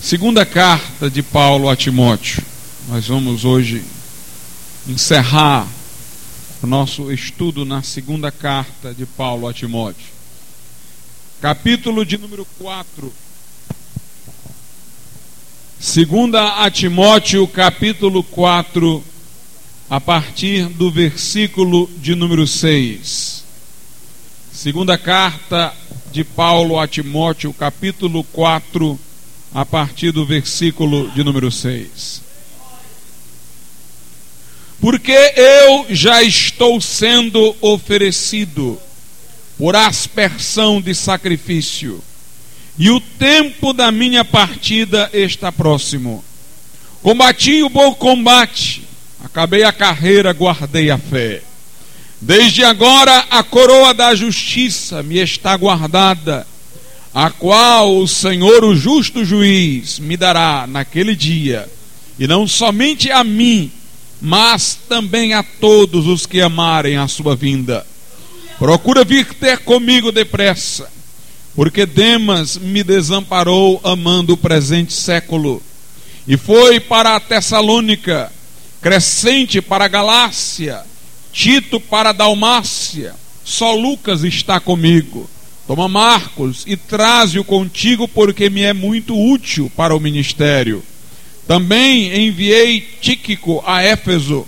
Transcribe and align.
Segunda 0.00 0.46
carta 0.46 1.10
de 1.10 1.22
Paulo 1.24 1.68
a 1.68 1.74
Timóteo. 1.74 2.42
Nós 2.88 3.08
vamos 3.08 3.44
hoje 3.44 3.82
encerrar 4.88 5.66
o 6.62 6.66
nosso 6.66 7.12
estudo 7.12 7.64
na 7.64 7.82
segunda 7.82 8.30
carta 8.30 8.94
de 8.94 9.04
Paulo 9.04 9.48
a 9.48 9.52
Timóteo. 9.52 10.06
Capítulo 11.40 12.06
de 12.06 12.16
número 12.16 12.46
4. 12.58 13.12
Segunda 15.80 16.64
a 16.64 16.70
Timóteo, 16.70 17.46
capítulo 17.48 18.22
4, 18.22 19.04
a 19.90 20.00
partir 20.00 20.66
do 20.68 20.92
versículo 20.92 21.90
de 21.96 22.14
número 22.14 22.46
6. 22.46 23.44
Segunda 24.52 24.96
carta 24.96 25.74
de 26.12 26.22
Paulo 26.24 26.78
a 26.78 26.86
Timóteo, 26.86 27.52
capítulo 27.52 28.22
4, 28.32 28.98
a 29.52 29.64
partir 29.64 30.12
do 30.12 30.24
versículo 30.24 31.10
de 31.10 31.24
número 31.24 31.50
6. 31.50 32.22
Porque 34.80 35.12
eu 35.12 35.86
já 35.90 36.22
estou 36.22 36.80
sendo 36.80 37.56
oferecido 37.60 38.78
por 39.56 39.74
aspersão 39.74 40.80
de 40.80 40.94
sacrifício, 40.94 42.02
e 42.78 42.90
o 42.90 43.00
tempo 43.00 43.72
da 43.72 43.90
minha 43.90 44.24
partida 44.24 45.10
está 45.12 45.50
próximo. 45.50 46.24
Combati 47.02 47.62
o 47.64 47.68
bom 47.68 47.92
combate, 47.92 48.84
acabei 49.24 49.64
a 49.64 49.72
carreira, 49.72 50.32
guardei 50.32 50.90
a 50.90 50.98
fé. 50.98 51.42
Desde 52.20 52.64
agora 52.64 53.26
a 53.30 53.42
coroa 53.42 53.92
da 53.92 54.14
justiça 54.14 55.02
me 55.02 55.18
está 55.18 55.56
guardada 55.56 56.46
a 57.14 57.30
qual 57.30 57.96
o 57.96 58.06
Senhor, 58.06 58.64
o 58.64 58.76
justo 58.76 59.24
juiz, 59.24 59.98
me 59.98 60.16
dará 60.16 60.66
naquele 60.66 61.16
dia, 61.16 61.68
e 62.18 62.26
não 62.26 62.46
somente 62.46 63.10
a 63.10 63.24
mim, 63.24 63.70
mas 64.20 64.78
também 64.88 65.32
a 65.32 65.42
todos 65.42 66.06
os 66.06 66.26
que 66.26 66.40
amarem 66.40 66.96
a 66.96 67.08
sua 67.08 67.34
vinda. 67.34 67.86
Procura 68.58 69.04
vir 69.04 69.26
ter 69.34 69.58
comigo 69.58 70.12
depressa, 70.12 70.90
porque 71.54 71.86
Demas 71.86 72.56
me 72.56 72.82
desamparou 72.82 73.80
amando 73.84 74.34
o 74.34 74.36
presente 74.36 74.92
século, 74.92 75.62
e 76.26 76.36
foi 76.36 76.78
para 76.78 77.16
a 77.16 77.20
Tessalônica, 77.20 78.32
Crescente 78.80 79.60
para 79.60 79.86
a 79.86 79.88
Galácia, 79.88 80.82
Tito 81.32 81.80
para 81.80 82.10
a 82.10 82.12
Dalmácia, 82.12 83.14
só 83.44 83.74
Lucas 83.74 84.22
está 84.24 84.60
comigo. 84.60 85.28
Toma 85.68 85.86
Marcos 85.86 86.64
e 86.66 86.78
traze-o 86.78 87.44
contigo, 87.44 88.08
porque 88.08 88.48
me 88.48 88.62
é 88.62 88.72
muito 88.72 89.14
útil 89.14 89.70
para 89.76 89.94
o 89.94 90.00
ministério. 90.00 90.82
Também 91.46 92.26
enviei 92.26 92.80
Tíquico 93.02 93.62
a 93.66 93.82
Éfeso. 93.82 94.46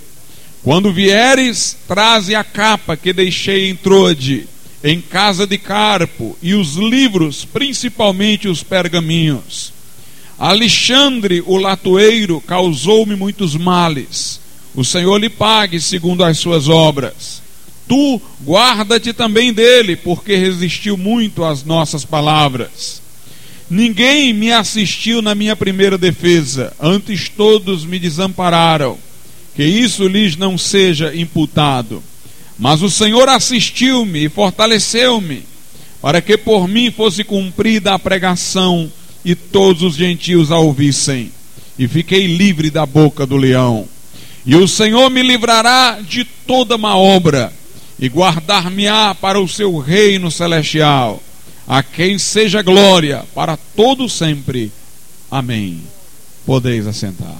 Quando 0.63 0.91
vieres, 0.91 1.77
traze 1.87 2.35
a 2.35 2.43
capa 2.43 2.97
que 2.97 3.13
deixei 3.13 3.69
em 3.69 3.77
Troade, 3.77 4.49
em 4.83 4.99
casa 4.99 5.47
de 5.47 5.59
Carpo, 5.59 6.39
e 6.41 6.55
os 6.55 6.77
livros, 6.77 7.45
principalmente 7.45 8.49
os 8.49 8.63
pergaminhos. 8.63 9.75
Alexandre, 10.39 11.43
o 11.45 11.59
latoeiro, 11.59 12.41
causou-me 12.41 13.15
muitos 13.15 13.55
males. 13.55 14.41
O 14.75 14.83
Senhor 14.83 15.19
lhe 15.19 15.29
pague 15.29 15.79
segundo 15.79 16.25
as 16.25 16.39
suas 16.39 16.67
obras 16.67 17.43
tu 17.91 18.23
guarda-te 18.47 19.13
também 19.13 19.53
dele, 19.53 19.97
porque 19.97 20.37
resistiu 20.37 20.97
muito 20.97 21.45
às 21.45 21.65
nossas 21.65 22.05
palavras. 22.05 23.03
Ninguém 23.69 24.33
me 24.33 24.53
assistiu 24.53 25.21
na 25.21 25.35
minha 25.35 25.57
primeira 25.57 25.99
defesa, 25.99 26.73
antes 26.81 27.29
todos 27.29 27.85
me 27.85 27.99
desampararam. 27.99 28.97
Que 29.57 29.65
isso 29.65 30.07
lhes 30.07 30.37
não 30.37 30.57
seja 30.57 31.13
imputado. 31.17 32.01
Mas 32.57 32.81
o 32.81 32.89
Senhor 32.89 33.29
assistiu-me 33.29 34.27
e 34.27 34.29
fortaleceu-me, 34.29 35.43
para 36.01 36.23
que 36.23 36.37
por 36.37 36.69
mim 36.69 36.93
fosse 36.93 37.25
cumprida 37.25 37.93
a 37.93 37.99
pregação 37.99 38.89
e 39.25 39.35
todos 39.35 39.83
os 39.83 39.97
gentios 39.97 40.53
a 40.53 40.59
ouvissem. 40.59 41.33
E 41.77 41.89
fiquei 41.89 42.29
livre 42.29 42.71
da 42.71 42.87
boca 42.87 43.27
do 43.27 43.37
leão. 43.37 43.89
E 44.47 44.55
o 44.55 44.69
Senhor 44.69 45.11
me 45.11 45.23
livrará 45.25 45.99
de 46.01 46.25
toda 46.25 46.79
má 46.79 46.95
obra 46.95 47.53
e 48.01 48.09
guardar-me-á 48.09 49.15
para 49.15 49.39
o 49.39 49.47
seu 49.47 49.79
reino 49.79 50.31
celestial, 50.31 51.23
a 51.69 51.83
quem 51.83 52.19
seja 52.19 52.63
glória 52.63 53.27
para 53.35 53.59
todo 53.77 54.09
sempre. 54.09 54.73
Amém. 55.31 55.83
Podeis 56.47 56.87
assentar. 56.87 57.37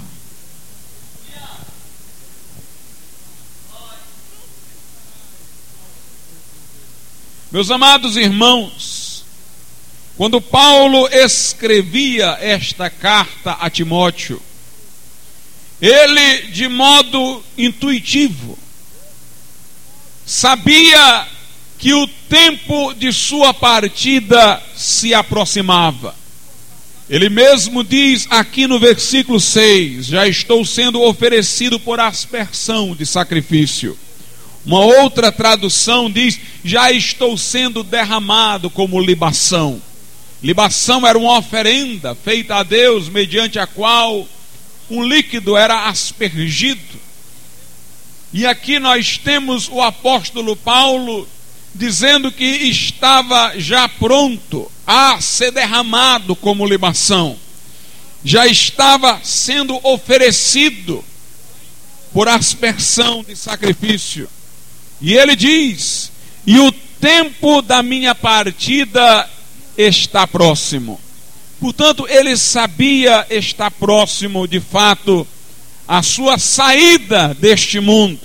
Meus 7.51 7.71
amados 7.71 8.15
irmãos, 8.15 9.25
quando 10.15 10.39
Paulo 10.39 11.09
escrevia 11.11 12.37
esta 12.39 12.87
carta 12.89 13.53
a 13.59 13.67
Timóteo, 13.67 14.39
ele 15.81 16.43
de 16.51 16.69
modo 16.69 17.43
intuitivo 17.57 18.60
sabia 20.25 21.27
que 21.77 21.93
o 21.93 22.07
tempo 22.29 22.93
de 22.93 23.11
sua 23.11 23.53
partida 23.53 24.61
se 24.75 25.13
aproximava. 25.13 26.15
Ele 27.09 27.27
mesmo 27.27 27.83
diz 27.83 28.27
aqui 28.29 28.67
no 28.67 28.79
versículo 28.79 29.39
6: 29.39 30.05
Já 30.05 30.27
estou 30.27 30.63
sendo 30.63 31.01
oferecido 31.01 31.79
por 31.79 31.99
aspersão 31.99 32.95
de 32.95 33.05
sacrifício. 33.05 33.97
Uma 34.65 34.79
outra 34.79 35.31
tradução 35.31 36.09
diz: 36.09 36.39
Já 36.63 36.91
estou 36.91 37.37
sendo 37.37 37.83
derramado 37.83 38.69
como 38.69 39.01
libação. 39.01 39.81
Libação 40.41 41.05
era 41.05 41.17
uma 41.17 41.37
oferenda 41.37 42.15
feita 42.15 42.55
a 42.55 42.63
Deus, 42.63 43.09
mediante 43.09 43.59
a 43.59 43.67
qual 43.67 44.27
um 44.89 45.03
líquido 45.03 45.57
era 45.57 45.87
aspergido 45.87 46.79
e 48.33 48.45
aqui 48.45 48.79
nós 48.79 49.17
temos 49.17 49.67
o 49.69 49.81
apóstolo 49.81 50.55
Paulo 50.55 51.27
dizendo 51.75 52.31
que 52.31 52.45
estava 52.45 53.53
já 53.59 53.87
pronto 53.87 54.71
a 54.87 55.19
ser 55.19 55.51
derramado 55.51 56.35
como 56.35 56.65
libação, 56.65 57.37
já 58.23 58.47
estava 58.47 59.19
sendo 59.23 59.79
oferecido 59.83 61.03
por 62.13 62.27
aspersão 62.27 63.23
de 63.23 63.35
sacrifício. 63.35 64.29
E 65.01 65.13
ele 65.13 65.35
diz: 65.35 66.11
E 66.45 66.59
o 66.59 66.71
tempo 66.71 67.61
da 67.61 67.81
minha 67.81 68.13
partida 68.13 69.29
está 69.77 70.27
próximo. 70.27 70.99
Portanto, 71.59 72.07
ele 72.07 72.35
sabia 72.37 73.25
estar 73.29 73.71
próximo 73.71 74.47
de 74.47 74.59
fato 74.59 75.27
a 75.91 76.01
sua 76.01 76.37
saída 76.37 77.33
deste 77.37 77.81
mundo. 77.81 78.21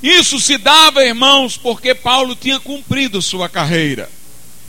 Isso 0.00 0.38
se 0.38 0.56
dava, 0.56 1.04
irmãos, 1.04 1.56
porque 1.56 1.96
Paulo 1.96 2.36
tinha 2.36 2.60
cumprido 2.60 3.20
sua 3.20 3.48
carreira. 3.48 4.08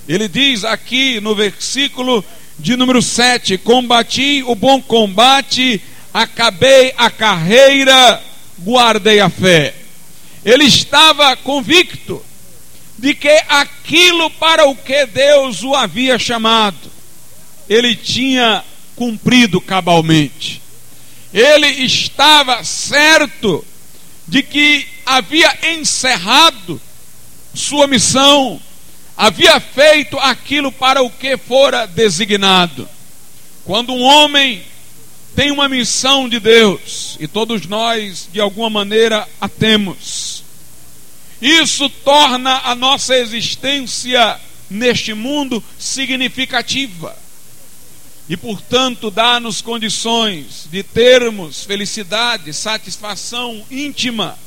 Ele 0.08 0.28
diz 0.28 0.64
aqui 0.64 1.22
no 1.22 1.36
versículo 1.36 2.26
de 2.58 2.76
número 2.76 3.04
7: 3.04 3.56
Combati 3.60 4.42
o 4.48 4.56
bom 4.56 4.82
combate, 4.82 5.80
acabei 6.12 6.92
a 6.98 7.12
carreira, 7.12 8.20
guardei 8.58 9.20
a 9.20 9.30
fé. 9.30 9.76
Ele 10.44 10.64
estava 10.64 11.36
convicto 11.36 12.26
de 12.98 13.14
que 13.14 13.44
aquilo 13.48 14.28
para 14.32 14.66
o 14.66 14.76
que 14.76 15.06
Deus 15.06 15.62
o 15.62 15.76
havia 15.76 16.18
chamado, 16.18 16.92
ele 17.70 17.96
tinha 17.96 18.64
cumprido 18.96 19.62
cabalmente 19.62 20.62
ele 21.34 21.68
estava 21.68 22.64
certo 22.64 23.66
de 24.28 24.44
que 24.44 24.88
havia 25.06 25.74
encerrado 25.74 26.82
sua 27.54 27.88
missão, 27.88 28.62
havia 29.16 29.60
feito 29.60 30.18
aquilo 30.20 30.72
para 30.72 31.02
o 31.02 31.10
que 31.10 31.38
fora 31.38 31.86
designado. 31.86 32.88
Quando 33.66 33.94
um 33.94 34.02
homem 34.02 34.64
tem 35.36 35.52
uma 35.52 35.70
missão 35.70 36.28
de 36.28 36.40
Deus, 36.40 37.18
e 37.20 37.28
todos 37.28 37.66
nós, 37.66 38.28
de 38.32 38.40
alguma 38.40 38.70
maneira, 38.70 39.28
a 39.40 39.48
temos, 39.48 40.44
isso 41.42 41.90
torna 41.90 42.62
a 42.64 42.76
nossa 42.76 43.16
existência 43.18 44.40
neste 44.70 45.14
mundo 45.14 45.64
significativa 45.80 47.16
e, 48.29 48.38
portanto, 48.38 49.12
dá-nos 49.12 49.62
condições 49.62 50.68
de 50.72 50.84
termos 50.84 51.64
felicidade, 51.64 52.53
satisfação 52.53 53.66
íntima. 53.70 54.38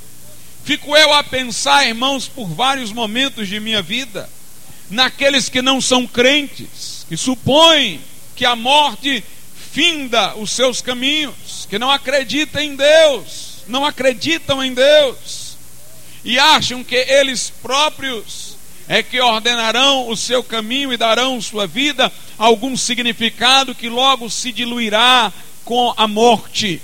Fico 0.65 0.97
eu 0.97 1.13
a 1.13 1.23
pensar, 1.23 1.87
irmãos, 1.87 2.27
por 2.27 2.49
vários 2.49 2.93
momentos 2.93 3.49
de 3.49 3.61
minha 3.61 3.83
vida, 3.83 4.29
naqueles 4.89 5.49
que 5.49 5.61
não 5.61 5.81
são 5.81 6.07
crentes, 6.07 7.05
que 7.09 7.17
supõem 7.17 8.01
que 8.35 8.45
a 8.45 8.57
morte 8.57 9.23
finda 9.73 10.35
os 10.37 10.53
seus 10.53 10.81
caminhos, 10.81 11.67
que 11.69 11.79
não 11.79 11.91
acreditam 11.91 12.63
em 12.63 12.77
Deus, 12.77 13.65
não 13.67 13.85
acreditam 13.85 14.63
em 14.63 14.73
Deus 14.73 15.45
e 16.25 16.39
acham 16.39 16.83
que 16.83 16.97
eles 16.97 17.53
próprios 17.63 18.54
é 18.89 19.03
que 19.03 19.21
ordenarão 19.21 20.09
o 20.09 20.17
seu 20.17 20.43
caminho 20.43 20.93
e 20.93 20.97
darão 20.97 21.41
sua 21.41 21.67
vida 21.67 22.13
algum 22.37 22.77
significado 22.77 23.75
que 23.75 23.89
logo 23.89 24.29
se 24.29 24.53
diluirá 24.53 25.33
com 25.65 25.95
a 25.97 26.07
morte, 26.07 26.81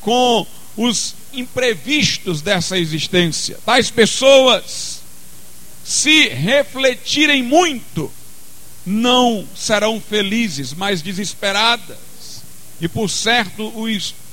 com 0.00 0.46
os 0.76 1.14
imprevistos 1.32 2.40
dessa 2.40 2.78
existência. 2.78 3.58
Tais 3.64 3.90
pessoas, 3.90 5.02
se 5.84 6.28
refletirem 6.28 7.42
muito, 7.42 8.10
não 8.86 9.46
serão 9.54 10.00
felizes, 10.00 10.72
mas 10.72 11.02
desesperadas. 11.02 12.42
E 12.80 12.88
por 12.88 13.08
certo, 13.08 13.68
o, 13.68 13.86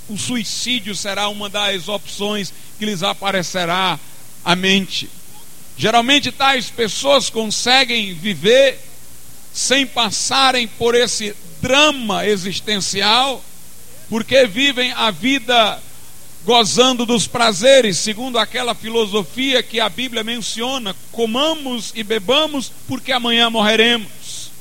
o 0.09 0.17
suicídio 0.17 0.95
será 0.95 1.27
uma 1.29 1.49
das 1.49 1.87
opções 1.87 2.53
que 2.79 2.85
lhes 2.85 3.03
aparecerá 3.03 3.99
à 4.43 4.55
mente. 4.55 5.09
Geralmente, 5.77 6.31
tais 6.31 6.69
pessoas 6.69 7.29
conseguem 7.29 8.13
viver 8.13 8.79
sem 9.53 9.85
passarem 9.85 10.67
por 10.67 10.95
esse 10.95 11.35
drama 11.61 12.25
existencial, 12.25 13.43
porque 14.09 14.45
vivem 14.45 14.91
a 14.93 15.11
vida 15.11 15.81
gozando 16.43 17.05
dos 17.05 17.27
prazeres, 17.27 17.97
segundo 17.97 18.39
aquela 18.39 18.73
filosofia 18.73 19.61
que 19.61 19.79
a 19.79 19.89
Bíblia 19.89 20.23
menciona: 20.23 20.95
comamos 21.11 21.91
e 21.95 22.03
bebamos, 22.03 22.71
porque 22.87 23.11
amanhã 23.11 23.49
morreremos. 23.49 24.51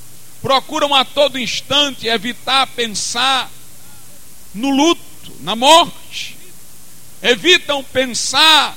Procuram 0.42 0.94
a 0.94 1.04
todo 1.04 1.38
instante 1.38 2.08
evitar 2.08 2.66
pensar 2.68 3.50
no 4.54 4.70
luto, 4.70 5.02
na 5.40 5.54
morte. 5.54 6.36
Evitam 7.22 7.84
pensar 7.84 8.76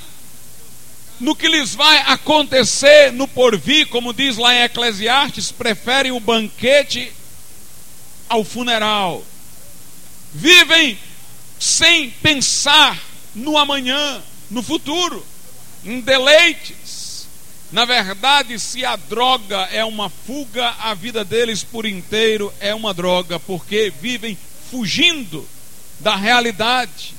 no 1.19 1.35
que 1.35 1.47
lhes 1.47 1.75
vai 1.75 1.99
acontecer 2.07 3.11
no 3.11 3.27
porvir, 3.27 3.87
como 3.87 4.13
diz 4.13 4.37
lá 4.37 4.53
em 4.53 4.63
Eclesiastes, 4.63 5.51
preferem 5.51 6.11
o 6.11 6.19
banquete 6.19 7.11
ao 8.27 8.43
funeral. 8.43 9.23
Vivem 10.33 10.97
sem 11.59 12.09
pensar 12.09 12.99
no 13.35 13.57
amanhã, 13.57 14.21
no 14.49 14.61
futuro, 14.61 15.25
em 15.85 16.01
deleites. 16.01 17.27
Na 17.71 17.85
verdade, 17.85 18.59
se 18.59 18.85
a 18.85 18.95
droga 18.95 19.67
é 19.71 19.83
uma 19.83 20.09
fuga, 20.09 20.75
a 20.79 20.93
vida 20.93 21.23
deles 21.23 21.63
por 21.63 21.85
inteiro 21.85 22.53
é 22.59 22.73
uma 22.73 22.93
droga, 22.93 23.39
porque 23.39 23.91
vivem 24.01 24.37
fugindo 24.69 25.47
da 25.99 26.15
realidade, 26.15 27.15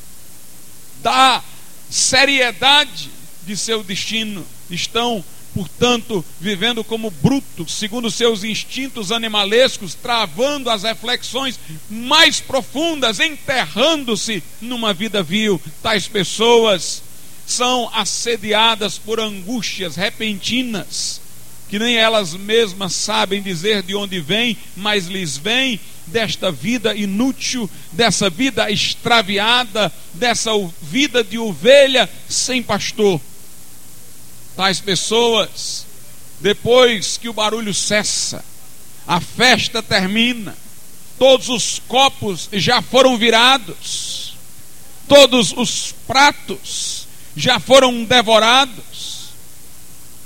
da 1.03 1.43
seriedade 1.91 3.11
de 3.47 3.57
seu 3.57 3.83
destino. 3.83 4.45
Estão, 4.71 5.25
portanto, 5.55 6.25
vivendo 6.41 6.83
como 6.83 7.11
brutos, 7.11 7.73
segundo 7.73 8.11
seus 8.11 8.45
instintos 8.45 9.13
animalescos, 9.13 9.95
travando 9.95 10.71
as 10.71 10.83
reflexões 10.83 11.59
mais 11.89 12.41
profundas, 12.41 13.21
enterrando-se 13.21 14.43
numa 14.61 14.93
vida 14.93 15.23
vil. 15.23 15.61
Tais 15.83 16.09
pessoas 16.09 17.03
são 17.47 17.91
assediadas 17.93 18.99
por 18.99 19.21
angústias 19.21 19.97
repentinas, 19.97 21.21
que 21.69 21.79
nem 21.79 21.97
elas 21.97 22.35
mesmas 22.35 22.93
sabem 22.95 23.43
dizer 23.43 23.83
de 23.83 23.95
onde 23.95 24.21
vêm, 24.21 24.57
mas 24.77 25.07
lhes 25.07 25.37
vêm 25.37 25.79
desta 26.07 26.51
vida 26.51 26.95
inútil, 26.95 27.69
dessa 27.93 28.29
vida 28.29 28.71
extraviada, 28.71 29.93
dessa 30.13 30.51
vida 30.83 31.25
de 31.25 31.39
ovelha 31.39 32.09
sem 32.29 32.63
pastor. 32.63 33.21
Tais 34.57 34.81
pessoas, 34.81 35.87
depois 36.41 37.17
que 37.17 37.29
o 37.29 37.33
barulho 37.33 37.75
cessa, 37.75 38.45
a 39.07 39.21
festa 39.21 39.83
termina, 39.83 40.57
todos 41.19 41.49
os 41.49 41.81
copos 41.89 42.49
já 42.53 42.81
foram 42.81 43.17
virados, 43.17 44.37
todos 45.09 45.53
os 45.57 45.95
pratos 46.07 47.07
já 47.37 47.59
foram 47.59 48.05
devorados, 48.05 49.31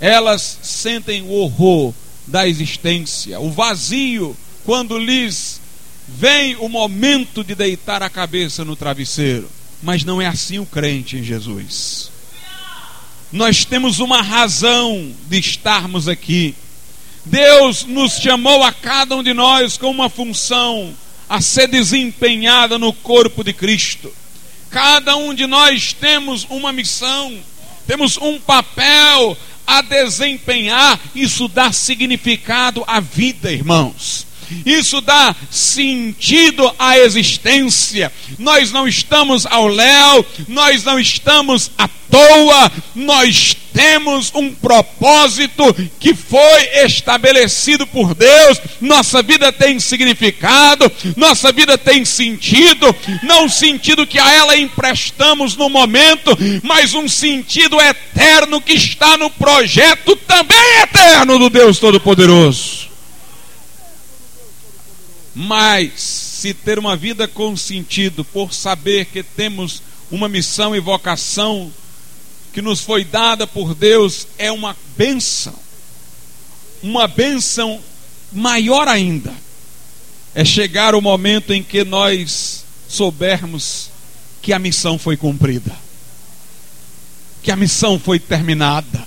elas 0.01 0.59
sentem 0.63 1.23
o 1.23 1.31
horror 1.33 1.93
da 2.27 2.47
existência, 2.47 3.41
o 3.41 3.51
vazio, 3.51 4.37
quando 4.65 4.99
lhes 4.99 5.61
vem 6.07 6.57
o 6.57 6.69
momento 6.69 7.43
de 7.43 7.55
deitar 7.55 8.03
a 8.03 8.11
cabeça 8.11 8.65
no 8.65 8.77
travesseiro. 8.77 9.49
Mas 9.83 10.05
não 10.05 10.21
é 10.21 10.27
assim 10.27 10.59
o 10.59 10.67
crente 10.67 11.17
em 11.17 11.23
Jesus. 11.23 12.11
Nós 13.31 13.65
temos 13.65 13.99
uma 13.99 14.23
razão 14.23 15.13
de 15.29 15.39
estarmos 15.39 16.09
aqui. 16.09 16.55
Deus 17.25 17.85
nos 17.85 18.13
chamou 18.13 18.63
a 18.63 18.73
cada 18.73 19.17
um 19.17 19.23
de 19.23 19.35
nós 19.35 19.77
com 19.77 19.91
uma 19.91 20.09
função 20.09 20.95
a 21.29 21.41
ser 21.41 21.69
desempenhada 21.69 22.79
no 22.79 22.93
corpo 22.93 23.45
de 23.45 23.53
Cristo. 23.53 24.11
Cada 24.71 25.17
um 25.17 25.35
de 25.35 25.47
nós 25.47 25.93
temos 25.93 26.47
uma 26.49 26.73
missão, 26.73 27.39
temos 27.87 28.17
um 28.17 28.39
papel 28.41 29.37
a 29.67 29.83
desempenhar. 29.83 30.99
Isso 31.15 31.49
dá 31.49 31.71
significado 31.71 32.83
à 32.87 32.99
vida, 33.01 33.53
irmãos. 33.53 34.28
Isso 34.65 35.01
dá 35.01 35.35
sentido 35.51 36.73
à 36.79 36.99
existência. 36.99 38.13
Nós 38.39 38.73
não 38.73 38.87
estamos 38.87 39.47
ao 39.47 39.67
léu, 39.67 40.25
nós 40.47 40.85
não 40.85 40.99
estamos 40.99 41.71
à 41.77 41.89
toa, 42.11 42.73
nós 42.95 43.57
temos 43.73 44.33
um 44.35 44.53
propósito 44.53 45.75
que 46.01 46.15
foi 46.15 46.63
estabelecido 46.85 47.87
por 47.87 48.15
Deus. 48.15 48.61
Nossa 48.81 49.23
vida 49.23 49.53
tem 49.53 49.79
significado, 49.79 50.91
nossa 51.17 51.53
vida 51.53 51.79
tem 51.79 52.05
sentido, 52.05 52.95
não 53.23 53.47
o 53.47 53.51
sentido 53.51 54.07
que 54.07 54.19
a 54.19 54.33
ela 54.33 54.57
emprestamos 54.57 55.57
no 55.57 55.69
momento, 55.69 56.37
mas 56.63 56.95
um 56.95 57.09
sentido 57.09 57.81
eterno 57.81 58.61
que 58.61 58.73
está 58.73 59.17
no 59.17 59.31
projeto 59.31 60.17
também 60.17 60.81
eterno 60.83 61.39
do 61.39 61.49
Deus 61.49 61.79
Todo-Poderoso. 61.79 62.88
Mas, 65.41 65.93
se 66.01 66.53
ter 66.53 66.81
uma 66.81 66.97
vida 66.97 67.29
com 67.29 67.57
sentido, 67.57 68.25
por 68.25 68.53
saber 68.53 69.05
que 69.05 69.23
temos 69.23 69.81
uma 70.11 70.29
missão 70.29 70.75
e 70.75 70.81
vocação 70.81 71.73
que 72.53 72.61
nos 72.61 72.81
foi 72.81 73.05
dada 73.05 73.47
por 73.47 73.73
Deus, 73.73 74.27
é 74.37 74.51
uma 74.51 74.77
bênção. 74.97 75.55
Uma 76.83 77.07
bênção 77.07 77.81
maior 78.33 78.89
ainda. 78.89 79.33
É 80.35 80.45
chegar 80.45 80.93
o 80.97 81.01
momento 81.01 81.55
em 81.55 81.63
que 81.63 81.85
nós 81.85 82.65
soubermos 82.89 83.91
que 84.43 84.53
a 84.53 84.59
missão 84.59 84.99
foi 84.99 85.17
cumprida, 85.17 85.77
que 87.45 87.53
a 87.53 87.57
missão 87.57 87.97
foi 87.97 88.19
terminada. 88.19 89.07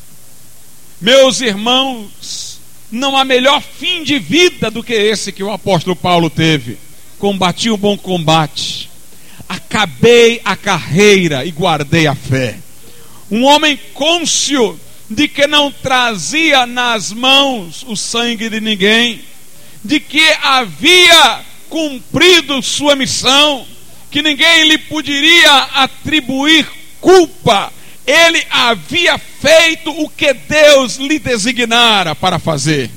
Meus 1.01 1.41
irmãos, 1.41 2.50
não 2.91 3.15
há 3.15 3.23
melhor 3.23 3.61
fim 3.61 4.03
de 4.03 4.19
vida 4.19 4.69
do 4.69 4.83
que 4.83 4.93
esse 4.93 5.31
que 5.31 5.43
o 5.43 5.51
apóstolo 5.51 5.95
Paulo 5.95 6.29
teve. 6.29 6.77
Combati 7.17 7.69
o 7.69 7.77
bom 7.77 7.97
combate, 7.97 8.89
acabei 9.47 10.41
a 10.43 10.55
carreira 10.55 11.45
e 11.45 11.51
guardei 11.51 12.07
a 12.07 12.15
fé. 12.15 12.57
Um 13.29 13.43
homem 13.45 13.79
cônscio 13.93 14.79
de 15.09 15.27
que 15.27 15.47
não 15.47 15.71
trazia 15.71 16.65
nas 16.65 17.11
mãos 17.11 17.85
o 17.87 17.95
sangue 17.95 18.49
de 18.49 18.59
ninguém, 18.59 19.21
de 19.83 19.99
que 19.99 20.25
havia 20.41 21.41
cumprido 21.69 22.61
sua 22.61 22.95
missão, 22.95 23.65
que 24.09 24.21
ninguém 24.21 24.67
lhe 24.67 24.77
poderia 24.77 25.53
atribuir 25.75 26.67
culpa 26.99 27.71
ele 28.11 28.45
havia 28.49 29.17
feito 29.17 29.89
o 29.89 30.09
que 30.09 30.33
Deus 30.33 30.97
lhe 30.97 31.17
designara 31.17 32.13
para 32.13 32.37
fazer. 32.37 32.89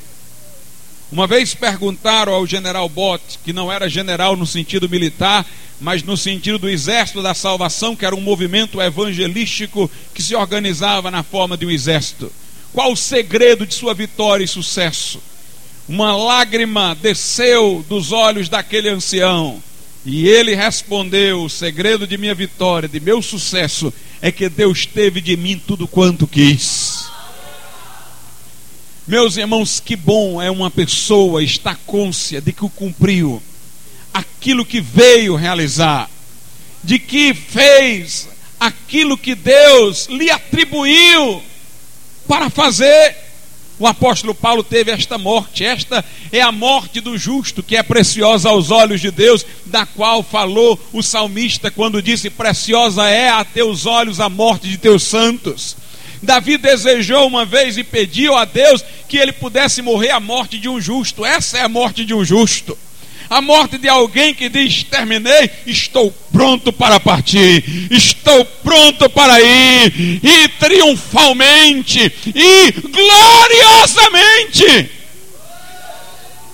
Uma 1.13 1.27
vez 1.27 1.55
perguntaram 1.55 2.33
ao 2.33 2.47
general 2.47 2.89
Bott, 2.89 3.39
que 3.45 3.53
não 3.53 3.71
era 3.71 3.89
general 3.89 4.37
no 4.37 4.47
sentido 4.47 4.89
militar, 4.89 5.47
mas 5.81 6.03
no 6.03 6.17
sentido 6.17 6.59
do 6.59 6.69
exército 6.69 7.23
da 7.23 7.35
salvação, 7.35 7.95
que 7.95 8.05
era 8.05 8.17
um 8.17 8.21
movimento 8.21 8.81
evangelístico 8.81 9.91
que 10.13 10.23
se 10.23 10.35
organizava 10.35 11.11
na 11.11 11.23
forma 11.23 11.57
de 11.57 11.65
um 11.65 11.71
exército. 11.71 12.33
Qual 12.73 12.91
o 12.91 12.97
segredo 12.97 13.65
de 13.65 13.75
sua 13.75 13.95
vitória 13.95 14.43
e 14.43 14.49
sucesso? 14.49 15.21
Uma 15.89 16.17
lágrima 16.17 16.97
desceu 17.01 17.85
dos 17.89 18.11
olhos 18.11 18.49
daquele 18.49 18.89
ancião 18.89 19.63
e 20.05 20.29
ele 20.29 20.55
respondeu: 20.55 21.45
O 21.45 21.51
segredo 21.51 22.07
de 22.07 22.19
minha 22.19 22.35
vitória, 22.35 22.89
de 22.89 23.01
meu 23.01 23.23
sucesso, 23.23 23.93
é 24.21 24.31
que 24.31 24.49
Deus 24.49 24.87
teve 24.87 25.21
de 25.21 25.37
mim 25.37 25.61
tudo 25.67 25.89
quanto 25.89 26.27
quis. 26.27 27.07
Meus 29.07 29.37
irmãos, 29.37 29.81
que 29.81 29.97
bom 29.97 30.41
é 30.41 30.51
uma 30.51 30.71
pessoa 30.71 31.43
estar 31.43 31.79
côncia 31.87 32.41
de 32.41 32.53
que 32.53 32.69
cumpriu 32.71 33.43
aquilo 34.13 34.65
que 34.65 34.81
veio 34.81 35.35
realizar, 35.37 36.09
de 36.83 36.99
que 36.99 37.35
fez 37.35 38.29
aquilo 38.59 39.19
que 39.19 39.35
Deus 39.35 40.07
lhe 40.07 40.31
atribuiu 40.31 41.43
para 42.27 42.49
fazer. 42.49 43.24
O 43.85 43.87
apóstolo 43.87 44.35
Paulo 44.35 44.65
teve 44.65 44.91
esta 44.91 45.19
morte, 45.19 45.63
esta 45.63 46.03
é 46.33 46.41
a 46.41 46.51
morte 46.51 47.03
do 47.03 47.19
justo, 47.19 47.63
que 47.63 47.77
é 47.77 47.83
preciosa 47.83 48.49
aos 48.49 48.71
olhos 48.71 48.99
de 48.99 49.11
Deus, 49.11 49.45
da 49.67 49.85
qual 49.85 50.23
falou 50.23 50.81
o 50.91 51.03
salmista 51.03 51.71
quando 51.71 52.01
disse: 52.01 52.31
Preciosa 52.31 53.07
é 53.07 53.29
a 53.29 53.45
teus 53.45 53.85
olhos 53.85 54.21
a 54.21 54.31
morte 54.31 54.69
de 54.69 54.79
teus 54.79 55.03
santos. 55.03 55.77
Davi 56.23 56.57
desejou 56.57 57.27
uma 57.27 57.45
vez 57.45 57.77
e 57.77 57.85
pediu 57.85 58.35
a 58.35 58.47
Deus 58.47 58.83
que 59.07 59.19
ele 59.19 59.33
pudesse 59.33 59.83
morrer 59.83 60.13
a 60.13 60.19
morte 60.19 60.59
de 60.59 60.67
um 60.67 60.81
justo. 60.81 61.23
Essa 61.23 61.59
é 61.59 61.61
a 61.61 61.69
morte 61.69 62.07
de 62.07 62.15
um 62.15 62.25
justo 62.25 62.79
a 63.29 63.41
morte 63.41 63.79
de 63.79 63.89
alguém 63.89 64.35
que 64.35 64.49
diz: 64.49 64.85
terminei, 64.85 65.51
estou 65.67 66.13
pronto 66.33 66.73
para 66.73 67.01
partir, 67.01 67.89
estou 67.91 68.45
pronto 68.45 69.09
para 69.11 69.41
ir, 69.41 70.21
e 70.23 70.49
triunfalmente, 70.49 72.13
e 72.35 72.73
gloriosamente. 72.73 74.91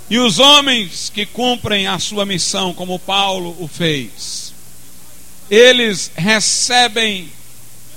E 0.09 0.19
os 0.19 0.39
homens 0.39 1.11
que 1.15 1.25
cumprem 1.25 1.87
a 1.87 1.99
sua 1.99 2.27
missão, 2.27 2.75
como 2.75 2.99
Paulo 2.99 3.57
o 3.61 3.69
fez, 3.69 4.53
eles 5.49 6.11
recebem 6.17 7.31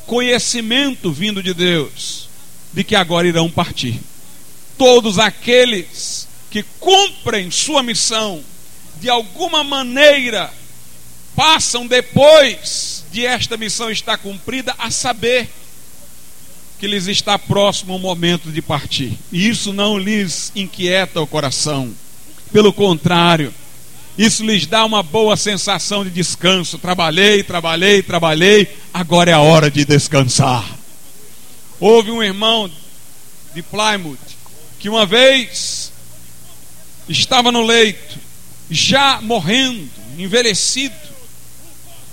conhecimento 0.05 1.11
vindo 1.11 1.41
de 1.41 1.53
Deus 1.53 2.29
de 2.71 2.83
que 2.83 2.95
agora 2.95 3.27
irão 3.27 3.49
partir. 3.49 3.99
Todos 4.77 5.19
aqueles 5.19 6.27
que 6.49 6.63
cumprem 6.79 7.51
sua 7.51 7.81
missão 7.81 8.43
de 9.03 9.09
alguma 9.09 9.65
maneira, 9.65 10.49
passam 11.35 11.85
depois 11.85 13.03
de 13.11 13.25
esta 13.25 13.57
missão 13.57 13.91
estar 13.91 14.17
cumprida 14.17 14.73
a 14.77 14.89
saber 14.89 15.49
que 16.79 16.87
lhes 16.87 17.07
está 17.07 17.37
próximo 17.37 17.97
o 17.97 17.99
momento 17.99 18.49
de 18.49 18.61
partir. 18.61 19.19
E 19.29 19.49
isso 19.49 19.73
não 19.73 19.99
lhes 19.99 20.53
inquieta 20.55 21.19
o 21.19 21.27
coração. 21.27 21.93
Pelo 22.53 22.71
contrário, 22.71 23.53
isso 24.17 24.41
lhes 24.41 24.65
dá 24.65 24.85
uma 24.85 25.03
boa 25.03 25.35
sensação 25.35 26.05
de 26.05 26.09
descanso. 26.09 26.77
Trabalhei, 26.77 27.43
trabalhei, 27.43 28.01
trabalhei, 28.01 28.73
agora 28.93 29.31
é 29.31 29.33
a 29.33 29.41
hora 29.41 29.69
de 29.69 29.83
descansar. 29.83 30.65
Houve 31.77 32.09
um 32.09 32.23
irmão 32.23 32.71
de 33.53 33.61
Plymouth 33.61 34.17
que 34.79 34.87
uma 34.87 35.05
vez 35.05 35.91
estava 37.09 37.51
no 37.51 37.63
leito 37.63 38.22
já 38.69 39.21
morrendo, 39.21 39.89
envelhecido, 40.17 40.95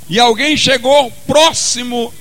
e 0.09 0.19
alguém 0.19 0.57
chegou 0.57 1.11
próximo 1.27 2.13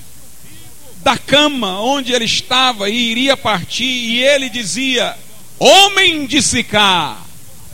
da 1.03 1.17
cama 1.17 1.81
onde 1.81 2.13
ele 2.13 2.25
estava 2.25 2.89
e 2.89 2.95
iria 2.95 3.35
partir, 3.35 3.83
e 3.83 4.23
ele 4.23 4.49
dizia: 4.49 5.15
Homem 5.57 6.25
de 6.25 6.41
Sicar, 6.41 7.25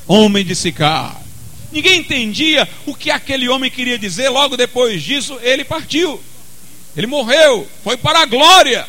homem 0.08 0.46
de 0.46 0.56
Sicar. 0.56 1.22
Ninguém 1.72 2.00
entendia 2.00 2.68
o 2.86 2.96
que 2.96 3.12
aquele 3.12 3.50
homem 3.50 3.70
queria 3.70 4.00
dizer, 4.00 4.30
logo 4.30 4.56
depois 4.56 5.04
disso 5.04 5.38
ele 5.42 5.66
partiu. 5.66 6.22
Ele 6.96 7.08
morreu, 7.08 7.68
foi 7.84 7.98
para 7.98 8.22
a 8.22 8.26
glória. 8.26 8.88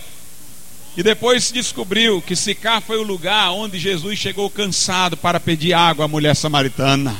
E 0.96 1.02
depois 1.02 1.44
se 1.44 1.52
descobriu 1.52 2.22
que 2.22 2.36
Sicar 2.36 2.80
foi 2.80 2.98
o 2.98 3.02
lugar 3.02 3.50
onde 3.50 3.78
Jesus 3.78 4.18
chegou 4.18 4.48
cansado 4.48 5.16
para 5.16 5.40
pedir 5.40 5.72
água 5.72 6.04
à 6.04 6.08
mulher 6.08 6.36
samaritana. 6.36 7.16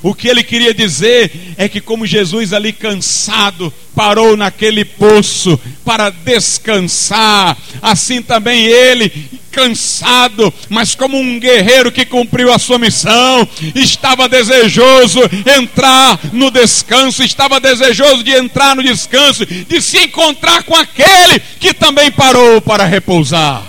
O 0.00 0.14
que 0.14 0.28
ele 0.28 0.44
queria 0.44 0.72
dizer 0.72 1.54
é 1.56 1.68
que, 1.68 1.80
como 1.80 2.06
Jesus 2.06 2.52
ali 2.52 2.72
cansado, 2.72 3.72
parou 3.96 4.36
naquele 4.36 4.84
poço 4.84 5.58
para 5.84 6.08
descansar, 6.08 7.56
assim 7.82 8.22
também 8.22 8.64
ele, 8.66 9.10
cansado, 9.50 10.54
mas 10.68 10.94
como 10.94 11.18
um 11.18 11.40
guerreiro 11.40 11.90
que 11.90 12.04
cumpriu 12.04 12.52
a 12.52 12.60
sua 12.60 12.78
missão, 12.78 13.48
estava 13.74 14.28
desejoso 14.28 15.18
entrar 15.44 16.20
no 16.32 16.48
descanso, 16.48 17.24
estava 17.24 17.58
desejoso 17.58 18.22
de 18.22 18.30
entrar 18.30 18.76
no 18.76 18.84
descanso, 18.84 19.44
de 19.44 19.82
se 19.82 19.98
encontrar 19.98 20.62
com 20.62 20.76
aquele 20.76 21.40
que 21.58 21.74
também 21.74 22.12
parou 22.12 22.60
para 22.60 22.84
repousar. 22.84 23.64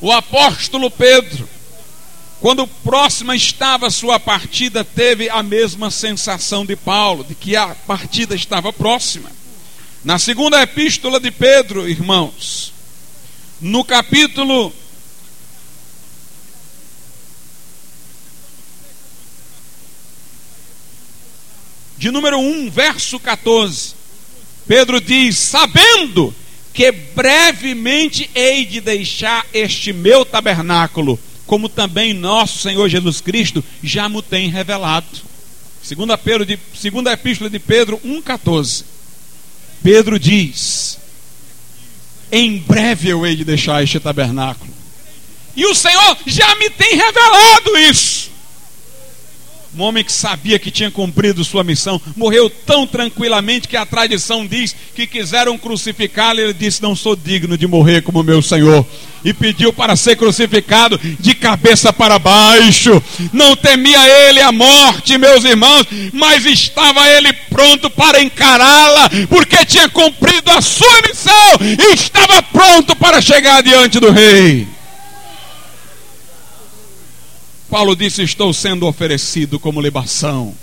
O 0.00 0.10
apóstolo 0.10 0.90
Pedro 0.90 1.49
quando 2.40 2.66
próxima 2.66 3.36
estava 3.36 3.86
a 3.86 3.90
sua 3.90 4.18
partida, 4.18 4.82
teve 4.82 5.28
a 5.28 5.42
mesma 5.42 5.90
sensação 5.90 6.64
de 6.64 6.74
Paulo, 6.74 7.22
de 7.22 7.34
que 7.34 7.54
a 7.54 7.74
partida 7.74 8.34
estava 8.34 8.72
próxima. 8.72 9.30
Na 10.02 10.18
segunda 10.18 10.62
epístola 10.62 11.20
de 11.20 11.30
Pedro, 11.30 11.86
irmãos, 11.86 12.72
no 13.60 13.84
capítulo 13.84 14.72
de 21.98 22.10
número 22.10 22.38
1, 22.38 22.70
verso 22.70 23.20
14, 23.20 23.94
Pedro 24.66 24.98
diz: 24.98 25.36
Sabendo 25.36 26.34
que 26.72 26.90
brevemente 26.90 28.30
hei 28.34 28.64
de 28.64 28.80
deixar 28.80 29.44
este 29.52 29.92
meu 29.92 30.24
tabernáculo 30.24 31.20
como 31.50 31.68
também 31.68 32.14
nosso 32.14 32.60
Senhor 32.60 32.88
Jesus 32.88 33.20
Cristo 33.20 33.64
já 33.82 34.08
me 34.08 34.22
tem 34.22 34.48
revelado. 34.48 35.04
Segunda, 35.82 36.16
Pedro 36.16 36.46
de, 36.46 36.56
segunda 36.72 37.12
Epístola 37.12 37.50
de 37.50 37.58
Pedro 37.58 38.00
1,14. 38.06 38.84
Pedro 39.82 40.16
diz: 40.16 40.96
Em 42.30 42.56
breve 42.56 43.08
eu 43.08 43.26
hei 43.26 43.34
de 43.34 43.44
deixar 43.44 43.82
este 43.82 43.98
tabernáculo. 43.98 44.72
E 45.56 45.66
o 45.66 45.74
Senhor 45.74 46.18
já 46.24 46.54
me 46.54 46.70
tem 46.70 46.94
revelado 46.94 47.76
isso. 47.78 48.29
Um 49.76 49.82
homem 49.82 50.02
que 50.02 50.12
sabia 50.12 50.58
que 50.58 50.70
tinha 50.70 50.90
cumprido 50.90 51.44
sua 51.44 51.62
missão, 51.62 52.00
morreu 52.16 52.50
tão 52.50 52.88
tranquilamente 52.88 53.68
que 53.68 53.76
a 53.76 53.86
tradição 53.86 54.44
diz 54.44 54.74
que 54.96 55.06
quiseram 55.06 55.56
crucificá-lo. 55.56 56.40
Ele 56.40 56.52
disse: 56.52 56.82
Não 56.82 56.96
sou 56.96 57.14
digno 57.14 57.56
de 57.56 57.68
morrer 57.68 58.02
como 58.02 58.22
meu 58.22 58.42
Senhor. 58.42 58.84
E 59.24 59.32
pediu 59.32 59.72
para 59.72 59.94
ser 59.96 60.16
crucificado 60.16 60.98
de 61.20 61.34
cabeça 61.34 61.92
para 61.92 62.18
baixo. 62.18 63.00
Não 63.32 63.54
temia 63.54 64.08
ele 64.28 64.40
a 64.40 64.50
morte, 64.50 65.18
meus 65.18 65.44
irmãos, 65.44 65.86
mas 66.12 66.44
estava 66.46 67.08
ele 67.08 67.32
pronto 67.32 67.88
para 67.90 68.22
encará-la, 68.22 69.10
porque 69.28 69.64
tinha 69.66 69.88
cumprido 69.88 70.50
a 70.50 70.60
sua 70.60 71.02
missão 71.02 71.58
e 71.62 71.94
estava 71.94 72.42
pronto 72.42 72.96
para 72.96 73.20
chegar 73.20 73.62
diante 73.62 74.00
do 74.00 74.10
rei. 74.10 74.66
Paulo 77.70 77.94
disse: 77.94 78.22
Estou 78.22 78.52
sendo 78.52 78.86
oferecido 78.86 79.58
como 79.60 79.80
libação. 79.80 80.54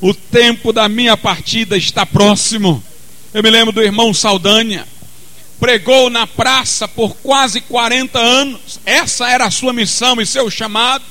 O 0.00 0.14
tempo 0.14 0.72
da 0.72 0.88
minha 0.88 1.16
partida 1.16 1.76
está 1.76 2.06
próximo. 2.06 2.82
Eu 3.34 3.42
me 3.42 3.50
lembro 3.50 3.72
do 3.72 3.82
irmão 3.82 4.14
Saldanha, 4.14 4.86
pregou 5.58 6.08
na 6.08 6.26
praça 6.26 6.86
por 6.86 7.16
quase 7.16 7.60
40 7.60 8.18
anos. 8.18 8.80
Essa 8.86 9.28
era 9.28 9.46
a 9.46 9.50
sua 9.50 9.72
missão 9.72 10.20
e 10.20 10.26
seu 10.26 10.48
chamado. 10.50 11.04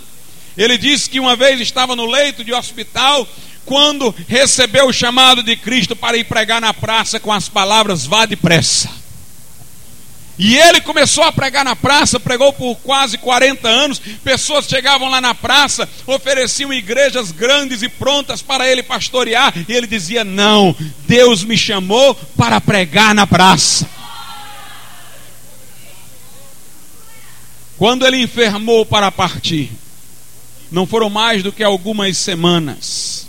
Ele 0.58 0.78
disse 0.78 1.10
que 1.10 1.20
uma 1.20 1.36
vez 1.36 1.60
estava 1.60 1.96
no 1.96 2.06
leito 2.06 2.44
de 2.44 2.54
hospital 2.54 3.28
quando 3.66 4.14
recebeu 4.28 4.88
o 4.88 4.94
chamado 4.94 5.44
de 5.44 5.56
Cristo 5.56 5.96
para 5.96 6.18
ir 6.18 6.24
pregar 6.24 6.62
na 6.62 6.74
praça 6.74 7.20
com 7.20 7.32
as 7.32 7.50
palavras: 7.50 8.06
vá 8.06 8.26
depressa. 8.26 9.01
E 10.44 10.58
ele 10.58 10.82
começou 10.82 11.24
a 11.24 11.32
pregar 11.32 11.64
na 11.64 11.76
praça, 11.76 12.20
pregou 12.20 12.52
por 12.52 12.76
quase 12.78 13.16
40 13.16 13.70
anos. 13.70 14.00
Pessoas 14.24 14.66
chegavam 14.66 15.08
lá 15.08 15.22
na 15.22 15.36
praça, 15.36 15.88
ofereciam 16.08 16.74
igrejas 16.74 17.32
grandes 17.32 17.84
e 17.84 17.88
prontas 17.88 18.42
para 18.42 18.68
ele 18.68 18.82
pastorear. 18.82 19.54
E 19.56 19.72
ele 19.72 19.86
dizia: 19.86 20.24
Não, 20.24 20.76
Deus 21.08 21.44
me 21.44 21.56
chamou 21.56 22.16
para 22.36 22.60
pregar 22.60 23.14
na 23.14 23.28
praça. 23.28 23.88
Quando 27.78 28.04
ele 28.04 28.18
enfermou 28.18 28.84
para 28.84 29.12
partir, 29.12 29.72
não 30.72 30.88
foram 30.88 31.12
mais 31.12 31.44
do 31.44 31.52
que 31.52 31.64
algumas 31.64 32.18
semanas. 32.18 33.28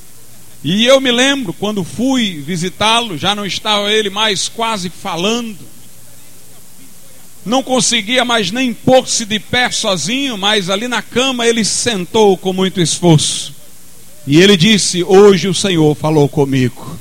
E 0.64 0.86
eu 0.86 0.98
me 0.98 1.12
lembro, 1.12 1.52
quando 1.52 1.84
fui 1.84 2.40
visitá-lo, 2.40 3.18
já 3.18 3.34
não 3.34 3.44
estava 3.44 3.92
ele 3.92 4.08
mais 4.08 4.48
quase 4.48 4.88
falando 4.88 5.81
não 7.44 7.62
conseguia 7.62 8.24
mais 8.24 8.50
nem 8.50 8.72
pôr-se 8.72 9.24
de 9.24 9.38
pé 9.38 9.70
sozinho, 9.70 10.38
mas 10.38 10.70
ali 10.70 10.86
na 10.86 11.02
cama 11.02 11.46
ele 11.46 11.64
sentou 11.64 12.36
com 12.36 12.52
muito 12.52 12.80
esforço. 12.80 13.52
E 14.26 14.40
ele 14.40 14.56
disse: 14.56 15.02
Hoje 15.02 15.48
o 15.48 15.54
Senhor 15.54 15.94
falou 15.96 16.28
comigo. 16.28 16.98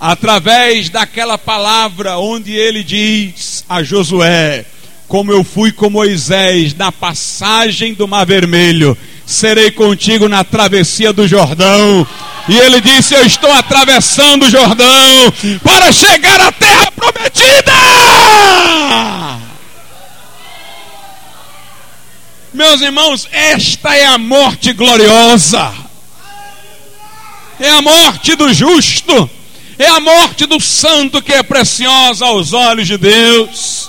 Através 0.00 0.90
daquela 0.90 1.36
palavra 1.36 2.18
onde 2.18 2.52
ele 2.52 2.84
diz 2.84 3.64
a 3.68 3.82
Josué: 3.82 4.66
Como 5.08 5.32
eu 5.32 5.42
fui 5.42 5.72
com 5.72 5.88
Moisés 5.88 6.74
na 6.74 6.92
passagem 6.92 7.94
do 7.94 8.06
Mar 8.06 8.26
Vermelho, 8.26 8.96
serei 9.24 9.70
contigo 9.70 10.28
na 10.28 10.44
travessia 10.44 11.12
do 11.12 11.26
Jordão. 11.26 12.06
E 12.48 12.56
ele 12.58 12.80
disse: 12.80 13.14
Eu 13.14 13.24
estou 13.24 13.50
atravessando 13.50 14.44
o 14.44 14.50
Jordão 14.50 15.32
para 15.64 15.90
chegar 15.90 16.40
à 16.40 16.52
terra 16.52 16.92
prometida. 16.92 17.72
Meus 22.52 22.80
irmãos, 22.80 23.28
esta 23.30 23.94
é 23.94 24.06
a 24.06 24.18
morte 24.18 24.72
gloriosa. 24.72 25.72
É 27.60 27.70
a 27.70 27.82
morte 27.82 28.34
do 28.34 28.52
justo. 28.52 29.30
É 29.78 29.86
a 29.86 30.00
morte 30.00 30.44
do 30.44 30.58
santo 30.58 31.22
que 31.22 31.32
é 31.32 31.42
preciosa 31.42 32.26
aos 32.26 32.52
olhos 32.52 32.88
de 32.88 32.98
Deus. 32.98 33.88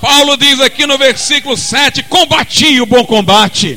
Paulo 0.00 0.36
diz 0.36 0.60
aqui 0.60 0.86
no 0.86 0.96
versículo 0.96 1.56
7: 1.56 2.04
Combati 2.04 2.80
o 2.80 2.86
bom 2.86 3.04
combate, 3.04 3.76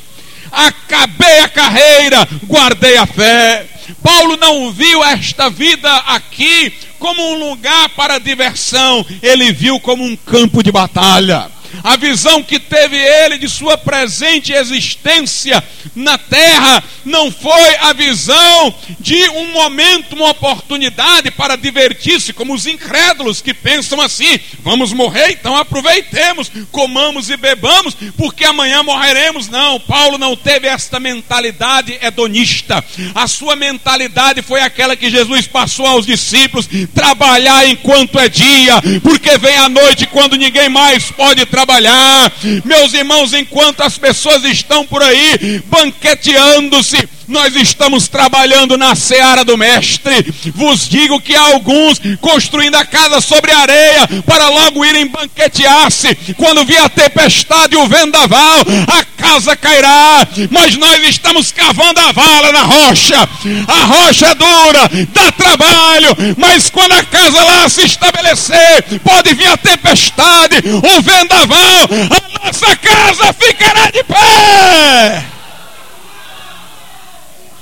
acabei 0.52 1.40
a 1.40 1.50
carreira, 1.50 2.28
guardei 2.46 2.98
a 2.98 3.08
fé. 3.08 3.66
Paulo 4.04 4.38
não 4.38 4.72
viu 4.72 5.04
esta 5.04 5.50
vida 5.50 5.92
aqui 6.06 6.72
como 7.00 7.22
um 7.32 7.50
lugar 7.50 7.90
para 7.90 8.20
diversão, 8.20 9.06
ele 9.24 9.52
viu 9.52 9.80
como 9.80 10.04
um 10.04 10.16
campo 10.16 10.62
de 10.62 10.72
batalha. 10.72 11.50
A 11.84 11.96
visão 11.96 12.44
que 12.44 12.60
teve 12.60 12.98
ele 12.98 13.38
de 13.38 13.48
sua 13.48 13.78
presente 13.78 14.52
existência 14.52 15.64
na 15.96 16.18
terra 16.18 16.84
não 17.06 17.32
foi 17.32 17.76
a 17.78 17.94
visão 17.94 18.76
de 19.00 19.30
um 19.30 19.52
momento, 19.52 20.16
uma 20.16 20.30
oportunidade 20.30 21.32
para 21.32 21.56
divertir-se, 21.56 22.34
como 22.34 22.54
os 22.54 22.66
incrédulos 22.68 23.42
que 23.42 23.54
pensam 23.54 24.02
assim: 24.02 24.40
vamos 24.60 24.92
morrer, 24.94 25.32
então 25.32 25.56
aproveitemos, 25.56 26.52
comamos 26.72 27.30
e 27.30 27.38
bebamos, 27.38 27.96
porque 28.18 28.44
amanhã 28.44 28.84
morreremos. 28.84 29.48
Não, 29.48 29.80
Paulo 29.80 30.18
não 30.18 30.36
teve 30.36 30.68
esta 30.68 31.00
mentalidade 31.00 31.98
hedonista. 32.02 32.84
A 33.16 33.28
sua 33.28 33.56
mentalidade 33.56 34.42
foi 34.42 34.62
aquela 34.62 34.96
que 34.96 35.10
Jesus 35.10 35.48
passou 35.48 35.86
aos 35.86 36.06
discípulos: 36.06 36.68
trabalhar 36.94 37.68
enquanto 37.68 38.20
é 38.20 38.28
dia, 38.28 38.82
porque 39.02 39.38
vem 39.38 39.58
a 39.58 39.70
noite 39.70 40.08
quando 40.08 40.36
ninguém 40.36 40.70
mais 40.70 41.12
pode 41.12 41.46
trabalhar 41.46 41.59
trabalhar. 41.60 42.32
Meus 42.64 42.94
irmãos, 42.94 43.34
enquanto 43.34 43.82
as 43.82 43.98
pessoas 43.98 44.44
estão 44.46 44.86
por 44.86 45.04
aí 45.04 45.62
banqueteando-se, 45.66 46.98
nós 47.28 47.56
estamos 47.56 48.08
trabalhando 48.08 48.78
na 48.78 48.96
seara 48.96 49.44
do 49.44 49.58
Mestre. 49.58 50.34
Vos 50.56 50.88
digo 50.88 51.22
que 51.22 51.36
há 51.36 51.42
alguns 51.42 52.00
construindo 52.22 52.76
a 52.76 52.86
casa 52.86 53.22
sobre 53.22 53.52
areia 53.52 54.08
para 54.26 54.50
logo 54.50 54.86
irem 54.86 55.08
banquetear-se. 55.08 56.16
Quando 56.38 56.66
vier 56.66 56.84
a 56.84 56.90
tempestade 56.90 57.76
e 57.76 57.78
o 57.78 57.88
vendaval, 57.88 58.62
a 58.88 59.04
casa 59.30 59.56
cairá. 59.56 60.28
Mas 60.50 60.76
nós 60.76 61.08
estamos 61.08 61.52
cavando 61.52 62.00
a 62.00 62.12
vala 62.12 62.52
na 62.52 62.64
rocha. 62.64 63.30
A 63.68 63.84
rocha 63.86 64.28
é 64.28 64.36
dura, 64.36 64.90
dá 65.10 65.32
trabalho, 65.32 66.16
mas 66.38 66.70
quando 66.70 66.94
a 66.94 67.04
casa 67.04 67.44
lá 67.44 67.70
se 67.70 67.82
estabelecer, 67.84 69.00
pode 69.04 69.34
vir 69.36 69.48
a 69.48 69.58
tempestade, 69.58 70.58
o 70.68 71.02
vendaval, 71.02 71.88
a 72.10 72.46
nossa 72.46 72.76
casa 72.76 73.34
ficará 73.34 73.92
de 73.92 74.04
pé. 74.04 75.26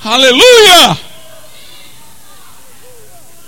Aleluia! 0.04 0.98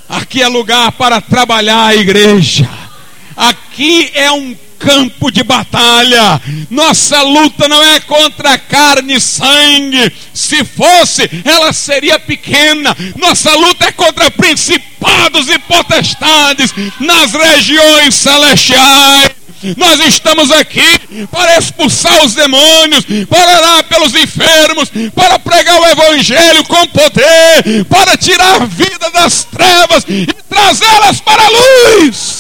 Aqui 0.09 0.43
é 0.43 0.49
lugar 0.49 0.93
para 0.93 1.21
trabalhar 1.21 1.87
a 1.87 1.95
igreja. 1.95 2.69
Aqui 3.37 4.11
é 4.13 4.31
um 4.31 4.57
campo 4.81 5.31
de 5.31 5.45
batalha. 5.45 6.41
Nossa 6.71 7.21
luta 7.23 7.69
não 7.69 7.83
é 7.83 8.01
contra 8.01 8.59
carne 8.59 9.15
e 9.15 9.21
sangue. 9.21 10.13
Se 10.35 10.65
fosse, 10.65 11.31
ela 11.45 11.73
seria 11.73 12.19
pequena. 12.19 12.97
Nossa 13.17 13.55
luta 13.55 13.85
é 13.85 13.93
contra 13.93 14.31
principados 14.31 15.49
e 15.49 15.59
potestades 15.61 16.73
nas 16.99 17.33
regiões 17.33 18.15
celestiais. 18.15 19.31
Nós 19.77 20.01
estamos 20.01 20.51
aqui 20.51 21.27
para 21.31 21.59
expulsar 21.59 22.25
os 22.25 22.35
demônios, 22.35 23.05
para 23.29 23.59
orar 23.59 23.85
pelos 23.85 24.15
enfermos, 24.15 24.91
para 25.15 25.39
pregar 25.39 25.79
o 25.79 25.87
Evangelho 25.87 26.65
com 26.65 26.87
poder, 26.87 27.85
para 27.91 28.17
tirar 28.17 28.63
a 28.63 28.65
vida 28.65 29.11
das 29.13 29.45
trevas 29.45 30.05
e 30.09 30.27
trazê-las 30.49 31.21
para 31.21 31.45
a 31.45 31.49
luz. 31.51 32.40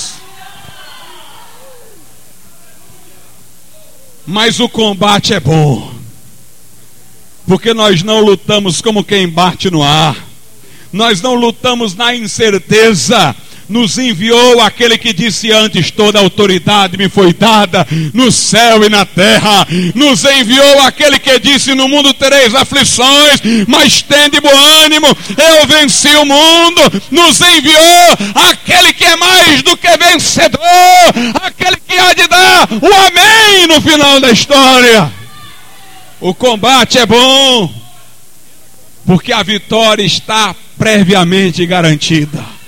Mas 4.31 4.61
o 4.61 4.69
combate 4.69 5.35
é 5.35 5.41
bom, 5.41 5.93
porque 7.49 7.75
nós 7.75 8.05
não 8.05 8.21
lutamos 8.21 8.81
como 8.81 9.03
quem 9.03 9.29
bate 9.29 9.69
no 9.73 9.83
ar, 9.83 10.17
nós 10.93 11.21
não 11.21 11.35
lutamos 11.35 11.97
na 11.97 12.15
incerteza 12.15 13.35
nos 13.71 13.97
enviou 13.99 14.61
aquele 14.61 14.99
que 14.99 15.13
disse 15.13 15.51
antes: 15.53 15.91
toda 15.91 16.19
autoridade 16.19 16.97
me 16.97 17.09
foi 17.09 17.33
dada 17.33 17.87
no 18.13 18.31
céu 18.31 18.85
e 18.85 18.89
na 18.89 19.07
terra. 19.07 19.67
Nos 19.95 20.25
enviou 20.25 20.81
aquele 20.81 21.19
que 21.19 21.39
disse: 21.39 21.75
no 21.75 21.89
mundo 21.89 22.13
tereis 22.13 22.55
aflições, 22.55 23.41
mas 23.69 24.03
tende 24.03 24.41
bom 24.41 24.59
ânimo, 24.85 25.07
eu 25.07 25.67
venci 25.67 26.09
o 26.09 26.27
mundo. 26.27 27.03
Nos 27.11 27.41
enviou 27.41 28.19
aquele 28.35 28.93
que 28.93 29.05
é 29.05 29.17
mais 29.17 29.63
do 29.63 29.77
que 29.77 29.97
vencedor, 29.97 30.61
aquele 31.43 31.77
que 31.77 31.97
há 31.97 32.13
de 32.13 32.27
dar 32.27 32.69
o 32.73 33.07
amém 33.07 33.67
no 33.69 33.81
final 33.81 34.21
da 34.21 34.33
história. 34.33 35.13
O 36.21 36.35
combate 36.35 36.99
é 36.99 37.07
bom, 37.07 37.73
porque 39.07 39.33
a 39.33 39.43
vitória 39.43 40.03
está 40.03 40.55
previamente 40.77 41.65
garantida. 41.65 42.60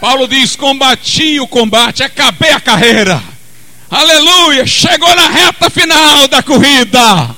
Paulo 0.00 0.26
diz: 0.26 0.56
combati 0.56 1.38
o 1.38 1.46
combate, 1.46 2.02
acabei 2.02 2.50
a 2.50 2.60
carreira. 2.60 3.22
Aleluia! 3.90 4.66
Chegou 4.66 5.14
na 5.14 5.28
reta 5.28 5.68
final 5.68 6.26
da 6.26 6.42
corrida. 6.42 7.36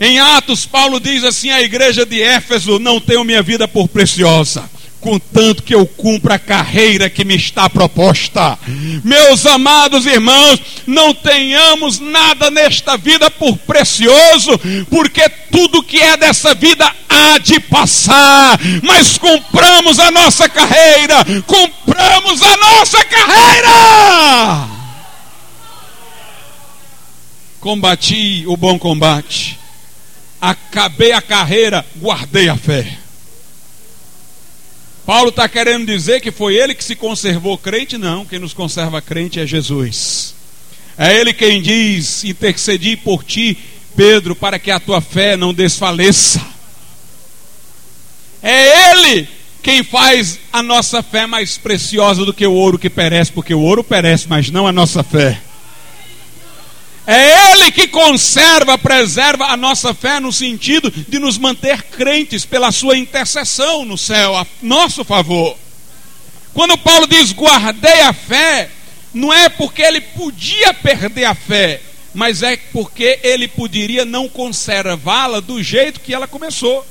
Em 0.00 0.18
Atos, 0.18 0.66
Paulo 0.66 0.98
diz 0.98 1.22
assim: 1.22 1.50
a 1.50 1.62
igreja 1.62 2.04
de 2.04 2.20
Éfeso 2.20 2.78
não 2.80 3.00
tenho 3.00 3.24
minha 3.24 3.42
vida 3.42 3.68
por 3.68 3.86
preciosa 3.88 4.68
contanto 5.04 5.62
que 5.62 5.74
eu 5.74 5.84
cumpra 5.84 6.36
a 6.36 6.38
carreira 6.38 7.10
que 7.10 7.26
me 7.26 7.36
está 7.36 7.68
proposta. 7.68 8.58
Meus 9.04 9.44
amados 9.44 10.06
irmãos, 10.06 10.58
não 10.86 11.12
tenhamos 11.12 12.00
nada 12.00 12.50
nesta 12.50 12.96
vida 12.96 13.30
por 13.30 13.54
precioso, 13.58 14.58
porque 14.88 15.28
tudo 15.52 15.82
que 15.82 16.00
é 16.00 16.16
dessa 16.16 16.54
vida 16.54 16.90
há 17.14 17.38
de 17.38 17.60
passar, 17.60 18.58
mas 18.82 19.16
compramos 19.16 19.98
a 19.98 20.10
nossa 20.10 20.48
carreira, 20.48 21.24
compramos 21.46 22.42
a 22.42 22.56
nossa 22.56 23.04
carreira. 23.04 24.68
Combati 27.60 28.44
o 28.46 28.56
bom 28.56 28.78
combate, 28.78 29.58
acabei 30.40 31.12
a 31.12 31.22
carreira, 31.22 31.84
guardei 31.96 32.48
a 32.48 32.56
fé. 32.56 32.98
Paulo 35.06 35.28
está 35.28 35.48
querendo 35.48 35.86
dizer 35.86 36.20
que 36.20 36.30
foi 36.30 36.56
ele 36.56 36.74
que 36.74 36.82
se 36.82 36.96
conservou 36.96 37.58
crente? 37.58 37.98
Não, 37.98 38.24
quem 38.24 38.38
nos 38.38 38.54
conserva 38.54 39.02
crente 39.02 39.38
é 39.38 39.46
Jesus. 39.46 40.34
É 40.96 41.14
ele 41.14 41.32
quem 41.32 41.60
diz: 41.60 42.24
intercedi 42.24 42.96
por 42.96 43.22
ti, 43.22 43.58
Pedro, 43.94 44.34
para 44.34 44.58
que 44.58 44.70
a 44.70 44.80
tua 44.80 45.00
fé 45.00 45.36
não 45.36 45.52
desfaleça. 45.52 46.53
É 48.46 48.90
ele 48.92 49.26
quem 49.62 49.82
faz 49.82 50.38
a 50.52 50.62
nossa 50.62 51.02
fé 51.02 51.26
mais 51.26 51.56
preciosa 51.56 52.22
do 52.26 52.34
que 52.34 52.46
o 52.46 52.52
ouro 52.52 52.78
que 52.78 52.90
perece, 52.90 53.32
porque 53.32 53.54
o 53.54 53.60
ouro 53.60 53.82
perece, 53.82 54.26
mas 54.28 54.50
não 54.50 54.66
a 54.66 54.72
nossa 54.72 55.02
fé. 55.02 55.40
É 57.06 57.50
Ele 57.52 57.70
que 57.70 57.86
conserva, 57.86 58.78
preserva 58.78 59.46
a 59.46 59.56
nossa 59.56 59.92
fé 59.92 60.20
no 60.20 60.32
sentido 60.32 60.90
de 60.90 61.18
nos 61.18 61.36
manter 61.36 61.82
crentes 61.82 62.46
pela 62.46 62.72
sua 62.72 62.96
intercessão 62.96 63.84
no 63.84 63.96
céu, 63.98 64.36
a 64.36 64.46
nosso 64.62 65.04
favor. 65.04 65.56
Quando 66.54 66.78
Paulo 66.78 67.06
diz 67.06 67.32
guardei 67.32 68.00
a 68.02 68.12
fé, 68.12 68.70
não 69.12 69.32
é 69.32 69.48
porque 69.48 69.82
ele 69.82 70.00
podia 70.00 70.72
perder 70.72 71.24
a 71.24 71.34
fé, 71.34 71.80
mas 72.14 72.42
é 72.42 72.56
porque 72.56 73.18
ele 73.22 73.48
poderia 73.48 74.04
não 74.04 74.28
conservá-la 74.28 75.40
do 75.40 75.62
jeito 75.62 76.00
que 76.00 76.14
ela 76.14 76.26
começou. 76.26 76.86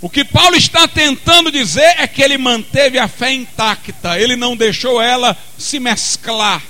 O 0.00 0.08
que 0.08 0.24
Paulo 0.24 0.54
está 0.54 0.86
tentando 0.86 1.50
dizer 1.50 1.94
é 1.98 2.06
que 2.06 2.22
ele 2.22 2.38
manteve 2.38 2.98
a 2.98 3.08
fé 3.08 3.32
intacta, 3.32 4.18
ele 4.18 4.36
não 4.36 4.56
deixou 4.56 5.02
ela 5.02 5.36
se 5.58 5.80
mesclar 5.80 6.62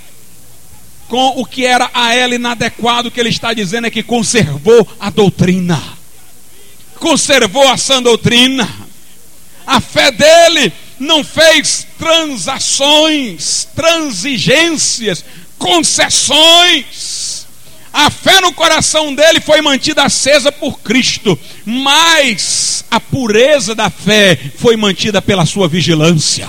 com 1.09 1.41
o 1.41 1.45
que 1.45 1.65
era 1.65 1.91
a 1.93 2.15
ela 2.15 2.35
inadequado, 2.35 3.11
que 3.11 3.21
ele 3.21 3.29
está 3.29 3.53
dizendo 3.53 3.87
é 3.87 3.91
que 3.91 4.03
conservou 4.03 4.87
a 5.01 5.11
doutrina, 5.11 5.83
conservou 6.97 7.67
a 7.69 7.77
sã 7.77 8.03
doutrina. 8.03 8.69
A 9.67 9.81
fé 9.81 10.11
dele 10.11 10.73
não 10.99 11.23
fez 11.23 11.87
transações, 11.99 13.69
transigências 13.75 15.23
concessões. 15.59 17.28
A 17.93 18.11
fé 18.11 18.41
no 18.41 18.53
coração 18.53 19.15
dele 19.15 19.41
foi 19.41 19.61
mantida 19.61 20.05
acesa 20.05 20.53
por 20.53 20.81
Cristo, 20.81 21.39
mas 21.65 22.85
a 22.91 23.01
pureza 23.01 23.75
da 23.75 23.91
fé 23.91 24.39
foi 24.57 24.77
mantida 24.77 25.23
pela 25.23 25.47
sua 25.47 25.69
vigilância. 25.69 26.49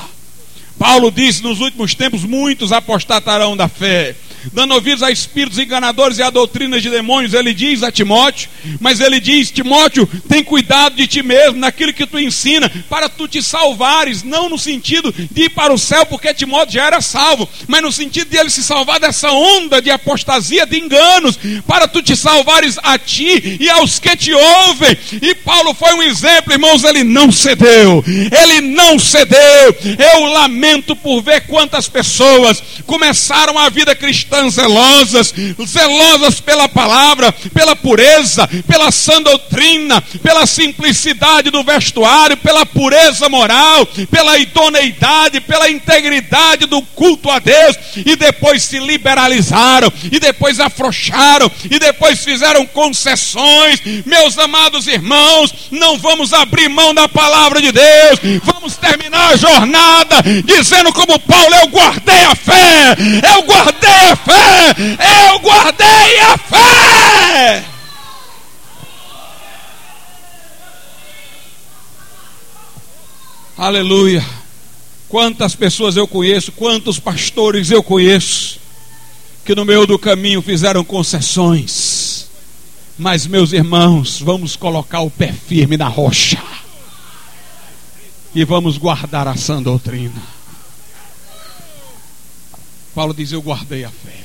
Paulo 0.78 1.12
disse: 1.12 1.44
nos 1.44 1.60
últimos 1.60 1.94
tempos 1.94 2.24
muitos 2.24 2.72
apostatarão 2.72 3.56
da 3.56 3.68
fé 3.68 4.16
dando 4.54 4.74
ouvidos 4.74 5.04
a 5.04 5.12
espíritos 5.12 5.60
enganadores 5.60 6.18
e 6.18 6.24
a 6.24 6.30
doutrinas 6.30 6.82
de 6.82 6.90
demônios, 6.90 7.34
ele 7.34 7.54
diz 7.54 7.84
a 7.84 7.92
Timóteo, 7.92 8.50
mas 8.80 9.00
ele 9.00 9.20
diz: 9.20 9.52
Timóteo, 9.52 10.08
tem 10.28 10.44
cuidado 10.44 10.96
de 10.96 11.08
ti 11.08 11.22
mesmo, 11.22 11.60
naquilo 11.60 11.94
que 11.94 12.06
tu 12.06 12.20
ensina, 12.20 12.72
para 12.90 13.10
tu 13.10 13.28
te 13.28 13.42
salvares, 13.42 14.24
não 14.24 14.50
no 14.50 14.58
sentido 14.58 15.14
de 15.14 15.44
ir 15.44 15.50
para 15.50 15.74
o 15.74 15.78
céu, 15.78 16.06
porque 16.06 16.34
Timóteo 16.34 16.76
já 16.76 16.86
era 16.86 17.02
salvo, 17.02 17.48
mas 17.68 17.82
no 17.82 17.92
sentido 17.92 18.30
de 18.30 18.38
ele 18.38 18.50
se 18.50 18.64
salvar 18.64 19.00
dessa 19.00 19.32
onda 19.32 19.82
de 19.82 19.92
apostasia, 19.92 20.66
de 20.66 20.80
enganos, 20.80 21.40
para 21.68 21.88
tu 21.88 22.02
te 22.02 22.16
salvares 22.16 22.78
a 22.82 22.98
ti 22.98 23.58
e 23.60 23.70
aos 23.70 24.00
que 24.00 24.16
te 24.16 24.34
ouvem. 24.34 24.98
E 25.22 25.36
Paulo 25.36 25.74
foi 25.74 25.94
um 25.94 26.04
exemplo, 26.04 26.54
irmãos, 26.54 26.84
ele 26.84 27.04
não 27.04 27.32
cedeu, 27.32 28.04
ele 28.08 28.62
não 28.62 28.98
cedeu. 28.98 29.76
Eu 30.14 30.26
lamento 30.26 30.96
por 30.96 31.22
ver 31.22 31.42
quantas 31.42 31.88
pessoas 31.88 32.62
começaram 32.86 33.58
a 33.58 33.70
vida 33.70 33.96
cristã 33.96 34.29
cristãs 34.30 34.54
zelosas, 34.54 35.34
zelosas 35.66 36.40
pela 36.40 36.70
palavra, 36.70 37.32
pela 37.32 37.76
pureza, 37.76 38.48
pela 38.68 38.92
sã 38.92 39.22
doutrina, 39.22 40.02
pela 40.22 40.46
simplicidade 40.46 41.50
do 41.50 41.64
vestuário, 41.64 42.38
pela 42.38 42.66
pureza 42.66 43.28
moral, 43.28 43.86
pela 44.10 44.38
idoneidade, 44.38 45.42
pela 45.42 45.70
integridade 45.70 46.68
do 46.68 46.82
culto 46.82 47.30
a 47.30 47.40
Deus, 47.40 47.76
e 48.06 48.16
depois 48.16 48.62
se 48.64 48.80
liberalizaram, 48.80 49.92
e 50.12 50.20
depois 50.20 50.60
afrouxaram, 50.60 51.52
e 51.70 51.80
depois 51.80 52.20
fizeram 52.20 52.66
concessões. 52.68 53.82
Meus 54.06 54.38
amados 54.38 54.88
irmãos, 54.88 55.54
não 55.72 55.98
vamos 55.98 56.34
abrir 56.34 56.70
mão 56.70 56.94
da 56.94 57.10
palavra 57.10 57.62
de 57.62 57.72
Deus, 57.72 58.20
vamos 58.44 58.78
terminar 58.78 59.34
a 59.34 59.38
jornada 59.38 60.18
dizendo 60.46 60.94
como 60.94 61.20
Paulo: 61.20 61.56
Eu 61.56 61.68
guardei 61.68 62.24
a 62.26 62.36
fé, 62.36 62.96
eu 63.36 63.42
guardei 63.44 64.12
a 64.12 64.19
fé, 64.26 64.76
eu 65.32 65.40
guardei 65.40 66.20
a 66.20 66.38
fé. 66.38 67.66
Aleluia. 73.58 74.26
Quantas 75.10 75.56
pessoas 75.56 75.98
eu 75.98 76.08
conheço, 76.08 76.52
quantos 76.52 77.00
pastores 77.00 77.72
eu 77.72 77.82
conheço, 77.82 78.60
que 79.44 79.56
no 79.56 79.66
meio 79.66 79.86
do 79.86 79.98
caminho 79.98 80.42
fizeram 80.42 80.84
concessões. 80.84 82.30
Mas, 82.98 83.26
meus 83.26 83.52
irmãos, 83.52 84.22
vamos 84.22 84.56
colocar 84.56 85.02
o 85.02 85.10
pé 85.10 85.34
firme 85.34 85.78
na 85.78 85.88
rocha 85.88 86.42
e 88.34 88.46
vamos 88.46 88.78
guardar 88.78 89.28
a 89.28 89.36
sã 89.36 89.62
doutrina. 89.62 90.39
Paulo 92.94 93.14
diz: 93.14 93.32
Eu 93.32 93.42
guardei 93.42 93.84
a 93.84 93.90
fé. 93.90 94.24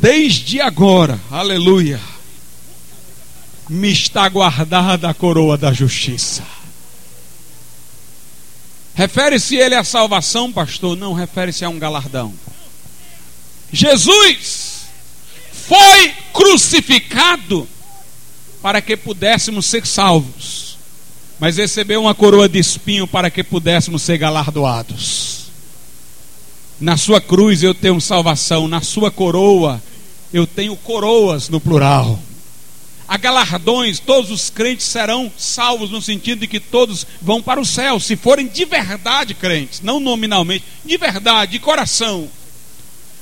Desde 0.00 0.60
agora, 0.60 1.18
aleluia, 1.30 2.00
me 3.68 3.90
está 3.90 4.28
guardada 4.28 5.08
a 5.08 5.14
coroa 5.14 5.56
da 5.56 5.72
justiça. 5.72 6.44
Refere-se 8.94 9.56
ele 9.56 9.74
à 9.74 9.84
salvação, 9.84 10.52
pastor? 10.52 10.96
Não, 10.96 11.12
refere-se 11.12 11.64
a 11.64 11.68
um 11.68 11.78
galardão. 11.78 12.34
Jesus 13.72 14.86
foi 15.52 16.14
crucificado 16.32 17.68
para 18.60 18.80
que 18.80 18.96
pudéssemos 18.96 19.66
ser 19.66 19.86
salvos 19.86 20.67
mas 21.38 21.56
recebeu 21.56 22.02
uma 22.02 22.14
coroa 22.14 22.48
de 22.48 22.58
espinho 22.58 23.06
para 23.06 23.30
que 23.30 23.44
pudéssemos 23.44 24.02
ser 24.02 24.18
galardoados. 24.18 25.50
Na 26.80 26.96
sua 26.96 27.20
cruz 27.20 27.62
eu 27.62 27.74
tenho 27.74 28.00
salvação, 28.00 28.68
na 28.68 28.80
sua 28.80 29.10
coroa 29.10 29.82
eu 30.32 30.46
tenho 30.46 30.76
coroas 30.76 31.48
no 31.48 31.60
plural. 31.60 32.18
Há 33.06 33.16
galardões, 33.16 33.98
todos 33.98 34.30
os 34.30 34.50
crentes 34.50 34.86
serão 34.86 35.32
salvos 35.38 35.90
no 35.90 36.02
sentido 36.02 36.40
de 36.40 36.46
que 36.46 36.60
todos 36.60 37.06
vão 37.22 37.40
para 37.40 37.58
o 37.58 37.64
céu, 37.64 37.98
se 37.98 38.16
forem 38.16 38.46
de 38.46 38.66
verdade 38.66 39.32
crentes, 39.32 39.80
não 39.80 39.98
nominalmente, 39.98 40.64
de 40.84 40.96
verdade, 40.98 41.52
de 41.52 41.58
coração. 41.58 42.28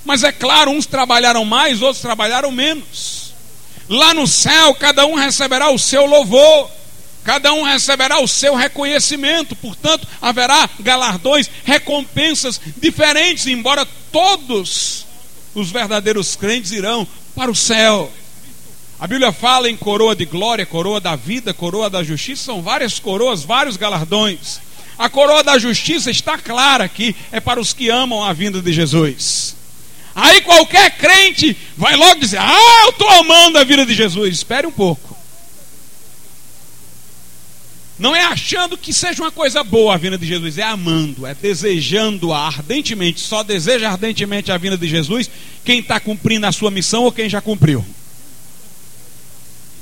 Mas 0.05 0.25
é 0.25 0.33
claro, 0.33 0.73
uns 0.73 0.87
trabalharam 0.87 1.45
mais, 1.45 1.83
outros 1.83 2.03
trabalharam 2.03 2.51
menos. 2.51 3.33
Lá 3.89 4.13
no 4.13 4.27
céu, 4.27 4.75
cada 4.75 5.07
um 5.07 5.15
receberá 5.15 5.71
o 5.71 5.79
seu 5.79 6.05
louvor 6.05 6.69
cada 7.27 7.53
um 7.53 7.65
receberá 7.65 8.21
o 8.21 8.29
seu 8.29 8.55
reconhecimento, 8.55 9.57
portanto, 9.57 10.07
haverá 10.23 10.71
galardões, 10.79 11.51
recompensas 11.65 12.61
diferentes, 12.77 13.49
embora 13.49 13.85
todos 14.13 15.05
os 15.53 15.69
verdadeiros 15.69 16.37
crentes 16.37 16.71
irão 16.71 17.05
para 17.35 17.51
o 17.51 17.55
céu. 17.55 18.13
A 19.01 19.09
Bíblia 19.09 19.33
fala 19.33 19.69
em 19.69 19.77
coroa 19.77 20.15
de 20.15 20.25
glória, 20.25 20.65
coroa 20.65 21.01
da 21.01 21.17
vida, 21.17 21.53
coroa 21.53 21.91
da 21.91 22.05
justiça, 22.05 22.45
são 22.45 22.63
várias 22.63 23.01
coroas, 23.01 23.43
vários 23.43 23.77
galardões. 23.77 24.61
A 24.97 25.09
coroa 25.09 25.43
da 25.43 25.59
justiça 25.59 26.13
está 26.13 26.39
clara 26.39 26.85
aqui, 26.85 27.17
é 27.33 27.41
para 27.41 27.59
os 27.59 27.73
que 27.73 27.91
amam 27.91 28.23
a 28.23 28.33
vinda 28.33 28.63
de 28.63 28.73
Jesus. 28.73 29.57
Aí 30.15 30.43
qualquer 30.43 30.97
crente 30.97 31.57
vai 31.77 31.97
logo 31.97 32.21
dizer: 32.21 32.39
Ah, 32.39 32.83
eu 32.85 32.91
estou 32.91 33.11
amando 33.11 33.59
a 33.59 33.65
vida 33.65 33.85
de 33.85 33.95
Jesus. 33.95 34.33
Espere 34.33 34.65
um 34.65 34.73
pouco. 34.73 35.16
Não 37.99 38.15
é 38.15 38.25
achando 38.25 38.77
que 38.77 38.93
seja 38.93 39.23
uma 39.23 39.33
coisa 39.33 39.65
boa 39.65 39.95
a 39.95 39.97
vinda 39.97 40.19
de 40.19 40.27
Jesus, 40.27 40.59
é 40.59 40.63
amando, 40.63 41.27
é 41.27 41.35
desejando-a 41.35 42.39
ardentemente. 42.39 43.21
Só 43.21 43.43
deseja 43.43 43.91
ardentemente 43.91 44.53
a 44.53 44.59
vinda 44.59 44.77
de 44.77 44.87
Jesus 44.87 45.31
quem 45.65 45.81
está 45.81 45.99
cumprindo 45.99 46.47
a 46.47 46.53
sua 46.53 46.71
missão 46.71 47.05
ou 47.05 47.13
quem 47.13 47.29
já 47.29 47.41
cumpriu. 47.41 47.85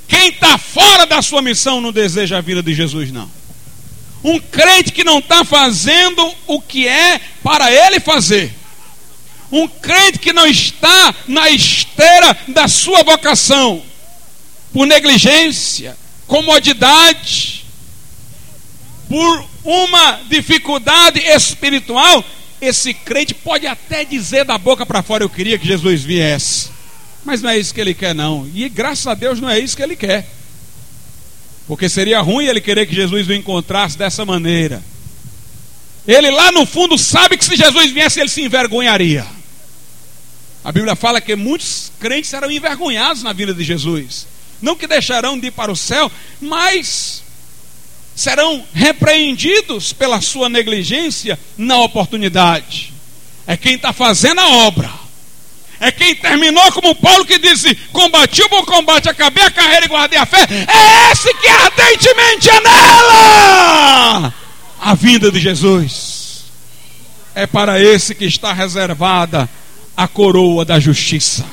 Quem 0.07 0.29
está 0.29 0.57
fora 0.57 1.07
da 1.07 1.21
sua 1.23 1.43
missão 1.43 1.81
não 1.81 1.91
deseja 1.91 2.39
a 2.39 2.41
vinda 2.41 2.63
de 2.63 2.73
Jesus, 2.73 3.11
não. 3.11 3.29
Um 4.23 4.39
crente 4.39 4.93
que 4.93 5.03
não 5.03 5.19
está 5.19 5.45
fazendo 5.45 6.35
o 6.47 6.61
que 6.61 6.87
é 6.87 7.21
para 7.43 7.71
ele 7.73 7.99
fazer. 7.99 8.55
Um 9.51 9.67
crente 9.67 10.19
que 10.19 10.33
não 10.33 10.47
está 10.47 11.15
na 11.27 11.51
esteira 11.51 12.37
da 12.49 12.69
sua 12.69 13.03
vocação, 13.03 13.83
por 14.73 14.87
negligência, 14.87 15.97
comodidade, 16.27 17.64
por 19.15 19.47
uma 19.63 20.23
dificuldade 20.29 21.21
espiritual, 21.21 22.25
esse 22.61 22.93
crente 22.93 23.33
pode 23.33 23.65
até 23.65 24.05
dizer 24.05 24.45
da 24.45 24.59
boca 24.59 24.85
para 24.85 25.05
fora: 25.05 25.23
Eu 25.23 25.31
queria 25.31 25.57
que 25.57 25.65
Jesus 25.65 26.03
viesse. 26.03 26.69
Mas 27.25 27.41
não 27.41 27.49
é 27.49 27.57
isso 27.57 27.73
que 27.73 27.81
ele 27.81 27.95
quer, 27.95 28.13
não. 28.13 28.51
E 28.53 28.69
graças 28.69 29.07
a 29.07 29.15
Deus 29.15 29.41
não 29.41 29.49
é 29.49 29.57
isso 29.57 29.77
que 29.77 29.85
ele 29.85 29.95
quer. 29.95 30.29
Porque 31.69 31.89
seria 31.89 32.21
ruim 32.21 32.47
ele 32.47 32.61
querer 32.61 32.87
que 32.87 32.95
Jesus 32.95 33.29
o 33.29 33.33
encontrasse 33.33 33.97
dessa 33.97 34.25
maneira. 34.25 34.83
Ele 36.09 36.33
lá 36.33 36.51
no 36.51 36.67
fundo 36.67 36.99
sabe 36.99 37.39
que 37.39 37.45
se 37.45 37.55
Jesus 37.55 37.93
viesse, 37.93 38.19
ele 38.19 38.29
se 38.29 38.43
envergonharia. 38.43 39.25
A 40.65 40.73
Bíblia 40.73 40.97
fala 40.97 41.21
que 41.21 41.37
muitos 41.37 41.93
crentes 42.01 42.31
serão 42.31 42.51
envergonhados 42.51 43.23
na 43.23 43.33
vida 43.33 43.55
de 43.55 43.63
Jesus. 43.63 44.27
Não 44.61 44.75
que 44.75 44.89
deixarão 44.89 45.39
de 45.39 45.47
ir 45.47 45.53
para 45.53 45.71
o 45.71 45.77
céu, 45.77 46.11
mas 46.41 47.23
serão 48.15 48.65
repreendidos 48.73 49.93
pela 49.93 50.21
sua 50.21 50.49
negligência 50.49 51.39
na 51.57 51.79
oportunidade. 51.79 52.93
É 53.47 53.57
quem 53.57 53.75
está 53.75 53.93
fazendo 53.93 54.41
a 54.41 54.49
obra. 54.67 54.91
É 55.81 55.91
quem 55.91 56.15
terminou 56.15 56.71
como 56.73 56.95
Paulo 56.95 57.27
que 57.27 57.39
disse: 57.39 57.75
Combati 57.93 58.43
o 58.43 58.49
bom 58.49 58.65
combate, 58.65 59.09
acabei 59.09 59.45
a 59.45 59.51
carreira 59.51 59.87
e 59.87 59.89
guardei 59.89 60.19
a 60.19 60.25
fé. 60.25 60.47
É 60.51 61.13
esse 61.13 61.35
que 61.35 61.49
ardentemente 61.49 62.49
anela 62.49 64.35
a 64.81 64.95
vinda 64.95 65.31
de 65.31 65.41
Jesus. 65.41 66.45
É 67.35 67.47
para 67.47 67.81
esse 67.81 68.15
que 68.15 68.25
está 68.25 68.53
reservada 68.53 69.49
a 69.97 70.07
coroa 70.07 70.65
da 70.65 70.79
justiça. 70.79 71.45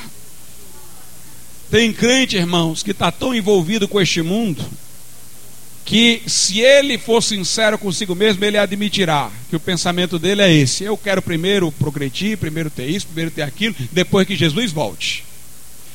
Tem 1.72 1.92
crente, 1.92 2.38
irmãos, 2.38 2.84
que 2.84 2.92
está 2.92 3.12
tão 3.12 3.34
envolvido 3.34 3.88
com 3.88 4.00
este 4.00 4.22
mundo 4.22 4.64
que 5.86 6.22
se 6.28 6.60
ele 6.60 6.98
for 6.98 7.22
sincero 7.22 7.78
consigo 7.78 8.16
mesmo, 8.16 8.44
ele 8.46 8.58
admitirá 8.58 9.32
que 9.50 9.56
o 9.56 9.60
pensamento 9.60 10.20
dele 10.20 10.42
é 10.42 10.52
esse: 10.52 10.84
eu 10.84 10.98
quero 10.98 11.22
primeiro 11.22 11.72
progredir, 11.72 12.38
primeiro 12.38 12.70
ter 12.70 12.88
isso, 12.88 13.08
primeiro 13.08 13.32
ter 13.32 13.42
aquilo, 13.42 13.76
depois 13.92 14.28
que 14.28 14.36
Jesus 14.36 14.72
volte. 14.72 15.24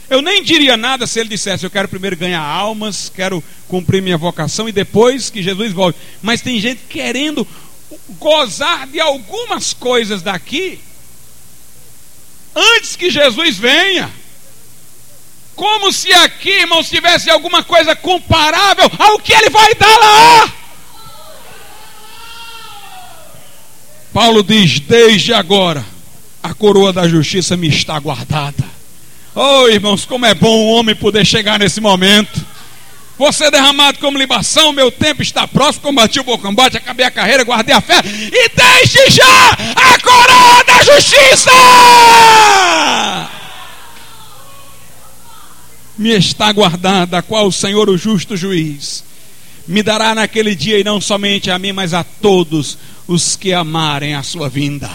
Eu 0.09 0.23
nem 0.23 0.43
diria 0.43 0.77
nada 0.77 1.07
se 1.07 1.19
ele 1.19 1.29
dissesse: 1.29 1.65
eu 1.65 1.71
quero 1.71 1.89
primeiro 1.89 2.17
ganhar 2.17 2.43
almas, 2.43 3.11
quero 3.15 3.43
cumprir 3.69 4.03
minha 4.03 4.17
vocação 4.17 4.69
e 4.69 4.73
depois 4.73 5.31
que 5.31 5.43
Jesus 5.43 5.73
volte. 5.73 5.99
Mas 6.23 6.41
tem 6.41 6.61
gente 6.61 6.83
querendo 6.89 7.47
gozar 8.19 8.87
de 8.87 9.01
algumas 9.01 9.73
coisas 9.73 10.23
daqui 10.23 10.79
antes 12.55 12.97
que 12.97 13.11
Jesus 13.11 13.57
venha. 13.57 14.11
Como 15.57 15.91
se 15.91 16.13
aqui, 16.13 16.51
irmãos, 16.51 16.89
tivesse 16.91 17.31
alguma 17.31 17.65
coisa 17.65 17.97
comparável 17.97 18.91
ao 18.99 19.19
que 19.19 19.33
ele 19.33 19.49
vai 19.49 19.75
dar 19.75 19.99
lá. 19.99 20.53
Paulo 24.13 24.43
diz: 24.43 24.79
Desde 24.81 25.33
agora, 25.33 25.85
a 26.43 26.53
coroa 26.53 26.93
da 26.93 27.09
justiça 27.09 27.57
me 27.57 27.69
está 27.69 27.99
guardada. 27.99 28.65
Oh, 29.35 29.67
irmãos, 29.69 30.05
como 30.05 30.27
é 30.27 30.35
bom 30.35 30.59
o 30.59 30.69
homem 30.73 30.95
poder 30.95 31.25
chegar 31.25 31.59
nesse 31.59 31.81
momento. 31.81 32.45
Você 33.19 33.51
derramado 33.51 33.99
como 33.99 34.19
libação, 34.19 34.73
meu 34.73 34.91
tempo 34.91 35.23
está 35.23 35.49
próximo. 35.49 35.85
Combati 35.85 36.21
o 36.21 36.25
bom 36.25 36.37
combate, 36.37 36.77
acabei 36.77 37.07
a 37.07 37.11
carreira, 37.11 37.45
guardei 37.45 37.75
a 37.75 37.81
fé. 37.81 38.03
E 38.05 38.49
deixe 38.51 39.11
já 39.11 39.51
a 39.75 39.99
coroa 40.01 40.65
da 40.65 40.83
justiça! 40.83 41.51
Me 45.99 46.11
está 46.11 46.53
guardada, 46.53 47.19
a 47.19 47.23
qual 47.23 47.47
o 47.47 47.53
Senhor, 47.53 47.89
o 47.89 47.97
justo 47.97 48.37
juiz, 48.37 49.03
me 49.67 49.83
dará 49.83 50.15
naquele 50.15 50.55
dia, 50.55 50.79
e 50.79 50.85
não 50.85 51.01
somente 51.01 51.51
a 51.51 51.59
mim, 51.59 51.73
mas 51.73 51.95
a 51.95 52.05
todos 52.05 52.77
os 53.07 53.37
que 53.37 53.53
amarem 53.53 54.15
a 54.15 54.23
sua 54.23 54.49
vinda. 54.49 54.91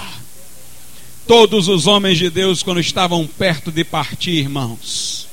Todos 1.27 1.67
os 1.67 1.87
homens 1.87 2.17
de 2.17 2.29
Deus, 2.29 2.61
quando 2.61 2.79
estavam 2.79 3.25
perto 3.25 3.71
de 3.71 3.83
partir, 3.83 4.31
irmãos, 4.31 5.27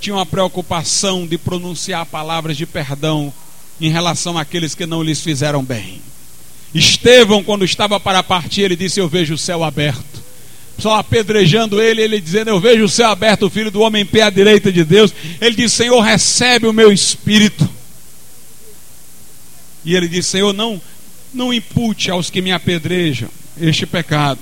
tinham 0.00 0.18
a 0.18 0.26
preocupação 0.26 1.26
de 1.26 1.36
pronunciar 1.36 2.06
palavras 2.06 2.56
de 2.56 2.66
perdão 2.66 3.32
em 3.80 3.90
relação 3.90 4.38
àqueles 4.38 4.74
que 4.74 4.86
não 4.86 5.02
lhes 5.02 5.20
fizeram 5.20 5.62
bem. 5.62 6.00
Estevão, 6.74 7.42
quando 7.42 7.64
estava 7.64 7.98
para 7.98 8.22
partir, 8.22 8.62
ele 8.62 8.76
disse: 8.76 9.00
Eu 9.00 9.08
vejo 9.08 9.34
o 9.34 9.38
céu 9.38 9.64
aberto. 9.64 10.17
Só 10.78 10.94
apedrejando 10.96 11.82
ele, 11.82 12.02
ele 12.02 12.20
dizendo: 12.20 12.50
Eu 12.50 12.60
vejo 12.60 12.84
o 12.84 12.88
céu 12.88 13.10
aberto, 13.10 13.46
o 13.46 13.50
filho 13.50 13.70
do 13.70 13.80
homem 13.80 14.02
em 14.02 14.06
pé 14.06 14.22
à 14.22 14.30
direita 14.30 14.70
de 14.70 14.84
Deus. 14.84 15.12
Ele 15.40 15.56
disse: 15.56 15.76
Senhor, 15.76 16.00
recebe 16.00 16.66
o 16.66 16.72
meu 16.72 16.92
espírito. 16.92 17.68
E 19.84 19.94
ele 19.94 20.06
disse: 20.06 20.30
Senhor, 20.30 20.52
não, 20.52 20.80
não 21.34 21.52
impute 21.52 22.10
aos 22.10 22.30
que 22.30 22.40
me 22.40 22.52
apedrejam 22.52 23.28
este 23.60 23.86
pecado. 23.86 24.40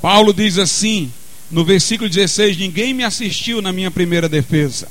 Paulo 0.00 0.32
diz 0.32 0.56
assim: 0.56 1.12
no 1.50 1.64
versículo 1.64 2.08
16: 2.08 2.56
Ninguém 2.56 2.94
me 2.94 3.04
assistiu 3.04 3.60
na 3.60 3.72
minha 3.72 3.90
primeira 3.90 4.28
defesa, 4.28 4.88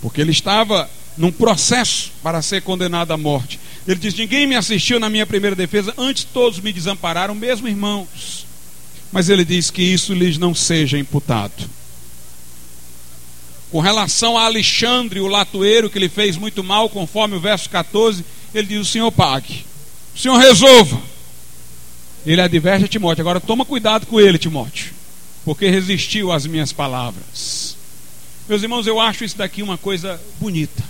porque 0.00 0.20
ele 0.20 0.30
estava 0.32 0.88
num 1.16 1.32
processo 1.32 2.12
para 2.22 2.40
ser 2.40 2.62
condenado 2.62 3.12
à 3.12 3.16
morte. 3.16 3.58
Ele 3.86 3.98
diz: 3.98 4.14
Ninguém 4.14 4.46
me 4.46 4.54
assistiu 4.54 4.98
na 5.00 5.10
minha 5.10 5.26
primeira 5.26 5.56
defesa, 5.56 5.92
antes 5.98 6.24
todos 6.24 6.60
me 6.60 6.72
desampararam, 6.72 7.34
mesmo 7.34 7.68
irmãos. 7.68 8.46
Mas 9.12 9.28
ele 9.28 9.44
diz 9.44 9.70
que 9.70 9.82
isso 9.82 10.14
lhes 10.14 10.38
não 10.38 10.54
seja 10.54 10.98
imputado. 10.98 11.68
Com 13.70 13.78
relação 13.78 14.36
a 14.36 14.46
Alexandre, 14.46 15.20
o 15.20 15.28
latoeiro, 15.28 15.90
que 15.90 15.98
lhe 15.98 16.08
fez 16.08 16.36
muito 16.36 16.64
mal, 16.64 16.88
conforme 16.88 17.36
o 17.36 17.40
verso 17.40 17.68
14, 17.70 18.24
ele 18.54 18.66
diz: 18.66 18.80
O 18.80 18.90
Senhor 18.90 19.12
pague, 19.12 19.64
o 20.14 20.18
Senhor 20.18 20.36
resolva. 20.38 21.00
Ele 22.24 22.40
adverte 22.40 22.86
a 22.86 22.88
Timóteo: 22.88 23.22
Agora 23.22 23.40
toma 23.40 23.64
cuidado 23.64 24.06
com 24.06 24.20
ele, 24.20 24.38
Timóteo 24.38 25.02
porque 25.44 25.68
resistiu 25.68 26.32
às 26.32 26.46
minhas 26.46 26.72
palavras. 26.72 27.76
Meus 28.48 28.62
irmãos, 28.62 28.86
eu 28.86 29.00
acho 29.00 29.24
isso 29.24 29.36
daqui 29.36 29.62
uma 29.62 29.78
coisa 29.78 30.20
bonita. 30.40 30.82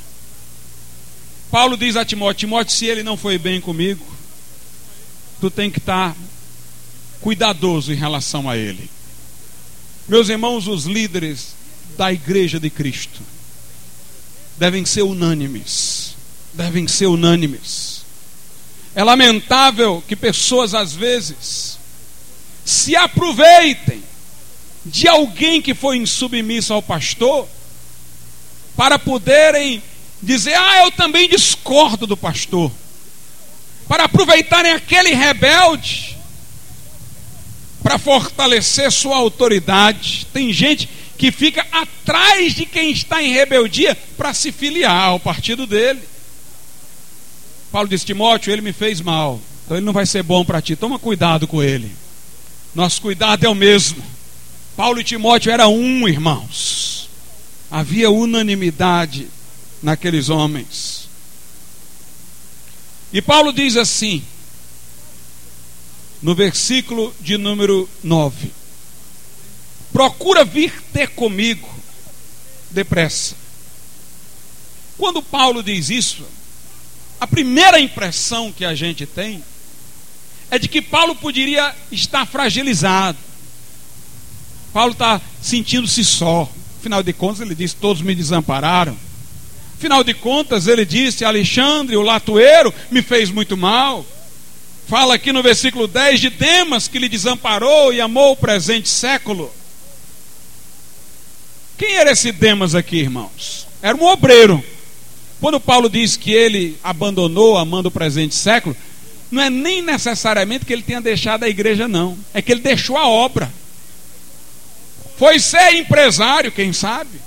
Paulo 1.50 1.76
diz 1.76 1.96
a 1.96 2.04
Timóteo: 2.04 2.40
Timóteo, 2.40 2.74
se 2.74 2.86
ele 2.86 3.02
não 3.02 3.16
foi 3.16 3.38
bem 3.38 3.60
comigo, 3.60 4.04
tu 5.40 5.50
tem 5.50 5.70
que 5.70 5.78
estar 5.78 6.16
cuidadoso 7.22 7.92
em 7.92 7.96
relação 7.96 8.50
a 8.50 8.56
ele. 8.56 8.90
Meus 10.08 10.28
irmãos, 10.28 10.66
os 10.66 10.84
líderes 10.84 11.54
da 11.96 12.12
igreja 12.12 12.60
de 12.60 12.68
Cristo 12.68 13.20
devem 14.58 14.84
ser 14.84 15.02
unânimes. 15.02 16.14
Devem 16.52 16.86
ser 16.86 17.06
unânimes. 17.06 18.02
É 18.94 19.02
lamentável 19.02 20.02
que 20.06 20.14
pessoas 20.14 20.74
às 20.74 20.92
vezes 20.92 21.78
se 22.64 22.94
aproveitem 22.94 24.02
de 24.84 25.08
alguém 25.08 25.62
que 25.62 25.74
foi 25.74 25.96
insubmisso 25.96 26.72
ao 26.72 26.82
pastor, 26.82 27.48
para 28.76 28.98
poderem 28.98 29.82
dizer: 30.20 30.54
Ah, 30.54 30.84
eu 30.84 30.90
também 30.90 31.28
discordo 31.28 32.06
do 32.06 32.16
pastor, 32.16 32.70
para 33.88 34.04
aproveitarem 34.04 34.72
aquele 34.72 35.14
rebelde, 35.14 36.11
para 37.82 37.98
fortalecer 37.98 38.90
sua 38.90 39.16
autoridade. 39.16 40.26
Tem 40.32 40.52
gente 40.52 40.88
que 41.18 41.30
fica 41.30 41.66
atrás 41.72 42.54
de 42.54 42.66
quem 42.66 42.90
está 42.90 43.22
em 43.22 43.32
rebeldia 43.32 43.96
para 44.16 44.32
se 44.34 44.50
filiar 44.52 45.04
ao 45.04 45.20
partido 45.20 45.66
dele. 45.66 46.00
Paulo 47.70 47.88
disse: 47.88 48.06
Timóteo, 48.06 48.52
ele 48.52 48.62
me 48.62 48.72
fez 48.72 49.00
mal, 49.00 49.40
então 49.64 49.76
ele 49.76 49.86
não 49.86 49.92
vai 49.92 50.06
ser 50.06 50.22
bom 50.22 50.44
para 50.44 50.60
ti. 50.60 50.76
Toma 50.76 50.98
cuidado 50.98 51.46
com 51.46 51.62
ele. 51.62 51.90
Nosso 52.74 53.00
cuidado 53.00 53.44
é 53.44 53.48
o 53.48 53.54
mesmo. 53.54 54.02
Paulo 54.76 55.00
e 55.00 55.04
Timóteo 55.04 55.52
eram 55.52 55.74
um, 55.74 56.08
irmãos. 56.08 57.08
Havia 57.70 58.10
unanimidade 58.10 59.28
naqueles 59.82 60.28
homens. 60.28 61.08
E 63.12 63.20
Paulo 63.20 63.52
diz 63.52 63.76
assim, 63.76 64.22
no 66.22 66.34
versículo 66.34 67.14
de 67.20 67.36
número 67.36 67.88
9: 68.02 68.50
Procura 69.92 70.44
vir 70.44 70.72
ter 70.92 71.08
comigo 71.08 71.68
depressa. 72.70 73.34
Quando 74.96 75.22
Paulo 75.22 75.62
diz 75.62 75.90
isso, 75.90 76.24
a 77.20 77.26
primeira 77.26 77.80
impressão 77.80 78.52
que 78.52 78.64
a 78.64 78.74
gente 78.74 79.04
tem 79.04 79.42
é 80.50 80.58
de 80.58 80.68
que 80.68 80.80
Paulo 80.80 81.14
poderia 81.16 81.74
estar 81.90 82.26
fragilizado 82.26 83.18
Paulo 84.72 84.92
está 84.92 85.20
sentindo-se 85.40 86.04
só. 86.04 86.50
Afinal 86.80 87.02
de 87.02 87.12
contas, 87.12 87.40
ele 87.40 87.54
disse: 87.54 87.76
Todos 87.76 88.02
me 88.02 88.14
desampararam. 88.14 88.96
Afinal 89.76 90.02
de 90.02 90.14
contas, 90.14 90.66
ele 90.66 90.84
disse: 90.84 91.24
Alexandre, 91.24 91.96
o 91.96 92.02
latoeiro, 92.02 92.72
me 92.90 93.02
fez 93.02 93.30
muito 93.30 93.56
mal. 93.56 94.04
Fala 94.92 95.14
aqui 95.14 95.32
no 95.32 95.42
versículo 95.42 95.88
10 95.88 96.20
de 96.20 96.28
Demas, 96.28 96.86
que 96.86 96.98
lhe 96.98 97.08
desamparou 97.08 97.94
e 97.94 98.00
amou 98.02 98.32
o 98.32 98.36
presente 98.36 98.90
século. 98.90 99.50
Quem 101.78 101.96
era 101.96 102.10
esse 102.10 102.30
Demas 102.30 102.74
aqui, 102.74 102.98
irmãos? 102.98 103.66
Era 103.80 103.96
um 103.96 104.04
obreiro. 104.04 104.62
Quando 105.40 105.58
Paulo 105.58 105.88
diz 105.88 106.14
que 106.18 106.30
ele 106.30 106.76
abandonou, 106.84 107.56
amando 107.56 107.88
o 107.88 107.90
presente 107.90 108.34
século, 108.34 108.76
não 109.30 109.42
é 109.42 109.48
nem 109.48 109.80
necessariamente 109.80 110.66
que 110.66 110.74
ele 110.74 110.82
tenha 110.82 111.00
deixado 111.00 111.44
a 111.44 111.48
igreja, 111.48 111.88
não. 111.88 112.18
É 112.34 112.42
que 112.42 112.52
ele 112.52 112.60
deixou 112.60 112.98
a 112.98 113.08
obra. 113.08 113.50
Foi 115.16 115.40
ser 115.40 115.72
empresário, 115.72 116.52
quem 116.52 116.70
sabe? 116.70 117.18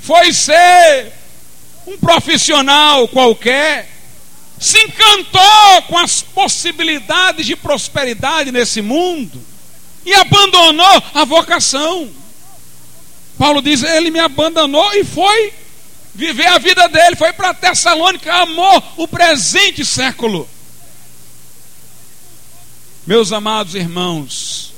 Foi 0.00 0.32
ser 0.32 1.12
um 1.86 1.96
profissional 1.96 3.06
qualquer. 3.06 3.93
Se 4.64 4.78
encantou 4.78 5.82
com 5.88 5.98
as 5.98 6.22
possibilidades 6.22 7.44
de 7.44 7.54
prosperidade 7.54 8.50
nesse 8.50 8.80
mundo 8.80 9.38
e 10.06 10.14
abandonou 10.14 11.02
a 11.12 11.22
vocação. 11.26 12.08
Paulo 13.36 13.60
diz: 13.60 13.82
ele 13.82 14.10
me 14.10 14.18
abandonou 14.18 14.94
e 14.94 15.04
foi 15.04 15.52
viver 16.14 16.46
a 16.46 16.56
vida 16.56 16.88
dele, 16.88 17.14
foi 17.14 17.30
para 17.34 17.52
Tessalônica, 17.52 18.32
amou 18.32 18.82
o 18.96 19.06
presente 19.06 19.84
século. 19.84 20.48
Meus 23.06 23.32
amados 23.32 23.74
irmãos, 23.74 24.72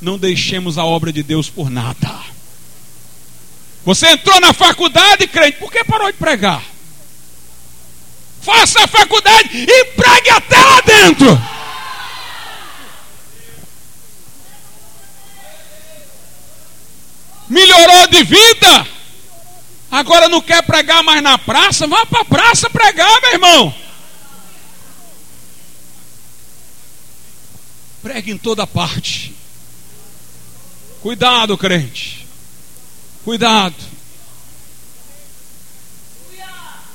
não 0.00 0.16
deixemos 0.16 0.78
a 0.78 0.84
obra 0.84 1.12
de 1.12 1.24
Deus 1.24 1.50
por 1.50 1.68
nada. 1.68 2.20
Você 3.84 4.06
entrou 4.10 4.40
na 4.40 4.52
faculdade, 4.52 5.26
crente, 5.26 5.58
por 5.58 5.72
que 5.72 5.82
parou 5.82 6.06
de 6.06 6.18
pregar? 6.18 6.77
Faça 8.40 8.84
a 8.84 8.88
faculdade 8.88 9.50
e 9.52 9.84
pregue 9.84 10.30
até 10.30 10.56
lá 10.56 10.80
dentro. 10.80 11.42
Melhorou 17.48 18.06
de 18.08 18.22
vida, 18.24 18.86
agora 19.90 20.28
não 20.28 20.40
quer 20.40 20.62
pregar 20.62 21.02
mais 21.02 21.22
na 21.22 21.38
praça? 21.38 21.86
Vá 21.86 22.04
para 22.04 22.20
a 22.20 22.24
praça 22.24 22.68
pregar, 22.68 23.20
meu 23.22 23.32
irmão. 23.32 23.74
Pregue 28.02 28.32
em 28.32 28.38
toda 28.38 28.66
parte. 28.66 29.34
Cuidado, 31.00 31.56
crente. 31.56 32.26
Cuidado. 33.24 33.74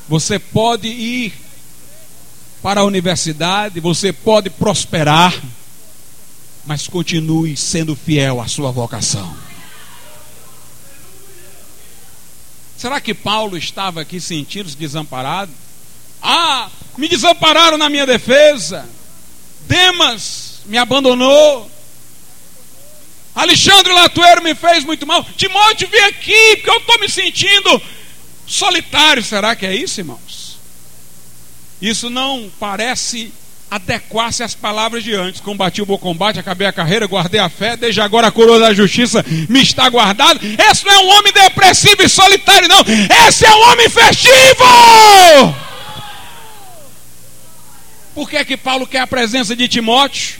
Você 0.07 0.37
pode 0.37 0.87
ir 0.87 1.33
para 2.61 2.81
a 2.81 2.85
universidade, 2.85 3.79
você 3.79 4.11
pode 4.13 4.49
prosperar, 4.49 5.33
mas 6.65 6.87
continue 6.87 7.55
sendo 7.57 7.95
fiel 7.95 8.41
à 8.41 8.47
sua 8.47 8.71
vocação. 8.71 9.35
Será 12.77 12.99
que 12.99 13.13
Paulo 13.13 13.57
estava 13.57 14.01
aqui 14.01 14.19
sentindo-se 14.19 14.75
desamparado? 14.75 15.51
Ah, 16.21 16.69
me 16.97 17.07
desampararam 17.07 17.77
na 17.77 17.89
minha 17.89 18.05
defesa. 18.05 18.85
Demas 19.67 20.61
me 20.65 20.77
abandonou. 20.77 21.69
Alexandre 23.35 23.91
Latueiro 23.91 24.43
me 24.43 24.53
fez 24.53 24.83
muito 24.83 25.07
mal. 25.07 25.25
Timóteo, 25.35 25.87
vem 25.87 26.03
aqui, 26.03 26.57
porque 26.57 26.69
eu 26.69 26.77
estou 26.77 26.99
me 26.99 27.09
sentindo 27.09 27.81
solitário. 28.45 29.23
Será 29.23 29.55
que 29.55 29.65
é 29.65 29.75
isso, 29.75 30.01
irmãos? 30.01 30.57
Isso 31.81 32.09
não 32.09 32.51
parece 32.59 33.33
adequar-se 33.69 34.43
às 34.43 34.53
palavras 34.53 35.03
de 35.03 35.13
antes. 35.15 35.41
Combati 35.41 35.81
o 35.81 35.85
bom 35.85 35.97
combate, 35.97 36.39
acabei 36.39 36.67
a 36.67 36.71
carreira, 36.71 37.07
guardei 37.07 37.39
a 37.39 37.49
fé, 37.49 37.75
desde 37.75 37.99
agora 38.01 38.27
a 38.27 38.31
coroa 38.31 38.59
da 38.59 38.73
justiça 38.73 39.25
me 39.49 39.61
está 39.61 39.89
guardada. 39.89 40.39
Esse 40.69 40.85
não 40.85 40.93
é 40.93 40.99
um 40.99 41.09
homem 41.17 41.33
depressivo 41.33 42.03
e 42.03 42.09
solitário, 42.09 42.67
não. 42.67 42.83
Esse 43.27 43.45
é 43.45 43.51
um 43.53 43.71
homem 43.71 43.89
festivo! 43.89 44.63
Por 48.13 48.29
que 48.29 48.37
é 48.37 48.45
que 48.45 48.55
Paulo 48.55 48.85
quer 48.85 48.99
a 48.99 49.07
presença 49.07 49.55
de 49.55 49.67
Timóteo? 49.67 50.39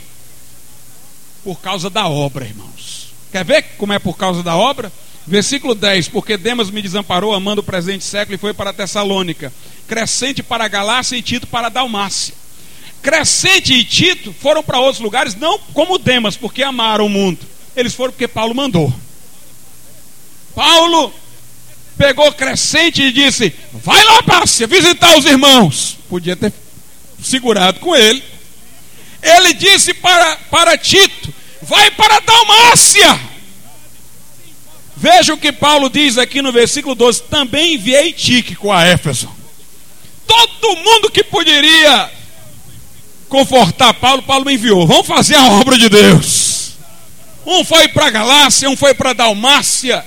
Por 1.42 1.60
causa 1.60 1.90
da 1.90 2.06
obra, 2.06 2.44
irmãos. 2.44 3.12
Quer 3.32 3.44
ver 3.44 3.62
como 3.76 3.92
é 3.92 3.98
por 3.98 4.16
causa 4.16 4.44
da 4.44 4.56
obra? 4.56 4.92
Versículo 5.26 5.74
10: 5.74 6.08
Porque 6.08 6.36
Demas 6.36 6.70
me 6.70 6.82
desamparou, 6.82 7.32
amando 7.32 7.60
o 7.60 7.64
presente 7.64 8.04
século, 8.04 8.34
e 8.34 8.38
foi 8.38 8.52
para 8.52 8.72
Tessalônica. 8.72 9.52
Crescente 9.86 10.42
para 10.42 10.68
Galácia 10.68 11.16
e 11.16 11.22
Tito 11.22 11.46
para 11.46 11.68
Dalmácia. 11.68 12.34
Crescente 13.02 13.72
e 13.72 13.84
Tito 13.84 14.34
foram 14.40 14.62
para 14.62 14.80
outros 14.80 15.02
lugares, 15.02 15.34
não 15.34 15.58
como 15.72 15.98
Demas, 15.98 16.36
porque 16.36 16.62
amaram 16.62 17.06
o 17.06 17.10
mundo. 17.10 17.40
Eles 17.76 17.94
foram 17.94 18.12
porque 18.12 18.28
Paulo 18.28 18.54
mandou. 18.54 18.92
Paulo 20.54 21.12
pegou 21.96 22.32
Crescente 22.32 23.02
e 23.02 23.12
disse: 23.12 23.52
Vai 23.72 24.02
lá, 24.04 24.22
Pássia, 24.22 24.66
visitar 24.66 25.16
os 25.16 25.24
irmãos. 25.24 25.98
Podia 26.08 26.36
ter 26.36 26.52
segurado 27.22 27.80
com 27.80 27.96
ele. 27.96 28.22
Ele 29.22 29.54
disse 29.54 29.94
para, 29.94 30.36
para 30.50 30.76
Tito: 30.76 31.32
Vai 31.62 31.90
para 31.90 32.20
Dalmácia. 32.20 33.33
Veja 34.96 35.34
o 35.34 35.38
que 35.38 35.52
Paulo 35.52 35.90
diz 35.90 36.18
aqui 36.18 36.40
no 36.40 36.52
versículo 36.52 36.94
12: 36.94 37.24
Também 37.24 37.74
enviei 37.74 38.12
Tíquico 38.12 38.70
a 38.70 38.84
Éfeso. 38.84 39.28
Todo 40.26 40.76
mundo 40.76 41.10
que 41.10 41.22
poderia 41.24 42.10
confortar 43.28 43.94
Paulo, 43.94 44.22
Paulo 44.22 44.44
me 44.44 44.54
enviou. 44.54 44.86
Vamos 44.86 45.06
fazer 45.06 45.34
a 45.34 45.44
obra 45.44 45.76
de 45.76 45.88
Deus. 45.88 46.72
Um 47.44 47.64
foi 47.64 47.88
para 47.88 48.10
Galácia, 48.10 48.70
um 48.70 48.76
foi 48.76 48.94
para 48.94 49.12
Dalmácia, 49.12 50.04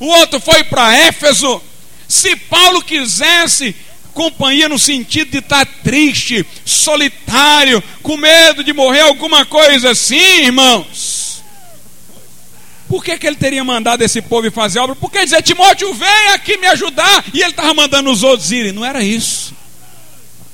o 0.00 0.06
outro 0.06 0.40
foi 0.40 0.64
para 0.64 0.96
Éfeso. 0.96 1.62
Se 2.08 2.34
Paulo 2.34 2.82
quisesse 2.82 3.76
companhia 4.14 4.68
no 4.68 4.78
sentido 4.78 5.30
de 5.30 5.38
estar 5.38 5.64
triste, 5.84 6.44
solitário, 6.64 7.80
com 8.02 8.16
medo 8.16 8.64
de 8.64 8.72
morrer, 8.72 9.02
alguma 9.02 9.46
coisa 9.46 9.90
assim, 9.90 10.46
irmãos. 10.46 11.17
Por 12.88 13.04
que, 13.04 13.18
que 13.18 13.26
ele 13.26 13.36
teria 13.36 13.62
mandado 13.62 14.02
esse 14.02 14.22
povo 14.22 14.50
fazer 14.50 14.78
obra? 14.78 14.96
Porque 14.96 15.22
dizer, 15.22 15.42
Timóteo, 15.42 15.92
vem 15.92 16.28
aqui 16.32 16.56
me 16.56 16.66
ajudar, 16.68 17.24
e 17.34 17.42
ele 17.42 17.50
estava 17.50 17.74
mandando 17.74 18.10
os 18.10 18.22
outros 18.22 18.50
irem. 18.50 18.72
Não 18.72 18.84
era 18.84 19.02
isso. 19.04 19.54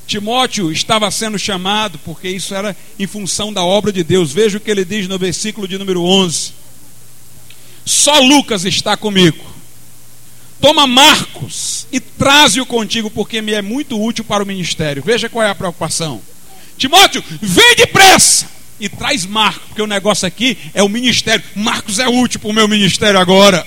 Timóteo 0.06 0.72
estava 0.72 1.10
sendo 1.10 1.38
chamado, 1.38 1.98
porque 2.04 2.28
isso 2.28 2.54
era 2.54 2.76
em 2.98 3.06
função 3.06 3.52
da 3.52 3.62
obra 3.62 3.92
de 3.92 4.02
Deus. 4.02 4.32
Veja 4.32 4.58
o 4.58 4.60
que 4.60 4.70
ele 4.70 4.84
diz 4.84 5.06
no 5.06 5.18
versículo 5.18 5.68
de 5.68 5.78
número 5.78 6.02
11: 6.02 6.52
Só 7.84 8.18
Lucas 8.18 8.64
está 8.64 8.96
comigo. 8.96 9.54
Toma 10.60 10.86
Marcos 10.86 11.86
e 11.92 12.00
traze-o 12.00 12.66
contigo, 12.66 13.10
porque 13.10 13.40
me 13.40 13.52
é 13.52 13.62
muito 13.62 14.00
útil 14.02 14.24
para 14.24 14.42
o 14.42 14.46
ministério. 14.46 15.02
Veja 15.04 15.28
qual 15.28 15.46
é 15.46 15.50
a 15.50 15.54
preocupação. 15.54 16.20
Timóteo, 16.76 17.22
vem 17.40 17.76
depressa 17.76 18.53
e 18.78 18.88
traz 18.88 19.24
Marcos, 19.24 19.68
porque 19.68 19.82
o 19.82 19.86
negócio 19.86 20.26
aqui 20.26 20.58
é 20.72 20.82
o 20.82 20.88
ministério. 20.88 21.44
Marcos 21.54 21.98
é 21.98 22.08
útil 22.08 22.40
para 22.40 22.50
o 22.50 22.54
meu 22.54 22.68
ministério 22.68 23.18
agora. 23.18 23.66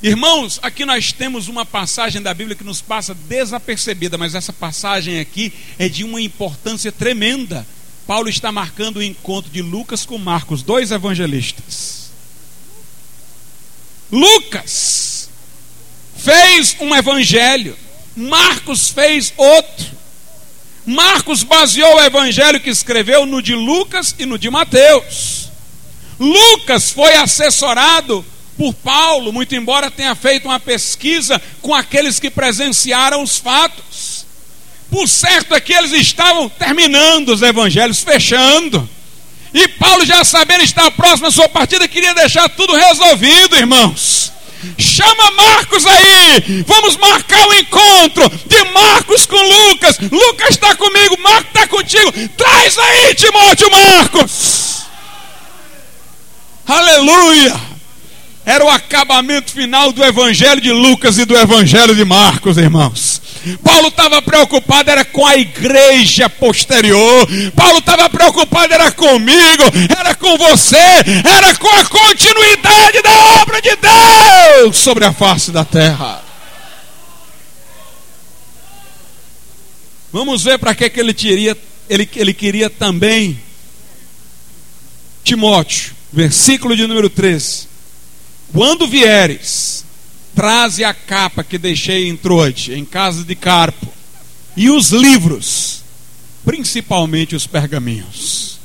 Irmãos, 0.00 0.60
aqui 0.62 0.84
nós 0.84 1.10
temos 1.10 1.48
uma 1.48 1.66
passagem 1.66 2.22
da 2.22 2.32
Bíblia 2.32 2.54
que 2.54 2.62
nos 2.62 2.80
passa 2.80 3.14
desapercebida, 3.14 4.16
mas 4.16 4.34
essa 4.34 4.52
passagem 4.52 5.18
aqui 5.18 5.52
é 5.76 5.88
de 5.88 6.04
uma 6.04 6.20
importância 6.20 6.92
tremenda. 6.92 7.66
Paulo 8.06 8.28
está 8.28 8.52
marcando 8.52 8.98
o 8.98 9.02
encontro 9.02 9.50
de 9.50 9.60
Lucas 9.60 10.06
com 10.06 10.16
Marcos, 10.16 10.62
dois 10.62 10.92
evangelistas. 10.92 12.10
Lucas 14.10 15.28
fez 16.16 16.76
um 16.80 16.94
evangelho, 16.94 17.76
Marcos 18.16 18.90
fez 18.90 19.32
outro. 19.36 19.97
Marcos 20.88 21.42
baseou 21.42 21.96
o 21.96 22.00
evangelho 22.00 22.60
que 22.60 22.70
escreveu 22.70 23.26
no 23.26 23.42
de 23.42 23.54
Lucas 23.54 24.14
e 24.18 24.24
no 24.24 24.38
de 24.38 24.48
Mateus. 24.48 25.50
Lucas 26.18 26.90
foi 26.90 27.12
assessorado 27.12 28.24
por 28.56 28.72
Paulo, 28.72 29.30
muito 29.30 29.54
embora 29.54 29.90
tenha 29.90 30.14
feito 30.14 30.46
uma 30.46 30.58
pesquisa 30.58 31.40
com 31.60 31.74
aqueles 31.74 32.18
que 32.18 32.30
presenciaram 32.30 33.22
os 33.22 33.36
fatos. 33.36 34.24
Por 34.90 35.06
certo 35.06 35.54
é 35.54 35.60
que 35.60 35.74
eles 35.74 35.92
estavam 35.92 36.48
terminando 36.48 37.34
os 37.34 37.42
evangelhos, 37.42 38.00
fechando. 38.00 38.88
E 39.52 39.68
Paulo, 39.68 40.06
já 40.06 40.24
sabendo 40.24 40.64
estar 40.64 40.90
próximo 40.92 41.28
à 41.28 41.30
sua 41.30 41.50
partida, 41.50 41.86
queria 41.86 42.14
deixar 42.14 42.48
tudo 42.48 42.74
resolvido, 42.74 43.56
irmãos. 43.56 44.32
Chama 44.78 45.30
Marcos 45.32 45.86
aí. 45.86 46.64
Vamos 46.66 46.96
marcar 46.96 47.46
o 47.46 47.54
encontro 47.54 48.28
de 48.46 48.64
Marcos 48.72 49.26
com 49.26 49.36
Lucas. 49.36 49.98
Lucas 50.00 50.50
está 50.50 50.74
comigo, 50.74 51.18
Marcos 51.20 51.48
está 51.48 51.66
contigo. 51.66 52.12
Traz 52.36 52.78
aí, 52.78 53.14
Timóteo 53.14 53.70
Marcos. 53.70 54.82
Aleluia 56.66 57.68
era 58.48 58.64
o 58.64 58.68
acabamento 58.70 59.52
final 59.52 59.92
do 59.92 60.02
Evangelho 60.02 60.58
de 60.58 60.72
Lucas 60.72 61.18
e 61.18 61.26
do 61.26 61.36
Evangelho 61.36 61.94
de 61.94 62.02
Marcos, 62.02 62.56
irmãos. 62.56 63.17
Paulo 63.56 63.88
estava 63.88 64.20
preocupado 64.22 64.90
era 64.90 65.04
com 65.04 65.26
a 65.26 65.36
igreja 65.36 66.28
posterior. 66.28 67.26
Paulo 67.54 67.78
estava 67.78 68.08
preocupado 68.10 68.72
era 68.74 68.90
comigo, 68.92 69.64
era 69.98 70.14
com 70.14 70.36
você, 70.36 70.76
era 70.76 71.54
com 71.56 71.68
a 71.68 71.84
continuidade 71.84 73.02
da 73.02 73.42
obra 73.42 73.60
de 73.60 73.76
Deus 73.76 74.76
sobre 74.76 75.04
a 75.04 75.12
face 75.12 75.50
da 75.50 75.64
terra. 75.64 76.22
Vamos 80.12 80.42
ver 80.42 80.58
para 80.58 80.74
que, 80.74 80.88
que 80.88 81.00
ele, 81.00 81.12
teria, 81.12 81.56
ele, 81.88 82.08
ele 82.16 82.32
queria 82.32 82.70
também 82.70 83.38
Timóteo, 85.22 85.92
versículo 86.10 86.74
de 86.74 86.86
número 86.86 87.10
13. 87.10 87.68
Quando 88.52 88.86
vieres, 88.86 89.84
traze 90.38 90.84
a 90.84 90.94
capa 90.94 91.42
que 91.42 91.58
deixei 91.58 92.08
em 92.08 92.16
Troade, 92.16 92.72
em 92.72 92.84
casa 92.84 93.24
de 93.24 93.34
Carpo, 93.34 93.92
e 94.56 94.70
os 94.70 94.90
livros, 94.90 95.82
principalmente 96.44 97.34
os 97.34 97.44
pergaminhos. 97.44 98.60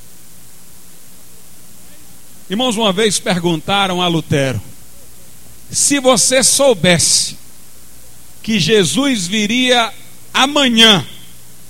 Irmãos, 2.47 2.77
uma 2.77 2.93
vez 2.93 3.19
perguntaram 3.19 4.03
a 4.03 4.07
Lutero: 4.07 4.61
se 5.71 5.99
você 5.99 6.43
soubesse 6.43 7.39
que 8.43 8.59
Jesus 8.59 9.25
viria 9.25 9.91
amanhã, 10.31 11.03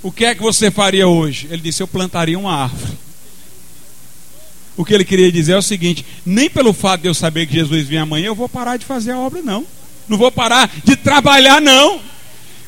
o 0.02 0.12
que 0.12 0.26
é 0.26 0.36
que 0.36 0.42
você 0.42 0.70
faria 0.70 1.08
hoje? 1.08 1.48
Ele 1.50 1.62
disse: 1.62 1.82
Eu 1.82 1.88
plantaria 1.88 2.38
uma 2.38 2.54
árvore. 2.54 2.98
O 4.76 4.84
que 4.84 4.94
ele 4.94 5.06
queria 5.06 5.32
dizer 5.32 5.54
é 5.54 5.58
o 5.58 5.62
seguinte: 5.62 6.06
nem 6.26 6.50
pelo 6.50 6.74
fato 6.74 7.04
de 7.04 7.08
eu 7.08 7.14
saber 7.14 7.48
que 7.48 7.54
Jesus 7.54 7.88
vinha 7.88 8.02
amanhã, 8.02 8.26
eu 8.26 8.36
vou 8.36 8.50
parar 8.50 8.76
de 8.76 8.84
fazer 8.84 9.12
a 9.12 9.20
obra, 9.20 9.42
não. 9.42 9.66
Não 10.08 10.18
vou 10.18 10.32
parar 10.32 10.70
de 10.84 10.96
trabalhar, 10.96 11.62
não. 11.62 12.02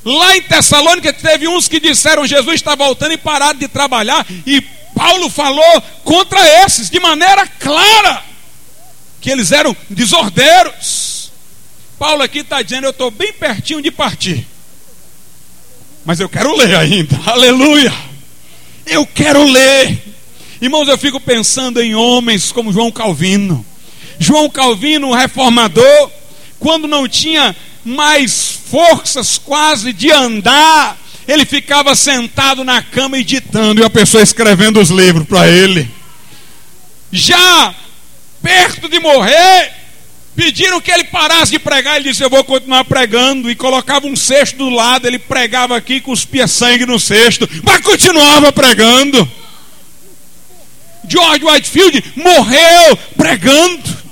Lá 0.04 0.38
em 0.38 0.42
Tessalônica 0.44 1.12
teve 1.14 1.48
uns 1.48 1.68
que 1.68 1.80
disseram 1.80 2.28
Jesus 2.28 2.56
está 2.56 2.76
voltando 2.76 3.14
e 3.14 3.18
pararam 3.18 3.58
de 3.58 3.68
trabalhar. 3.68 4.26
E 4.46 4.62
Paulo 4.96 5.30
falou 5.30 5.82
contra 6.04 6.40
esses 6.64 6.90
de 6.90 7.00
maneira 7.00 7.48
clara 7.48 8.24
que 9.20 9.32
eles 9.32 9.52
eram 9.52 9.76
desordeiros. 9.90 11.32
Paulo 11.98 12.22
aqui 12.22 12.40
está 12.40 12.62
dizendo: 12.62 12.86
eu 12.86 12.92
estou 12.92 13.10
bem 13.10 13.34
pertinho 13.34 13.82
de 13.82 13.90
partir. 13.90 14.48
Mas 16.06 16.20
eu 16.20 16.30
quero 16.30 16.56
ler 16.56 16.76
ainda. 16.76 17.20
Aleluia. 17.26 17.94
Eu 18.86 19.06
quero 19.08 19.44
ler. 19.44 20.00
Irmãos, 20.62 20.88
eu 20.88 20.98
fico 20.98 21.20
pensando 21.20 21.82
em 21.82 21.96
homens 21.96 22.52
como 22.52 22.72
João 22.72 22.92
Calvino. 22.92 23.66
João 24.20 24.50
Calvino, 24.50 25.12
reformador, 25.12 26.12
quando 26.66 26.88
não 26.88 27.08
tinha 27.08 27.56
mais 27.84 28.60
forças 28.72 29.38
quase 29.38 29.94
de 29.94 30.12
andar, 30.12 30.98
ele 31.28 31.46
ficava 31.46 31.94
sentado 31.94 32.64
na 32.64 32.82
cama 32.82 33.20
editando 33.20 33.82
e 33.82 33.86
a 33.86 33.90
pessoa 33.90 34.24
escrevendo 34.24 34.82
os 34.82 34.90
livros 34.90 35.28
para 35.28 35.48
ele. 35.48 35.88
Já 37.12 37.76
perto 38.42 38.90
de 38.90 39.00
morrer, 39.00 39.74
pediram 40.36 40.82
que 40.82 40.90
ele 40.90 41.04
parasse 41.04 41.52
de 41.52 41.60
pregar. 41.60 41.98
Ele 41.98 42.10
disse: 42.10 42.24
Eu 42.24 42.32
vou 42.32 42.44
continuar 42.44 42.84
pregando. 42.86 43.48
E 43.48 43.54
colocava 43.54 44.08
um 44.08 44.16
cesto 44.16 44.58
do 44.58 44.70
lado. 44.72 45.06
Ele 45.06 45.20
pregava 45.20 45.78
aqui, 45.78 46.02
cuspia 46.02 46.48
sangue 46.48 46.88
no 46.88 47.00
cesto, 47.00 47.48
mas 47.62 47.80
continuava 47.82 48.52
pregando. 48.52 49.32
George 51.08 51.46
Whitefield 51.46 52.04
morreu 52.16 52.98
pregando. 53.16 54.05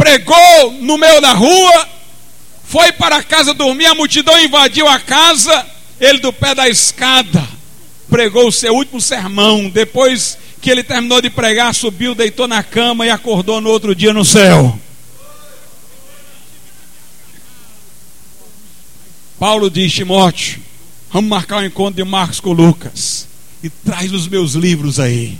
Pregou 0.00 0.72
no 0.80 0.96
meio 0.96 1.20
da 1.20 1.32
rua, 1.32 1.88
foi 2.64 2.90
para 2.92 3.18
a 3.18 3.22
casa 3.22 3.52
dormir, 3.52 3.84
a 3.86 3.94
multidão 3.94 4.38
invadiu 4.38 4.88
a 4.88 4.98
casa, 4.98 5.66
ele 6.00 6.20
do 6.20 6.32
pé 6.32 6.54
da 6.54 6.68
escada 6.68 7.60
pregou 8.10 8.48
o 8.48 8.52
seu 8.52 8.74
último 8.74 9.00
sermão. 9.00 9.70
Depois 9.70 10.36
que 10.60 10.70
ele 10.70 10.82
terminou 10.82 11.22
de 11.22 11.30
pregar, 11.30 11.72
subiu, 11.74 12.14
deitou 12.14 12.48
na 12.48 12.62
cama 12.62 13.06
e 13.06 13.10
acordou 13.10 13.60
no 13.60 13.70
outro 13.70 13.94
dia 13.94 14.12
no 14.12 14.24
céu. 14.24 14.78
Paulo 19.38 19.70
diz: 19.70 19.92
Timóteo, 19.92 20.60
vamos 21.10 21.30
marcar 21.30 21.58
o 21.58 21.60
um 21.60 21.64
encontro 21.64 22.04
de 22.04 22.04
Marcos 22.04 22.40
com 22.40 22.52
Lucas 22.52 23.26
e 23.62 23.70
traz 23.70 24.12
os 24.12 24.26
meus 24.26 24.52
livros 24.52 24.98
aí. 24.98 25.38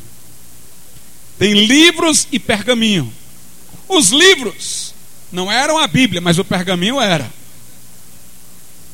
Tem 1.39 1.53
livros 1.53 2.29
e 2.31 2.39
pergaminho. 2.39 3.13
Os 3.91 4.11
livros 4.11 4.95
não 5.33 5.51
eram 5.51 5.77
a 5.77 5.89
Bíblia, 5.89 6.21
mas 6.21 6.39
o 6.39 6.45
pergaminho 6.45 7.01
era. 7.01 7.29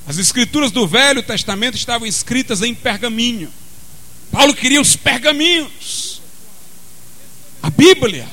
As 0.08 0.16
escrituras 0.16 0.70
do 0.70 0.86
Velho 0.88 1.22
Testamento 1.22 1.76
estavam 1.76 2.08
escritas 2.08 2.62
em 2.62 2.74
pergaminho. 2.74 3.52
Paulo 4.32 4.54
queria 4.54 4.80
os 4.80 4.96
pergaminhos, 4.96 6.22
a 7.62 7.68
Bíblia. 7.68 8.26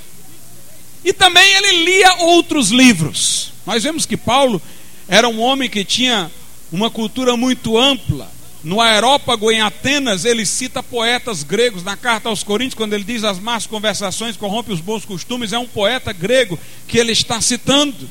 E 1.04 1.12
também 1.12 1.44
ele 1.54 1.84
lia 1.84 2.14
outros 2.20 2.70
livros. 2.70 3.52
Nós 3.66 3.84
vemos 3.84 4.06
que 4.06 4.16
Paulo 4.16 4.62
era 5.06 5.28
um 5.28 5.42
homem 5.42 5.70
que 5.70 5.84
tinha 5.84 6.32
uma 6.72 6.90
cultura 6.90 7.36
muito 7.36 7.78
ampla. 7.78 8.32
No 8.64 8.80
Aerópago, 8.80 9.52
em 9.52 9.62
Atenas, 9.62 10.24
ele 10.24 10.46
cita 10.46 10.82
poetas 10.82 11.44
gregos. 11.44 11.84
Na 11.84 11.98
carta 11.98 12.30
aos 12.30 12.44
Coríntios, 12.44 12.76
quando 12.76 12.94
ele 12.94 13.04
diz 13.04 13.26
as 13.26 13.38
más 13.38 13.68
conversações 13.68 14.38
corrompem 14.38 14.74
os 14.74 14.80
bons 14.80 15.04
costumes, 15.04 15.52
é 15.52 15.60
um 15.60 15.68
poeta 15.68 16.14
grego 16.14 16.58
que 16.88 16.98
ele 16.98 17.12
está 17.12 17.42
citando. 17.42 18.10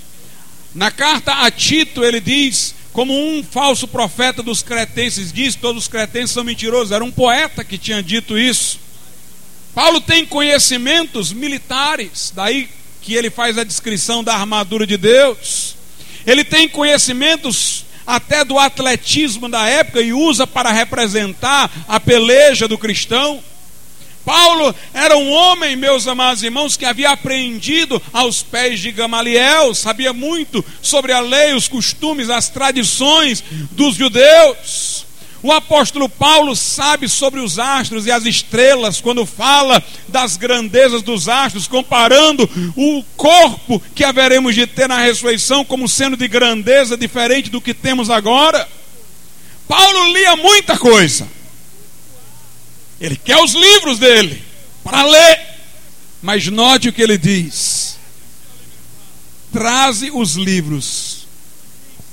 Na 0.74 0.90
carta 0.90 1.32
a 1.32 1.50
Tito, 1.50 2.05
ele 2.05 2.20
diz, 2.20 2.74
como 2.92 3.14
um 3.14 3.42
falso 3.42 3.88
profeta 3.88 4.42
dos 4.42 4.62
cretenses 4.62 5.32
diz, 5.32 5.55
todos 5.55 5.84
os 5.84 5.88
cretenses 5.88 6.32
são 6.32 6.44
mentirosos. 6.44 6.92
Era 6.92 7.03
um 7.03 7.11
poeta 7.11 7.64
que 7.64 7.78
tinha 7.78 8.03
dito 8.03 8.38
isso. 8.38 8.78
Paulo 9.74 10.03
tem 10.03 10.26
conhecimentos 10.26 11.32
militares, 11.32 12.30
daí 12.36 12.68
que 13.00 13.14
ele 13.14 13.30
faz 13.30 13.57
a 13.57 13.64
descrição 13.64 14.22
da 14.22 14.34
armadura 14.34 14.86
de 14.86 14.98
Deus. 14.98 15.76
Ele 16.26 16.44
tem 16.44 16.68
conhecimentos 16.68 17.86
até 18.07 18.44
do 18.44 18.59
atletismo 18.59 19.48
da 19.48 19.68
época 19.68 20.00
e 20.00 20.12
usa 20.12 20.46
para 20.46 20.70
representar 20.70 21.70
a 21.88 21.98
peleja 22.00 22.66
do 22.66 22.78
cristão. 22.78 23.42
Paulo 24.24 24.74
era 24.94 25.16
um 25.16 25.30
homem, 25.30 25.74
meus 25.74 26.07
amados 26.07 26.42
irmãos, 26.42 26.76
que 26.76 26.84
havia 26.84 27.11
aprendido 27.11 28.00
aos 28.12 28.42
pés 28.42 28.78
de 28.80 28.92
Gamaliel, 28.92 29.74
sabia 29.74 30.12
muito 30.12 30.64
sobre 30.80 31.12
a 31.12 31.20
lei, 31.20 31.55
os 31.55 31.66
costumes, 31.66 32.30
as 32.30 32.48
tradições 32.48 33.42
dos 33.72 33.96
judeus. 33.96 35.07
O 35.43 35.51
apóstolo 35.51 36.09
Paulo 36.09 36.55
sabe 36.55 37.09
sobre 37.09 37.40
os 37.40 37.59
astros 37.59 38.07
e 38.07 38.12
as 38.12 38.24
estrelas, 38.24 39.01
quando 39.01 39.26
fala 39.26 39.82
das 40.07 40.36
grandezas 40.36 41.03
dos 41.03 41.28
astros, 41.28 41.66
comparando 41.66 42.49
o 42.76 43.03
corpo 43.16 43.82
que 43.93 44.05
haveremos 44.05 44.55
de 44.55 44.68
ter 44.68 44.88
na 44.88 45.01
ressurreição 45.01 45.64
como 45.64 45.88
sendo 45.88 46.16
de 46.16 46.28
grandeza 46.28 46.97
diferente 46.97 47.51
do 47.51 47.61
que 47.61 47.74
temos 47.74 48.09
agora. 48.09 48.68
Paulo 49.66 50.12
lia 50.12 50.36
muita 50.36 50.78
coisa. 50.78 51.26
Ele 53.01 53.16
quer 53.16 53.38
os 53.38 53.53
livros 53.53 53.99
dele 53.99 54.40
para 54.84 55.03
ler. 55.03 55.40
Mas 56.22 56.47
note 56.47 56.88
o 56.88 56.93
que 56.93 57.03
ele 57.03 57.18
diz: 57.18 57.99
traze 59.53 60.09
os 60.12 60.34
livros, 60.34 61.26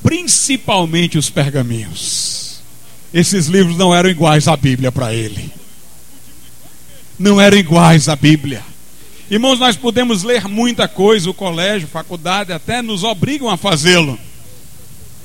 principalmente 0.02 1.16
os 1.16 1.30
pergaminhos 1.30 2.39
esses 3.14 3.48
livros 3.48 3.78
não 3.78 3.94
eram 3.94 4.10
iguais 4.10 4.48
à 4.48 4.56
Bíblia 4.56 4.92
para 4.92 5.14
ele. 5.14 5.52
Não 7.18 7.40
eram 7.40 7.58
iguais 7.58 8.08
à 8.08 8.16
Bíblia. 8.16 8.64
Irmãos, 9.30 9.60
nós 9.60 9.76
podemos 9.76 10.24
ler 10.24 10.48
muita 10.48 10.88
coisa, 10.88 11.30
o 11.30 11.34
colégio, 11.34 11.88
faculdade 11.88 12.52
até 12.52 12.82
nos 12.82 13.04
obrigam 13.04 13.50
a 13.50 13.58
fazê-lo. 13.58 14.18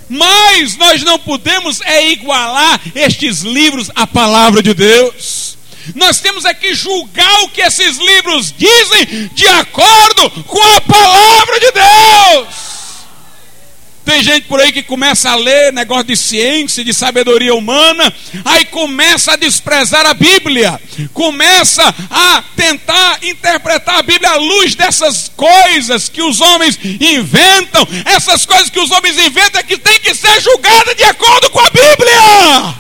Mas 0.09 0.76
nós 0.76 1.03
não 1.03 1.18
podemos 1.18 1.80
é 1.80 2.11
igualar 2.11 2.80
estes 2.95 3.41
livros 3.41 3.91
à 3.95 4.07
palavra 4.07 4.62
de 4.62 4.74
Deus. 4.74 5.57
Nós 5.95 6.20
temos 6.20 6.45
é 6.45 6.55
julgar 6.72 7.43
o 7.43 7.49
que 7.49 7.61
esses 7.61 7.99
livros 7.99 8.55
dizem 8.57 9.28
de 9.35 9.47
acordo 9.47 10.30
com 10.45 10.62
a 10.62 10.80
palavra 10.80 11.61
de 11.61 11.72
Deus. 11.72 12.74
Tem 14.05 14.23
gente 14.23 14.47
por 14.47 14.61
aí 14.61 14.71
que 14.71 14.83
começa 14.83 15.31
a 15.31 15.35
ler 15.35 15.73
negócio 15.73 16.05
de 16.05 16.17
ciência, 16.17 16.85
de 16.85 16.93
sabedoria 16.93 17.55
humana, 17.55 18.13
aí 18.45 18.67
começa 18.67 19.33
a 19.33 19.37
desprezar 19.37 20.05
a 20.05 20.13
Bíblia, 20.13 20.79
começa 21.15 21.83
a 22.11 22.45
tentar 22.55 23.25
interpretar 23.25 23.99
a 23.99 24.03
Bíblia 24.03 24.33
à 24.33 24.37
luz 24.37 24.75
dessas 24.75 25.33
coisas 25.35 26.11
que 26.11 26.23
os 26.23 26.43
homens 26.43 26.79
inventam, 27.01 27.87
essas 28.05 28.45
coisas 28.45 28.69
que 28.69 28.79
os 28.79 28.91
homens 28.91 29.17
inventam 29.17 29.61
é 29.61 29.65
que 29.65 29.79
tem 29.79 29.99
que 29.99 30.15
ser 30.15 30.39
julgada 30.39 30.95
de 30.95 31.05
acordo 31.05 31.51
com 31.51 31.61
a 31.61 31.71
Bíblia. 31.71 32.75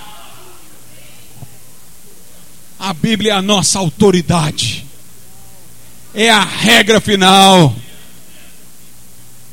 A 2.78 2.92
Bíblia 2.92 3.32
é 3.32 3.36
a 3.36 3.42
nossa 3.42 3.78
autoridade, 3.78 4.84
é 6.14 6.28
a 6.28 6.44
regra 6.44 7.00
final. 7.00 7.74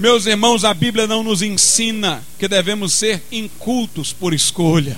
Meus 0.02 0.26
irmãos, 0.26 0.66
a 0.66 0.74
Bíblia 0.74 1.06
não 1.06 1.22
nos 1.22 1.44
ensina 1.44 2.24
que 2.40 2.48
devemos 2.48 2.92
ser 2.92 3.22
incultos 3.32 4.12
por 4.12 4.34
escolha. 4.34 4.98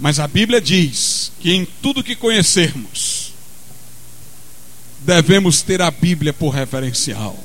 Mas 0.00 0.18
a 0.18 0.26
Bíblia 0.26 0.60
diz 0.60 1.30
que 1.38 1.52
em 1.52 1.64
tudo 1.64 2.02
que 2.02 2.16
conhecermos, 2.16 3.32
devemos 5.02 5.62
ter 5.62 5.80
a 5.80 5.92
Bíblia 5.92 6.32
por 6.32 6.48
referencial. 6.48 7.38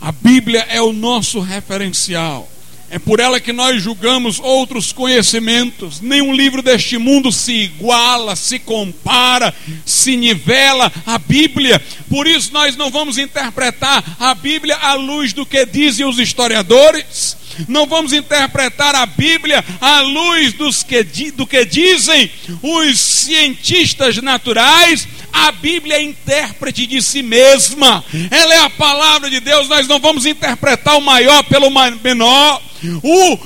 A 0.00 0.12
Bíblia 0.12 0.60
é 0.68 0.80
o 0.80 0.92
nosso 0.92 1.40
referencial. 1.40 2.48
É 2.90 2.98
por 2.98 3.18
ela 3.18 3.40
que 3.40 3.52
nós 3.52 3.82
julgamos 3.82 4.38
outros 4.38 4.92
conhecimentos. 4.92 6.00
Nenhum 6.00 6.32
livro 6.32 6.62
deste 6.62 6.96
mundo 6.96 7.32
se 7.32 7.52
iguala, 7.52 8.36
se 8.36 8.58
compara, 8.58 9.54
se 9.84 10.16
nivela 10.16 10.92
à 11.04 11.18
Bíblia. 11.18 11.82
Por 12.08 12.26
isso 12.26 12.52
nós 12.52 12.76
não 12.76 12.90
vamos 12.90 13.18
interpretar 13.18 14.04
a 14.18 14.34
Bíblia 14.34 14.76
à 14.76 14.94
luz 14.94 15.32
do 15.32 15.44
que 15.44 15.66
dizem 15.66 16.06
os 16.06 16.18
historiadores. 16.18 17.36
Não 17.68 17.86
vamos 17.86 18.12
interpretar 18.12 18.94
a 18.94 19.06
Bíblia 19.06 19.64
à 19.80 20.00
luz 20.00 20.52
dos 20.52 20.82
que, 20.82 21.02
do 21.32 21.46
que 21.46 21.64
dizem 21.64 22.30
os 22.62 22.98
cientistas 22.98 24.16
naturais. 24.18 25.06
A 25.34 25.50
Bíblia 25.50 25.96
é 25.96 26.02
intérprete 26.02 26.86
de 26.86 27.02
si 27.02 27.22
mesma. 27.22 28.04
Ela 28.30 28.54
é 28.54 28.58
a 28.60 28.70
palavra 28.70 29.28
de 29.28 29.40
Deus. 29.40 29.68
Nós 29.68 29.88
não 29.88 29.98
vamos 29.98 30.24
interpretar 30.24 30.96
o 30.96 31.00
maior 31.02 31.42
pelo 31.42 31.68
menor 31.70 32.62
o 33.02 33.38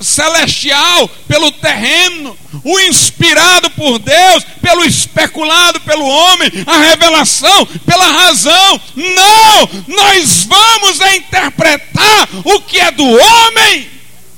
celestial 0.00 1.08
pelo 1.28 1.50
terreno, 1.52 2.36
o 2.64 2.80
inspirado 2.80 3.70
por 3.70 3.98
Deus 3.98 4.44
pelo 4.60 4.84
especulado 4.84 5.80
pelo 5.80 6.04
homem, 6.04 6.50
a 6.66 6.78
revelação 6.78 7.66
pela 7.86 8.06
razão. 8.06 8.80
Não, 8.96 9.68
nós 9.88 10.44
vamos 10.44 11.00
interpretar 11.16 12.28
o 12.44 12.60
que 12.60 12.78
é 12.78 12.90
do 12.90 13.06
homem, 13.06 13.88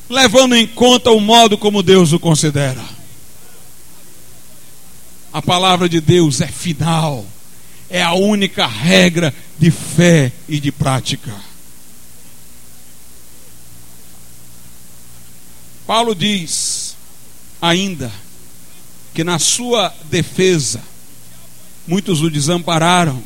levando 0.08 0.54
em 0.54 0.66
conta 0.66 1.10
o 1.10 1.20
modo 1.20 1.56
como 1.56 1.82
Deus 1.82 2.12
o 2.12 2.18
considera. 2.18 2.93
A 5.34 5.42
palavra 5.42 5.88
de 5.88 6.00
Deus 6.00 6.40
é 6.40 6.46
final, 6.46 7.26
é 7.90 8.00
a 8.00 8.12
única 8.12 8.68
regra 8.68 9.34
de 9.58 9.68
fé 9.68 10.30
e 10.48 10.60
de 10.60 10.70
prática. 10.70 11.34
Paulo 15.84 16.14
diz 16.14 16.94
ainda 17.60 18.12
que 19.12 19.24
na 19.24 19.40
sua 19.40 19.92
defesa 20.04 20.80
muitos 21.84 22.22
o 22.22 22.30
desampararam, 22.30 23.20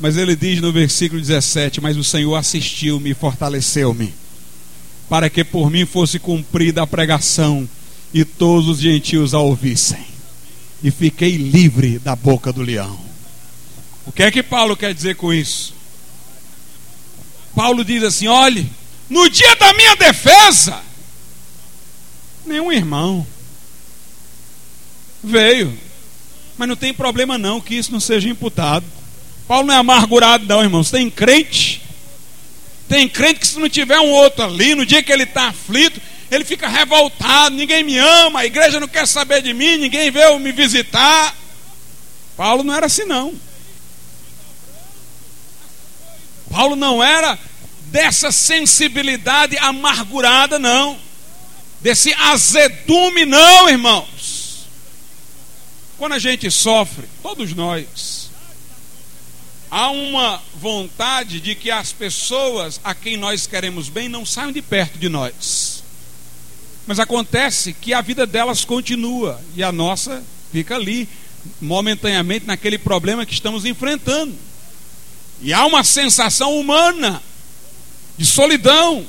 mas 0.00 0.16
ele 0.16 0.34
diz 0.34 0.62
no 0.62 0.72
versículo 0.72 1.20
17: 1.20 1.78
Mas 1.78 1.98
o 1.98 2.02
Senhor 2.02 2.36
assistiu-me 2.36 3.10
e 3.10 3.14
fortaleceu-me, 3.14 4.14
para 5.10 5.28
que 5.28 5.44
por 5.44 5.68
mim 5.68 5.84
fosse 5.84 6.18
cumprida 6.18 6.82
a 6.82 6.86
pregação 6.86 7.68
e 8.14 8.24
todos 8.24 8.66
os 8.66 8.78
gentios 8.78 9.34
a 9.34 9.40
ouvissem. 9.40 10.13
E 10.84 10.90
fiquei 10.90 11.36
livre 11.38 11.98
da 11.98 12.14
boca 12.14 12.52
do 12.52 12.60
leão. 12.60 13.00
O 14.06 14.12
que 14.12 14.22
é 14.22 14.30
que 14.30 14.42
Paulo 14.42 14.76
quer 14.76 14.92
dizer 14.92 15.16
com 15.16 15.32
isso? 15.32 15.74
Paulo 17.56 17.82
diz 17.82 18.02
assim: 18.02 18.28
olhe, 18.28 18.70
no 19.08 19.28
dia 19.30 19.56
da 19.56 19.72
minha 19.72 19.96
defesa, 19.96 20.82
nenhum 22.44 22.70
irmão 22.70 23.26
veio, 25.22 25.76
mas 26.58 26.68
não 26.68 26.76
tem 26.76 26.92
problema 26.92 27.38
não 27.38 27.62
que 27.62 27.74
isso 27.74 27.90
não 27.90 28.00
seja 28.00 28.28
imputado. 28.28 28.84
Paulo 29.48 29.66
não 29.66 29.74
é 29.74 29.78
amargurado, 29.78 30.46
não, 30.46 30.62
irmãos. 30.62 30.90
Tem 30.90 31.10
crente, 31.10 31.80
tem 32.88 33.08
crente 33.08 33.40
que 33.40 33.46
se 33.46 33.58
não 33.58 33.68
tiver 33.68 33.98
um 33.98 34.10
outro 34.10 34.44
ali, 34.44 34.74
no 34.74 34.84
dia 34.84 35.02
que 35.02 35.12
ele 35.12 35.24
está 35.24 35.48
aflito, 35.48 36.00
ele 36.30 36.44
fica 36.44 36.68
revoltado, 36.68 37.54
ninguém 37.54 37.82
me 37.82 37.96
ama, 37.98 38.40
a 38.40 38.46
igreja 38.46 38.80
não 38.80 38.88
quer 38.88 39.06
saber 39.06 39.42
de 39.42 39.54
mim, 39.54 39.76
ninguém 39.76 40.10
veio 40.10 40.38
me 40.38 40.52
visitar. 40.52 41.34
Paulo 42.36 42.62
não 42.62 42.74
era 42.74 42.86
assim, 42.86 43.04
não. 43.04 43.34
Paulo 46.50 46.76
não 46.76 47.02
era 47.02 47.38
dessa 47.86 48.30
sensibilidade 48.32 49.56
amargurada, 49.58 50.58
não. 50.58 50.98
Desse 51.80 52.12
azedume, 52.14 53.24
não, 53.24 53.68
irmãos. 53.68 54.66
Quando 55.98 56.12
a 56.12 56.18
gente 56.18 56.50
sofre, 56.50 57.08
todos 57.22 57.54
nós, 57.54 58.23
há 59.74 59.90
uma 59.90 60.40
vontade 60.54 61.40
de 61.40 61.56
que 61.56 61.68
as 61.68 61.92
pessoas 61.92 62.80
a 62.84 62.94
quem 62.94 63.16
nós 63.16 63.44
queremos 63.44 63.88
bem 63.88 64.08
não 64.08 64.24
saiam 64.24 64.52
de 64.52 64.62
perto 64.62 64.96
de 64.96 65.08
nós. 65.08 65.82
Mas 66.86 67.00
acontece 67.00 67.72
que 67.72 67.92
a 67.92 68.00
vida 68.00 68.24
delas 68.24 68.64
continua 68.64 69.40
e 69.56 69.64
a 69.64 69.72
nossa 69.72 70.22
fica 70.52 70.76
ali, 70.76 71.08
momentaneamente, 71.60 72.46
naquele 72.46 72.78
problema 72.78 73.26
que 73.26 73.32
estamos 73.32 73.64
enfrentando. 73.64 74.32
E 75.42 75.52
há 75.52 75.66
uma 75.66 75.82
sensação 75.82 76.56
humana 76.56 77.20
de 78.16 78.24
solidão. 78.24 79.04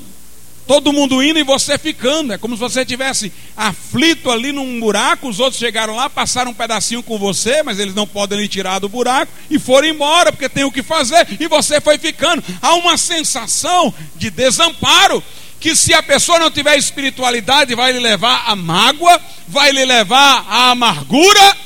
Todo 0.68 0.91
mundo 0.91 1.22
indo 1.22 1.38
e 1.38 1.43
você 1.43 1.78
ficando. 1.78 2.34
É 2.34 2.38
como 2.38 2.55
se 2.55 2.59
você 2.59 2.84
tivesse 2.84 3.32
aflito 3.55 4.32
ali 4.32 4.51
num 4.51 4.80
buraco. 4.80 5.30
Os 5.30 5.39
outros 5.39 5.59
chegaram 5.59 5.95
lá, 5.95 6.09
passaram 6.09 6.51
um 6.51 6.55
pedacinho 6.55 7.03
com 7.03 7.20
você, 7.20 7.61
mas 7.61 7.78
eles 7.78 7.93
não 7.93 8.07
podem 8.07 8.39
lhe 8.39 8.47
tirar 8.47 8.80
do 8.80 8.89
buraco 8.89 9.32
e 9.49 9.59
foram 9.59 9.88
embora 9.88 10.32
porque 10.32 10.49
tem 10.49 10.63
o 10.63 10.72
que 10.72 10.82
fazer. 10.82 11.28
E 11.39 11.47
você 11.47 11.80
foi 11.80 11.97
ficando. 11.97 12.43
Há 12.61 12.74
uma 12.76 12.97
sensação 12.97 13.93
de 14.16 14.32
desamparo 14.32 15.24
que 15.59 15.76
se 15.76 15.93
a 15.93 16.03
pessoa 16.03 16.39
não 16.39 16.51
tiver 16.51 16.78
espiritualidade, 16.78 17.74
vai 17.76 17.91
lhe 17.91 17.99
levar 17.99 18.43
a 18.47 18.55
mágoa, 18.55 19.20
vai 19.47 19.72
lhe 19.72 19.86
levar 19.86 20.45
a 20.47 20.72
amargura, 20.72 21.57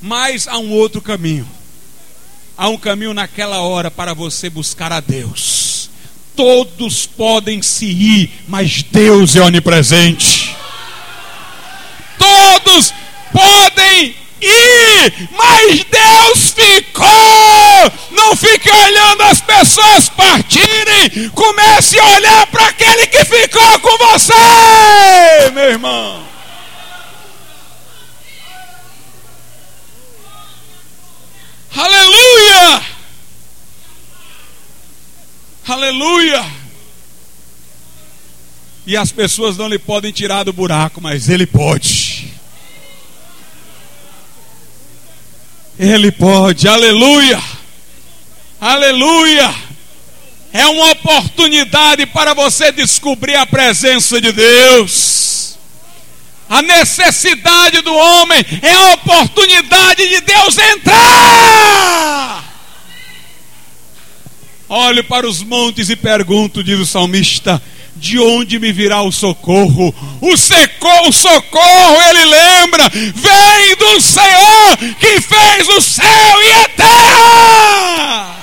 mas 0.00 0.48
há 0.48 0.58
um 0.58 0.72
outro 0.72 1.00
caminho. 1.00 1.48
Há 2.56 2.68
um 2.68 2.76
caminho 2.76 3.14
naquela 3.14 3.60
hora 3.60 3.88
para 3.88 4.14
você 4.14 4.50
buscar 4.50 4.92
a 4.92 4.98
Deus. 4.98 5.77
Todos 6.38 7.04
podem 7.04 7.60
se 7.62 7.84
ir, 7.84 8.30
mas 8.46 8.84
Deus 8.84 9.34
é 9.34 9.40
onipresente. 9.40 10.54
Todos 12.16 12.94
podem 13.32 14.14
ir, 14.40 15.28
mas 15.32 15.84
Deus 15.90 16.54
ficou. 16.54 17.92
Não 18.12 18.36
fique 18.36 18.70
olhando 18.70 19.22
as 19.24 19.40
pessoas 19.40 20.08
partirem. 20.10 21.28
Comece 21.34 21.98
a 21.98 22.06
olhar 22.06 22.46
para 22.46 22.66
aquele 22.68 23.08
que 23.08 23.24
ficou 23.24 23.80
com 23.80 23.98
você, 23.98 25.50
meu 25.52 25.70
irmão. 25.70 26.22
Aleluia! 31.76 32.97
Aleluia! 35.68 36.44
E 38.86 38.96
as 38.96 39.12
pessoas 39.12 39.58
não 39.58 39.68
lhe 39.68 39.78
podem 39.78 40.10
tirar 40.10 40.44
do 40.44 40.52
buraco, 40.52 40.98
mas 40.98 41.28
ele 41.28 41.46
pode. 41.46 42.32
Ele 45.78 46.10
pode, 46.10 46.66
aleluia! 46.66 47.38
Aleluia! 48.58 49.54
É 50.54 50.66
uma 50.66 50.92
oportunidade 50.92 52.06
para 52.06 52.32
você 52.32 52.72
descobrir 52.72 53.36
a 53.36 53.44
presença 53.44 54.18
de 54.22 54.32
Deus. 54.32 55.58
A 56.48 56.62
necessidade 56.62 57.82
do 57.82 57.94
homem 57.94 58.42
é 58.62 58.72
a 58.72 58.94
oportunidade 58.94 60.08
de 60.08 60.20
Deus 60.22 60.56
entrar. 60.56 62.17
Olhe 64.68 65.02
para 65.02 65.26
os 65.26 65.42
montes 65.42 65.88
e 65.88 65.96
pergunto, 65.96 66.62
diz 66.62 66.78
o 66.78 66.84
salmista: 66.84 67.62
de 67.96 68.18
onde 68.18 68.58
me 68.58 68.70
virá 68.72 69.02
o 69.02 69.10
socorro? 69.10 69.94
O, 70.20 70.36
seco, 70.36 71.08
o 71.08 71.12
socorro, 71.12 72.02
ele 72.10 72.24
lembra, 72.24 72.88
vem 72.90 73.76
do 73.76 74.00
Senhor 74.00 74.76
que 75.00 75.20
fez 75.20 75.68
o 75.68 75.80
céu 75.80 76.42
e 76.42 76.52
a 76.52 76.68
terra. 76.68 78.38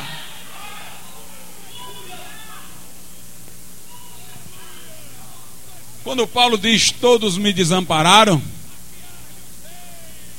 Quando 6.04 6.28
Paulo 6.28 6.58
diz 6.58 6.92
todos 6.92 7.38
me 7.38 7.52
desampararam, 7.52 8.42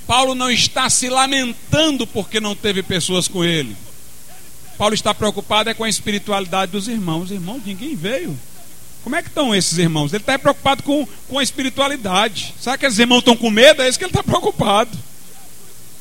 Paulo 0.07 0.35
não 0.35 0.51
está 0.51 0.89
se 0.89 1.09
lamentando 1.09 2.07
porque 2.07 2.39
não 2.39 2.55
teve 2.55 2.83
pessoas 2.83 3.27
com 3.27 3.45
ele. 3.45 3.77
Paulo 4.77 4.95
está 4.95 5.15
preocupado 5.15 5.71
é 5.71 5.75
com 5.75 5.85
a 5.85 5.89
espiritualidade 5.89 6.73
dos 6.73 6.89
irmãos. 6.89 7.31
Irmãos, 7.31 7.63
ninguém 7.65 7.95
veio. 7.95 8.39
Como 9.03 9.15
é 9.15 9.23
que 9.23 9.29
estão 9.29 9.55
esses 9.55 9.79
irmãos? 9.79 10.13
Ele 10.13 10.23
está 10.23 10.39
preocupado 10.39 10.83
com, 10.83 11.07
com 11.29 11.39
a 11.39 11.43
espiritualidade. 11.43 12.55
Será 12.61 12.77
que 12.77 12.85
esses 12.85 12.99
irmãos 12.99 13.21
estão 13.21 13.37
com 13.37 13.51
medo? 13.51 13.83
É 13.83 13.89
isso 13.89 13.99
que 13.99 14.05
ele 14.05 14.11
está 14.11 14.23
preocupado. 14.23 14.91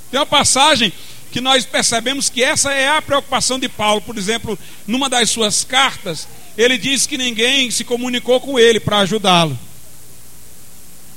Tem 0.09 0.19
uma 0.19 0.25
passagem 0.25 0.91
que 1.31 1.39
nós 1.39 1.65
percebemos 1.65 2.29
que 2.29 2.43
essa 2.43 2.71
é 2.71 2.89
a 2.89 3.01
preocupação 3.01 3.59
de 3.59 3.69
Paulo. 3.69 4.01
Por 4.01 4.17
exemplo, 4.17 4.57
numa 4.87 5.09
das 5.09 5.29
suas 5.29 5.63
cartas, 5.63 6.27
ele 6.57 6.77
diz 6.77 7.05
que 7.05 7.17
ninguém 7.17 7.69
se 7.69 7.83
comunicou 7.83 8.39
com 8.39 8.57
ele 8.57 8.79
para 8.79 8.99
ajudá-lo. 8.99 9.57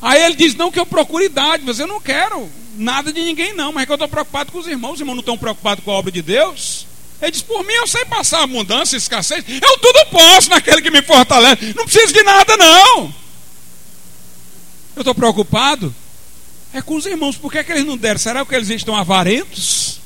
Aí 0.00 0.22
ele 0.22 0.34
diz: 0.34 0.54
Não, 0.54 0.70
que 0.70 0.78
eu 0.78 0.86
procure 0.86 1.30
mas 1.64 1.78
eu 1.78 1.86
não 1.86 2.00
quero 2.00 2.48
nada 2.76 3.12
de 3.12 3.20
ninguém, 3.20 3.54
não, 3.54 3.72
mas 3.72 3.82
é 3.82 3.86
que 3.86 3.92
eu 3.92 3.94
estou 3.94 4.08
preocupado 4.08 4.52
com 4.52 4.58
os 4.58 4.66
irmãos. 4.66 4.94
Os 4.94 5.00
irmãos 5.00 5.14
não 5.14 5.20
estão 5.20 5.38
preocupados 5.38 5.84
com 5.84 5.90
a 5.90 5.94
obra 5.94 6.12
de 6.12 6.22
Deus. 6.22 6.86
Ele 7.20 7.30
diz: 7.30 7.42
Por 7.42 7.64
mim 7.64 7.72
eu 7.72 7.86
sei 7.86 8.04
passar 8.04 8.42
abundância, 8.42 8.96
escassez. 8.96 9.44
Eu 9.48 9.78
tudo 9.78 10.06
posso 10.10 10.50
naquele 10.50 10.82
que 10.82 10.90
me 10.90 11.02
fortalece. 11.02 11.74
Não 11.74 11.84
preciso 11.84 12.12
de 12.12 12.22
nada, 12.22 12.56
não. 12.56 13.14
Eu 14.94 15.00
estou 15.00 15.14
preocupado. 15.14 15.94
É 16.72 16.82
com 16.82 16.96
os 16.96 17.06
irmãos. 17.06 17.36
Por 17.36 17.50
que, 17.50 17.58
é 17.58 17.64
que 17.64 17.72
eles 17.72 17.84
não 17.84 17.96
deram? 17.96 18.18
Será 18.18 18.44
que 18.44 18.54
eles 18.54 18.68
estão 18.70 18.94
avarentos? 18.94 20.00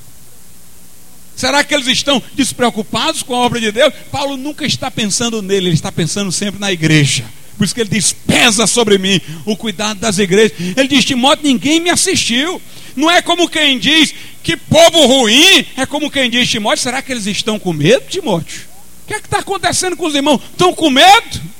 Será 1.35 1.65
que 1.65 1.75
eles 1.75 1.87
estão 1.89 2.23
despreocupados 2.35 3.23
com 3.23 3.35
a 3.35 3.39
obra 3.39 3.61
de 3.61 3.73
Deus? 3.73 3.93
Paulo 4.11 4.37
nunca 4.37 4.65
está 4.65 4.91
pensando 4.91 5.43
nele, 5.43 5.67
ele 5.67 5.75
está 5.75 5.91
pensando 5.91 6.31
sempre 6.31 6.61
na 6.61 6.71
igreja. 6.71 7.25
Por 7.57 7.64
isso 7.64 7.74
que 7.74 7.80
ele 7.80 7.90
diz: 7.90 8.12
pesa 8.12 8.66
sobre 8.66 8.98
mim 8.98 9.20
o 9.44 9.57
cuidado 9.57 9.98
das 10.00 10.18
igrejas. 10.18 10.53
Ele 10.59 10.88
diz: 10.88 11.05
Timóteo, 11.05 11.46
ninguém 11.46 11.80
me 11.80 11.90
assistiu. 11.90 12.61
Não 12.94 13.11
é 13.11 13.22
como 13.22 13.48
quem 13.48 13.78
diz 13.78 14.14
que 14.42 14.57
povo 14.57 15.07
ruim, 15.07 15.64
é 15.76 15.86
como 15.86 16.11
quem 16.11 16.28
diz: 16.28 16.48
Timóteo, 16.48 16.82
será 16.82 17.00
que 17.00 17.12
eles 17.12 17.26
estão 17.26 17.59
com 17.59 17.72
medo, 17.72 18.05
Timóteo? 18.09 18.62
O 19.05 19.07
que 19.07 19.14
é 19.14 19.20
que 19.20 19.26
está 19.26 19.38
acontecendo 19.38 19.96
com 19.96 20.07
os 20.07 20.14
irmãos? 20.14 20.40
Estão 20.53 20.72
com 20.72 20.90
medo? 20.90 21.53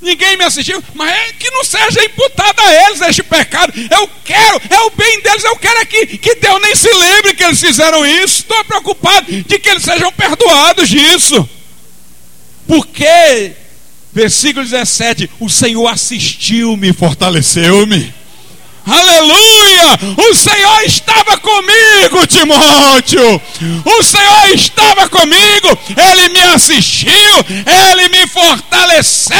ninguém 0.00 0.36
me 0.36 0.44
assistiu, 0.44 0.82
mas 0.94 1.10
é 1.10 1.32
que 1.32 1.50
não 1.50 1.64
seja 1.64 2.04
imputado 2.04 2.60
a 2.60 2.86
eles 2.86 3.00
este 3.00 3.22
pecado. 3.22 3.72
Eu 3.90 4.08
quero, 4.24 4.60
é 4.70 4.80
o 4.80 4.90
bem 4.90 5.20
deles, 5.20 5.44
eu 5.44 5.56
quero 5.56 5.80
aqui 5.80 6.06
que 6.18 6.34
Deus 6.36 6.60
nem 6.62 6.74
se 6.74 6.92
lembre 6.92 7.34
que 7.34 7.44
eles 7.44 7.60
fizeram 7.60 8.06
isso. 8.06 8.42
Estou 8.42 8.64
preocupado 8.64 9.30
de 9.30 9.58
que 9.58 9.68
eles 9.68 9.82
sejam 9.82 10.12
perdoados 10.12 10.88
disso. 10.88 11.48
Porque, 12.66 13.52
versículo 14.18 14.64
17: 14.64 15.30
o 15.38 15.48
Senhor 15.48 15.86
assistiu-me, 15.86 16.92
fortaleceu-me. 16.92 18.12
Aleluia! 18.84 19.98
O 20.16 20.34
Senhor 20.34 20.82
estava 20.84 21.36
comigo, 21.38 22.26
Timóteo. 22.26 23.40
O 23.84 24.02
Senhor 24.02 24.48
estava 24.54 25.08
comigo. 25.08 25.78
Ele 25.90 26.30
me 26.30 26.40
assistiu. 26.40 27.10
Ele 27.90 28.08
me 28.08 28.26
fortaleceu. 28.26 29.36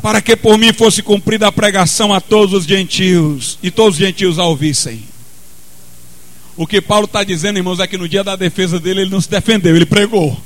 Para 0.00 0.20
que 0.22 0.34
por 0.34 0.58
mim 0.58 0.72
fosse 0.72 1.02
cumprida 1.02 1.46
a 1.46 1.52
pregação 1.52 2.14
a 2.14 2.20
todos 2.20 2.54
os 2.54 2.64
gentios. 2.64 3.58
E 3.62 3.70
todos 3.70 3.94
os 3.94 4.00
gentios 4.00 4.38
a 4.38 4.44
ouvissem. 4.44 5.04
O 6.56 6.66
que 6.66 6.80
Paulo 6.80 7.04
está 7.04 7.22
dizendo, 7.22 7.58
irmãos, 7.58 7.78
é 7.78 7.86
que 7.86 7.98
no 7.98 8.08
dia 8.08 8.24
da 8.24 8.36
defesa 8.36 8.80
dele 8.80 9.02
ele 9.02 9.10
não 9.10 9.20
se 9.20 9.30
defendeu, 9.30 9.76
ele 9.76 9.86
pregou. 9.86 10.36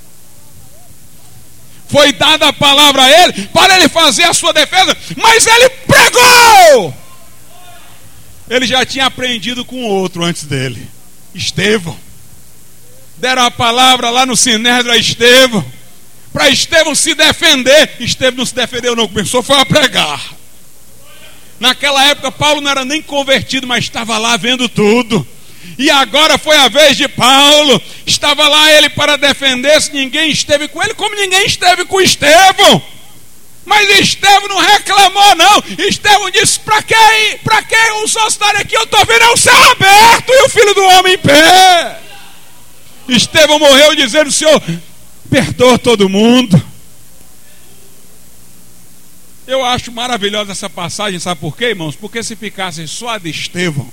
Foi 1.89 2.13
dada 2.13 2.49
a 2.49 2.53
palavra 2.53 3.03
a 3.03 3.23
ele 3.23 3.47
para 3.49 3.77
ele 3.77 3.89
fazer 3.89 4.25
a 4.25 4.35
sua 4.35 4.53
defesa, 4.53 4.97
mas 5.17 5.47
ele 5.47 5.69
pregou. 5.69 6.95
Ele 8.49 8.67
já 8.67 8.85
tinha 8.85 9.07
aprendido 9.07 9.65
com 9.65 9.83
outro 9.85 10.25
antes 10.25 10.45
dele, 10.45 10.89
Estevão. 11.35 11.97
Deram 13.17 13.45
a 13.45 13.51
palavra 13.51 14.11
lá 14.11 14.27
no 14.27 14.37
Sinédrio 14.37 14.93
a 14.93 14.97
Estevão, 14.97 15.65
para 16.33 16.51
Estevão 16.51 16.95
se 16.95 17.15
defender. 17.15 17.97
Estevão 18.01 18.39
não 18.39 18.47
se 18.47 18.55
defendeu, 18.55 18.95
não, 18.95 19.09
começou 19.09 19.43
foi 19.43 19.59
a 19.59 19.67
pregar. 19.67 20.37
Naquela 21.59 22.05
época, 22.05 22.31
Paulo 22.31 22.61
não 22.61 22.71
era 22.71 22.85
nem 22.85 23.01
convertido, 23.01 23.67
mas 23.67 23.85
estava 23.85 24.19
lá 24.19 24.37
vendo 24.37 24.69
tudo. 24.69 25.27
E 25.79 25.91
agora 25.91 26.39
foi 26.39 26.57
a 26.57 26.69
vez 26.69 26.97
de 26.97 27.09
Paulo. 27.09 27.81
Estava 28.07 28.49
lá 28.49 28.73
ele 28.73 28.89
para 28.91 29.17
defender-se. 29.17 29.93
Ninguém 29.93 30.31
esteve 30.31 30.69
com 30.69 30.83
ele, 30.83 30.95
como 30.95 31.15
ninguém 31.15 31.45
esteve 31.47 31.85
com 31.85 32.01
Estevão. 32.01 32.83
Mas 33.67 33.91
Estevão 33.99 34.49
não 34.49 34.61
reclamou, 34.61 35.35
não. 35.35 35.63
Estevão 35.87 36.31
disse: 36.31 36.61
Para 36.61 36.83
que, 36.83 37.39
pra 37.43 37.63
que 37.63 37.77
os 38.05 38.15
estarem 38.15 38.61
aqui? 38.61 38.77
Eu 38.77 38.85
estou 38.85 39.05
vendo 39.05 39.25
é 39.25 39.33
o 39.33 39.37
céu 39.37 39.71
aberto 39.71 40.31
e 40.31 40.43
o 40.45 40.49
filho 40.49 40.73
do 40.73 40.85
homem 40.85 41.15
em 41.15 41.19
pé. 41.19 42.01
Estevão 43.09 43.59
morreu 43.59 43.95
dizendo: 43.97 44.31
Senhor, 44.31 44.63
perdoa 45.29 45.79
todo 45.79 46.09
mundo. 46.09 46.63
Eu 49.47 49.65
acho 49.65 49.93
maravilhosa 49.93 50.53
essa 50.53 50.69
passagem, 50.69 51.21
sabe 51.21 51.41
por 51.41 51.57
quê, 51.57 51.67
irmãos? 51.67 51.95
Porque 51.95 52.23
se 52.23 52.35
ficasse 52.35 52.87
só 52.89 53.11
a 53.11 53.19
de 53.19 53.31
Estevão. 53.31 53.93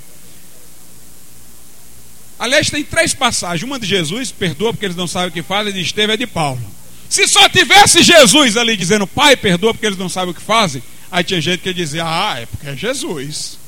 Aliás, 2.38 2.70
tem 2.70 2.84
três 2.84 3.14
passagens: 3.14 3.64
uma 3.64 3.80
de 3.80 3.86
Jesus, 3.86 4.32
perdoa 4.32 4.74
porque 4.74 4.86
eles 4.86 4.98
não 4.98 5.08
sabem 5.08 5.30
o 5.30 5.32
que 5.32 5.44
fazem, 5.44 5.74
de 5.74 5.82
Estevão 5.82 6.14
é 6.14 6.18
de 6.18 6.28
Paulo. 6.28 6.62
Se 7.10 7.28
só 7.28 7.48
tivesse 7.48 8.02
Jesus 8.02 8.58
ali 8.58 8.76
dizendo, 8.76 9.06
Pai, 9.06 9.36
perdoa 9.36 9.74
porque 9.74 9.86
eles 9.86 10.00
não 10.00 10.10
sabem 10.10 10.32
o 10.32 10.34
que 10.34 10.42
fazem, 10.42 10.82
aí 11.12 11.24
tinha 11.24 11.40
gente 11.40 11.60
que 11.60 11.74
dizia, 11.74 12.04
ah, 12.04 12.40
é 12.40 12.46
porque 12.46 12.68
é 12.68 12.76
Jesus. 12.76 13.60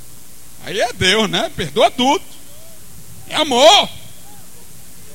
Aí 0.66 0.80
é 0.80 0.92
Deus, 0.94 1.30
né? 1.30 1.52
Perdoa 1.56 1.92
tudo. 1.92 2.24
É 3.30 3.36
amor. 3.36 3.90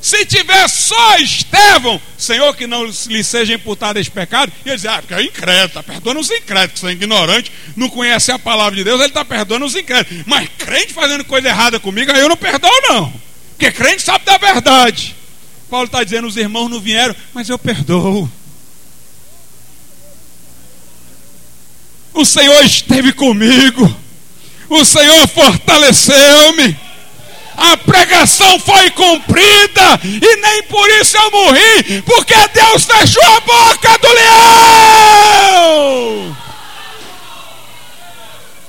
Se 0.01 0.25
tiver 0.25 0.67
só 0.69 1.17
Estevão, 1.19 2.01
Senhor, 2.17 2.55
que 2.57 2.67
não 2.67 2.87
lhe 2.87 3.23
seja 3.23 3.53
imputado 3.53 3.99
esse 3.99 4.11
pecado, 4.11 4.51
e 4.65 4.69
ele 4.69 4.77
diz, 4.77 4.87
ah, 4.87 4.99
porque 4.99 5.13
é 5.13 5.23
incrédulo, 5.23 5.67
está 5.67 5.83
perdoando 5.83 6.21
os 6.21 6.31
incrédulos, 6.31 6.73
que 6.73 6.79
são 6.79 6.91
ignorantes, 6.91 7.53
não 7.77 7.89
conhecem 7.91 8.35
a 8.35 8.39
palavra 8.39 8.77
de 8.77 8.85
Deus, 8.85 8.99
ele 8.99 9.09
está 9.09 9.25
perdoando 9.25 9.67
os 9.67 9.75
incrédulos. 9.75 10.25
Mas 10.25 10.49
crente 10.57 10.95
fazendo 10.95 11.25
coisa 11.25 11.49
errada 11.49 11.79
comigo, 11.79 12.13
aí 12.13 12.21
eu 12.21 12.29
não 12.29 12.37
perdoo, 12.37 12.71
não. 12.89 13.13
Porque 13.61 13.73
crente 13.73 14.01
sabe 14.01 14.25
da 14.25 14.39
verdade. 14.39 15.15
Paulo 15.69 15.85
está 15.85 16.03
dizendo, 16.03 16.27
os 16.27 16.39
irmãos 16.39 16.71
não 16.71 16.81
vieram, 16.81 17.15
mas 17.35 17.51
eu 17.51 17.59
perdoo. 17.59 18.27
O 22.15 22.25
Senhor 22.25 22.65
esteve 22.65 23.13
comigo. 23.13 23.95
O 24.71 24.83
Senhor 24.83 25.29
fortaleceu-me 25.29 26.75
a 27.55 27.77
pregação 27.77 28.59
foi 28.59 28.91
cumprida 28.93 30.01
e 30.03 30.37
nem 30.37 30.63
por 30.63 30.89
isso 30.89 31.15
eu 31.19 31.31
morri, 31.31 32.01
porque 32.07 32.33
Deus 32.55 32.87
fechou 32.87 33.23
a 33.23 33.41
boca 33.41 33.99
do 33.99 34.09
leão. 36.25 36.35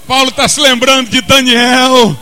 Paulo 0.05 0.29
está 0.29 0.49
se 0.49 0.59
lembrando 0.59 1.09
de 1.09 1.21
Daniel. 1.21 2.19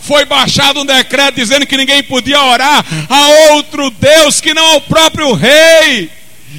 Foi 0.00 0.24
baixado 0.24 0.80
um 0.80 0.86
decreto 0.86 1.36
dizendo 1.36 1.66
que 1.66 1.76
ninguém 1.76 2.02
podia 2.02 2.42
orar 2.42 2.84
a 3.08 3.52
outro 3.54 3.90
Deus 3.90 4.40
que 4.40 4.54
não 4.54 4.64
ao 4.64 4.80
próprio 4.80 5.32
rei. 5.34 6.10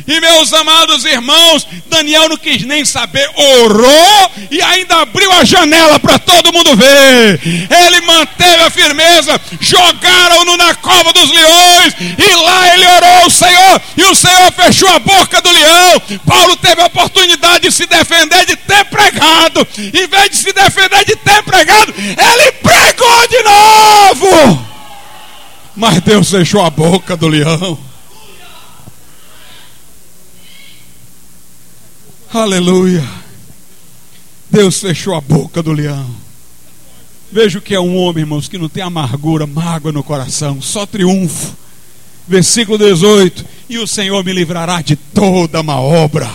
E 0.07 0.19
meus 0.19 0.51
amados 0.53 1.05
irmãos, 1.05 1.67
Daniel 1.87 2.29
não 2.29 2.37
quis 2.37 2.63
nem 2.63 2.83
saber, 2.83 3.29
orou 3.35 4.31
e 4.49 4.61
ainda 4.61 5.01
abriu 5.01 5.31
a 5.33 5.43
janela 5.43 5.99
para 5.99 6.17
todo 6.17 6.51
mundo 6.53 6.75
ver. 6.75 7.39
Ele 7.43 8.01
manteve 8.01 8.63
a 8.63 8.69
firmeza, 8.69 9.39
jogaram-no 9.59 10.57
na 10.57 10.73
cova 10.75 11.13
dos 11.13 11.29
leões 11.29 11.93
e 12.17 12.35
lá 12.35 12.73
ele 12.73 12.87
orou 12.87 13.23
ao 13.23 13.29
Senhor 13.29 13.81
e 13.97 14.03
o 14.03 14.15
Senhor 14.15 14.51
fechou 14.53 14.89
a 14.89 14.99
boca 14.99 15.41
do 15.41 15.51
leão. 15.51 16.01
Paulo 16.25 16.55
teve 16.57 16.81
a 16.81 16.85
oportunidade 16.85 17.61
de 17.61 17.71
se 17.71 17.85
defender 17.85 18.45
de 18.45 18.55
ter 18.55 18.85
pregado. 18.85 19.67
Em 19.77 20.07
vez 20.07 20.29
de 20.31 20.37
se 20.37 20.53
defender 20.53 21.05
de 21.05 21.15
ter 21.17 21.43
pregado, 21.43 21.93
ele 21.97 22.51
pregou 22.53 23.27
de 23.27 23.43
novo. 23.43 24.67
Mas 25.75 26.01
Deus 26.01 26.29
fechou 26.29 26.63
a 26.63 26.69
boca 26.69 27.15
do 27.15 27.27
leão. 27.27 27.90
Aleluia. 32.33 33.03
Deus 34.49 34.79
fechou 34.79 35.13
a 35.13 35.19
boca 35.19 35.61
do 35.61 35.73
leão. 35.73 36.09
Veja 37.29 37.59
que 37.59 37.75
é 37.75 37.79
um 37.79 37.97
homem, 37.97 38.21
irmãos, 38.21 38.47
que 38.47 38.57
não 38.57 38.69
tem 38.69 38.81
amargura, 38.81 39.45
mágoa 39.45 39.91
no 39.91 40.01
coração, 40.01 40.61
só 40.61 40.85
triunfo. 40.85 41.53
Versículo 42.25 42.77
18: 42.77 43.45
E 43.67 43.77
o 43.79 43.85
Senhor 43.85 44.23
me 44.23 44.31
livrará 44.31 44.81
de 44.81 44.95
toda 44.95 45.61
má 45.61 45.81
obra, 45.81 46.31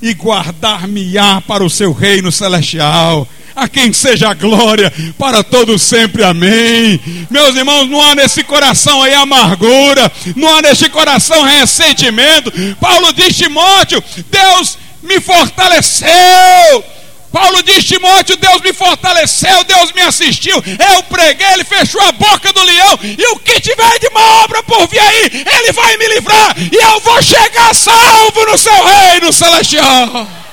e 0.00 0.14
guardar-me-á 0.14 1.40
para 1.40 1.64
o 1.64 1.70
seu 1.70 1.92
reino 1.92 2.30
celestial 2.30 3.26
a 3.56 3.66
quem 3.66 3.90
seja 3.90 4.28
a 4.28 4.34
glória 4.34 4.92
para 5.18 5.42
todos 5.42 5.80
sempre, 5.80 6.22
amém. 6.22 7.00
Meus 7.30 7.56
irmãos, 7.56 7.88
não 7.88 8.02
há 8.02 8.14
nesse 8.14 8.44
coração 8.44 9.02
aí 9.02 9.14
amargura, 9.14 10.12
não 10.36 10.54
há 10.54 10.60
nesse 10.60 10.90
coração 10.90 11.42
ressentimento. 11.42 12.52
Paulo 12.78 13.14
diz, 13.14 13.34
Timóteo, 13.34 14.04
Deus 14.30 14.76
me 15.02 15.18
fortaleceu. 15.20 16.84
Paulo 17.32 17.62
diz, 17.62 17.84
Timóteo, 17.84 18.36
Deus 18.36 18.60
me 18.62 18.72
fortaleceu, 18.72 19.64
Deus 19.64 19.92
me 19.92 20.02
assistiu, 20.02 20.56
eu 20.56 21.02
preguei, 21.04 21.46
Ele 21.52 21.64
fechou 21.64 22.00
a 22.00 22.12
boca 22.12 22.50
do 22.50 22.62
leão, 22.62 22.98
e 23.02 23.26
o 23.32 23.38
que 23.38 23.60
tiver 23.60 23.98
de 23.98 24.08
uma 24.08 24.44
obra 24.44 24.62
por 24.62 24.86
vir 24.88 24.98
aí, 24.98 25.44
Ele 25.44 25.72
vai 25.72 25.96
me 25.98 26.08
livrar, 26.08 26.56
e 26.58 26.74
eu 26.74 27.00
vou 27.00 27.20
chegar 27.22 27.74
salvo 27.74 28.46
no 28.46 28.56
seu 28.56 28.84
reino 28.84 29.30
celestial. 29.34 30.45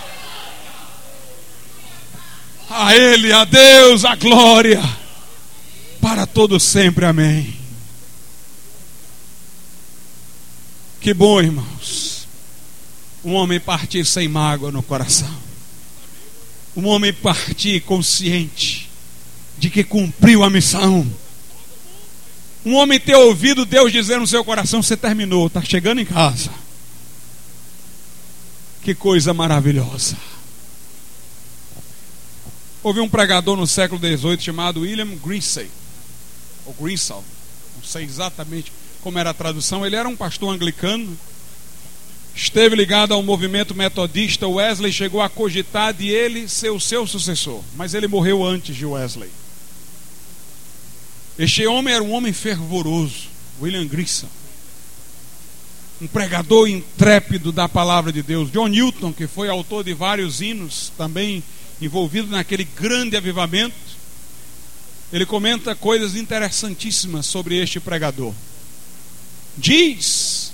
A 2.75 2.95
Ele, 2.95 3.31
a 3.31 3.45
Deus, 3.45 4.03
a 4.03 4.15
glória, 4.15 4.81
para 6.01 6.25
todo 6.25 6.59
sempre, 6.59 7.05
amém. 7.05 7.55
Que 10.99 11.13
bom, 11.13 11.39
irmãos, 11.39 12.27
um 13.23 13.33
homem 13.33 13.59
partir 13.59 14.03
sem 14.05 14.27
mágoa 14.27 14.71
no 14.71 14.81
coração, 14.81 15.29
um 16.75 16.87
homem 16.87 17.13
partir 17.13 17.79
consciente 17.81 18.89
de 19.55 19.69
que 19.69 19.83
cumpriu 19.83 20.43
a 20.43 20.49
missão. 20.49 21.07
Um 22.65 22.73
homem 22.73 22.99
ter 22.99 23.15
ouvido 23.15 23.65
Deus 23.65 23.91
dizer 23.91 24.19
no 24.19 24.25
seu 24.25 24.43
coração: 24.43 24.81
Você 24.81 24.97
terminou, 24.97 25.45
está 25.45 25.61
chegando 25.61 26.01
em 26.01 26.05
casa. 26.05 26.49
Que 28.81 28.95
coisa 28.95 29.31
maravilhosa. 29.31 30.32
Houve 32.83 32.99
um 32.99 33.07
pregador 33.07 33.55
no 33.55 33.65
século 33.65 33.99
XVIII 33.99 34.41
chamado 34.41 34.81
William 34.81 35.07
Greensay, 35.25 35.69
ou 36.65 36.75
não 36.81 37.83
sei 37.83 38.03
exatamente 38.03 38.73
como 39.01 39.17
era 39.17 39.29
a 39.29 39.33
tradução. 39.33 39.85
Ele 39.85 39.95
era 39.95 40.07
um 40.07 40.17
pastor 40.17 40.53
anglicano, 40.53 41.17
esteve 42.35 42.75
ligado 42.75 43.13
ao 43.13 43.23
movimento 43.23 43.73
metodista. 43.73 44.47
Wesley 44.47 44.91
chegou 44.91 45.21
a 45.21 45.29
cogitar 45.29 45.93
de 45.93 46.09
ele 46.09 46.49
ser 46.49 46.71
o 46.71 46.79
seu 46.79 47.07
sucessor, 47.07 47.61
mas 47.75 47.93
ele 47.93 48.07
morreu 48.07 48.43
antes 48.43 48.75
de 48.75 48.85
Wesley. 48.85 49.29
Este 51.39 51.65
homem 51.65 51.93
era 51.93 52.03
um 52.03 52.11
homem 52.11 52.33
fervoroso, 52.33 53.29
William 53.61 53.87
Greensall 53.87 54.29
um 56.01 56.07
pregador 56.07 56.67
intrépido 56.67 57.51
da 57.51 57.69
palavra 57.69 58.11
de 58.11 58.21
Deus. 58.21 58.51
John 58.51 58.67
Newton, 58.67 59.13
que 59.13 59.25
foi 59.25 59.47
autor 59.47 59.85
de 59.85 59.93
vários 59.93 60.41
hinos, 60.41 60.91
também 60.97 61.41
envolvido 61.85 62.27
naquele 62.27 62.63
grande 62.63 63.17
avivamento, 63.17 63.75
ele 65.11 65.25
comenta 65.25 65.75
coisas 65.75 66.15
interessantíssimas 66.15 67.25
sobre 67.25 67.61
este 67.61 67.79
pregador. 67.79 68.33
Diz 69.57 70.51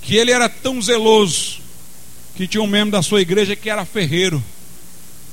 que 0.00 0.16
ele 0.16 0.30
era 0.30 0.48
tão 0.48 0.80
zeloso 0.80 1.60
que 2.34 2.46
tinha 2.46 2.62
um 2.62 2.66
membro 2.66 2.92
da 2.92 3.02
sua 3.02 3.20
igreja 3.20 3.54
que 3.54 3.68
era 3.68 3.84
ferreiro 3.84 4.42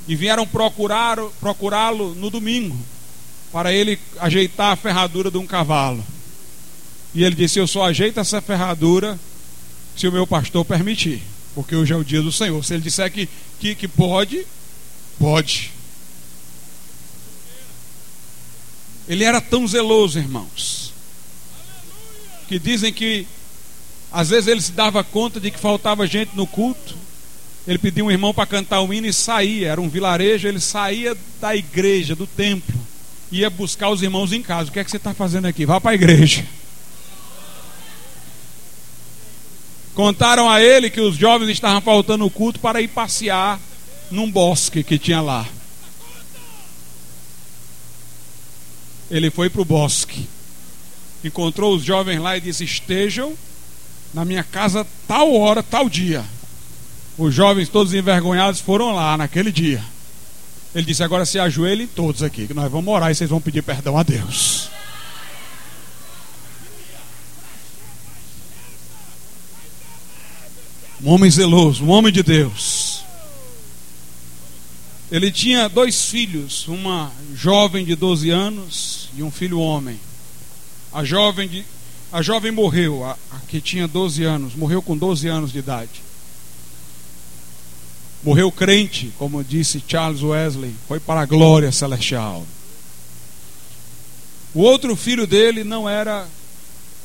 e 0.07 0.15
vieram 0.15 0.45
procurá-lo 0.45 2.15
no 2.15 2.29
domingo 2.29 2.77
para 3.51 3.71
ele 3.71 3.97
ajeitar 4.19 4.73
a 4.73 4.75
ferradura 4.75 5.31
de 5.31 5.38
um 5.38 5.47
cavalo. 5.47 6.05
E 7.13 7.23
ele 7.23 7.36
disse: 7.36 7.57
Eu 7.57 7.67
só 7.67 7.86
ajeito 7.86 8.19
essa 8.19 8.41
ferradura 8.41 9.17
se 9.95 10.07
o 10.07 10.11
meu 10.11 10.27
pastor 10.27 10.65
permitir 10.65 11.21
porque 11.56 11.76
hoje 11.76 11.93
é 11.93 11.95
o 11.95 12.03
dia 12.03 12.22
do 12.22 12.32
Senhor. 12.32 12.64
Se 12.64 12.74
ele 12.74 12.84
disser 12.84 13.10
que, 13.10 13.30
que, 13.60 13.74
que 13.74 13.88
pode, 13.88 14.45
pode. 15.18 15.72
Ele 19.08 19.24
era 19.24 19.39
tão 19.39 19.66
zeloso, 19.68 20.20
irmãos, 20.20 20.91
que 22.47 22.60
dizem 22.60 22.91
que 22.91 23.26
Às 24.12 24.30
vezes 24.30 24.47
ele 24.47 24.62
se 24.62 24.72
dava 24.72 25.03
conta 25.03 25.39
de 25.39 25.49
que 25.49 25.60
faltava 25.60 26.06
gente 26.06 26.36
no 26.36 26.45
culto. 26.45 26.95
Ele 27.68 27.78
pedia 27.78 28.03
um 28.03 28.12
irmão 28.12 28.34
para 28.34 28.45
cantar 28.45 28.82
o 28.82 28.93
hino 28.93 29.08
e 29.08 29.14
saía. 29.14 29.70
Era 29.70 29.82
um 29.82 29.89
vilarejo, 29.89 30.47
ele 30.47 30.60
saía 30.60 31.18
da 31.41 31.56
igreja, 31.56 32.16
do 32.16 32.28
templo. 32.28 32.76
Ia 33.32 33.49
buscar 33.49 33.89
os 33.89 34.03
irmãos 34.03 34.32
em 34.32 34.41
casa. 34.41 34.70
O 34.70 34.74
que 34.74 34.80
é 34.80 34.84
que 34.84 34.91
você 34.91 34.97
está 34.97 35.14
fazendo 35.14 35.45
aqui? 35.45 35.66
Vá 35.66 35.82
para 35.82 35.91
a 35.91 35.95
igreja. 35.95 36.45
Contaram 39.95 40.49
a 40.49 40.61
ele 40.61 40.89
que 40.89 40.99
os 40.99 41.15
jovens 41.15 41.49
estavam 41.49 41.79
faltando 41.79 42.25
o 42.25 42.29
culto 42.29 42.59
para 42.59 42.81
ir 42.81 42.89
passear 42.89 43.57
num 44.11 44.29
bosque 44.29 44.83
que 44.83 44.99
tinha 44.99 45.21
lá. 45.21 45.47
Ele 49.09 49.31
foi 49.31 49.49
para 49.49 49.61
o 49.61 49.65
bosque, 49.65 50.27
encontrou 51.23 51.73
os 51.73 51.83
jovens 51.83 52.19
lá 52.19 52.35
e 52.35 52.41
disse: 52.41 52.65
Estejam 52.65 53.33
na 54.13 54.25
minha 54.25 54.43
casa 54.43 54.85
tal 55.07 55.33
hora, 55.33 55.63
tal 55.63 55.87
dia. 55.87 56.25
Os 57.17 57.33
jovens, 57.33 57.69
todos 57.69 57.93
envergonhados, 57.93 58.59
foram 58.59 58.93
lá 58.93 59.15
naquele 59.15 59.51
dia. 59.51 59.81
Ele 60.73 60.85
disse: 60.85 61.03
Agora 61.03 61.25
se 61.25 61.39
ajoelhem 61.39 61.87
todos 61.87 62.21
aqui, 62.21 62.47
que 62.47 62.53
nós 62.53 62.69
vamos 62.69 62.93
orar 62.93 63.11
e 63.11 63.15
vocês 63.15 63.29
vão 63.29 63.39
pedir 63.39 63.61
perdão 63.61 63.97
a 63.97 64.03
Deus. 64.03 64.74
Um 71.06 71.12
homem 71.12 71.30
zeloso, 71.30 71.86
um 71.86 71.91
homem 71.91 72.12
de 72.12 72.24
Deus. 72.24 73.03
Ele 75.12 75.32
tinha 75.32 75.70
dois 75.70 76.06
filhos, 76.06 76.68
uma 76.68 77.12
jovem 77.36 77.86
de 77.86 77.95
12 77.95 78.32
anos 78.32 79.10
e 79.16 79.22
um 79.22 79.30
filho 79.30 79.60
homem. 79.60 79.99
A 80.91 81.03
jovem, 81.03 81.47
de, 81.47 81.64
a 82.12 82.24
jovem 82.24 82.51
morreu, 82.51 83.06
a, 83.06 83.12
a 83.32 83.39
que 83.47 83.62
tinha 83.62 83.88
12 83.88 84.24
anos, 84.24 84.56
morreu 84.56 84.82
com 84.82 84.97
12 84.97 85.28
anos 85.28 85.51
de 85.51 85.60
idade. 85.60 86.01
Morreu 88.24 88.51
crente, 88.51 89.14
como 89.20 89.43
disse 89.43 89.84
Charles 89.88 90.24
Wesley, 90.24 90.74
foi 90.88 90.99
para 90.99 91.22
a 91.22 91.26
glória 91.28 91.72
celestial. 91.72 92.43
O 94.56 94.62
outro 94.62 94.95
filho 94.95 95.28
dele 95.28 95.64
não 95.64 95.88
era 95.88 96.28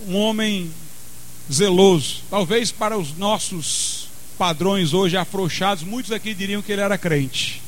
um 0.08 0.16
homem 0.16 0.72
zeloso. 1.52 2.22
Talvez 2.28 2.72
para 2.72 2.98
os 2.98 3.16
nossos 3.16 4.08
padrões 4.38 4.94
hoje 4.94 5.16
afrouxados, 5.16 5.84
muitos 5.84 6.12
aqui 6.12 6.34
diriam 6.34 6.62
que 6.62 6.72
ele 6.72 6.80
era 6.80 6.96
crente. 6.96 7.60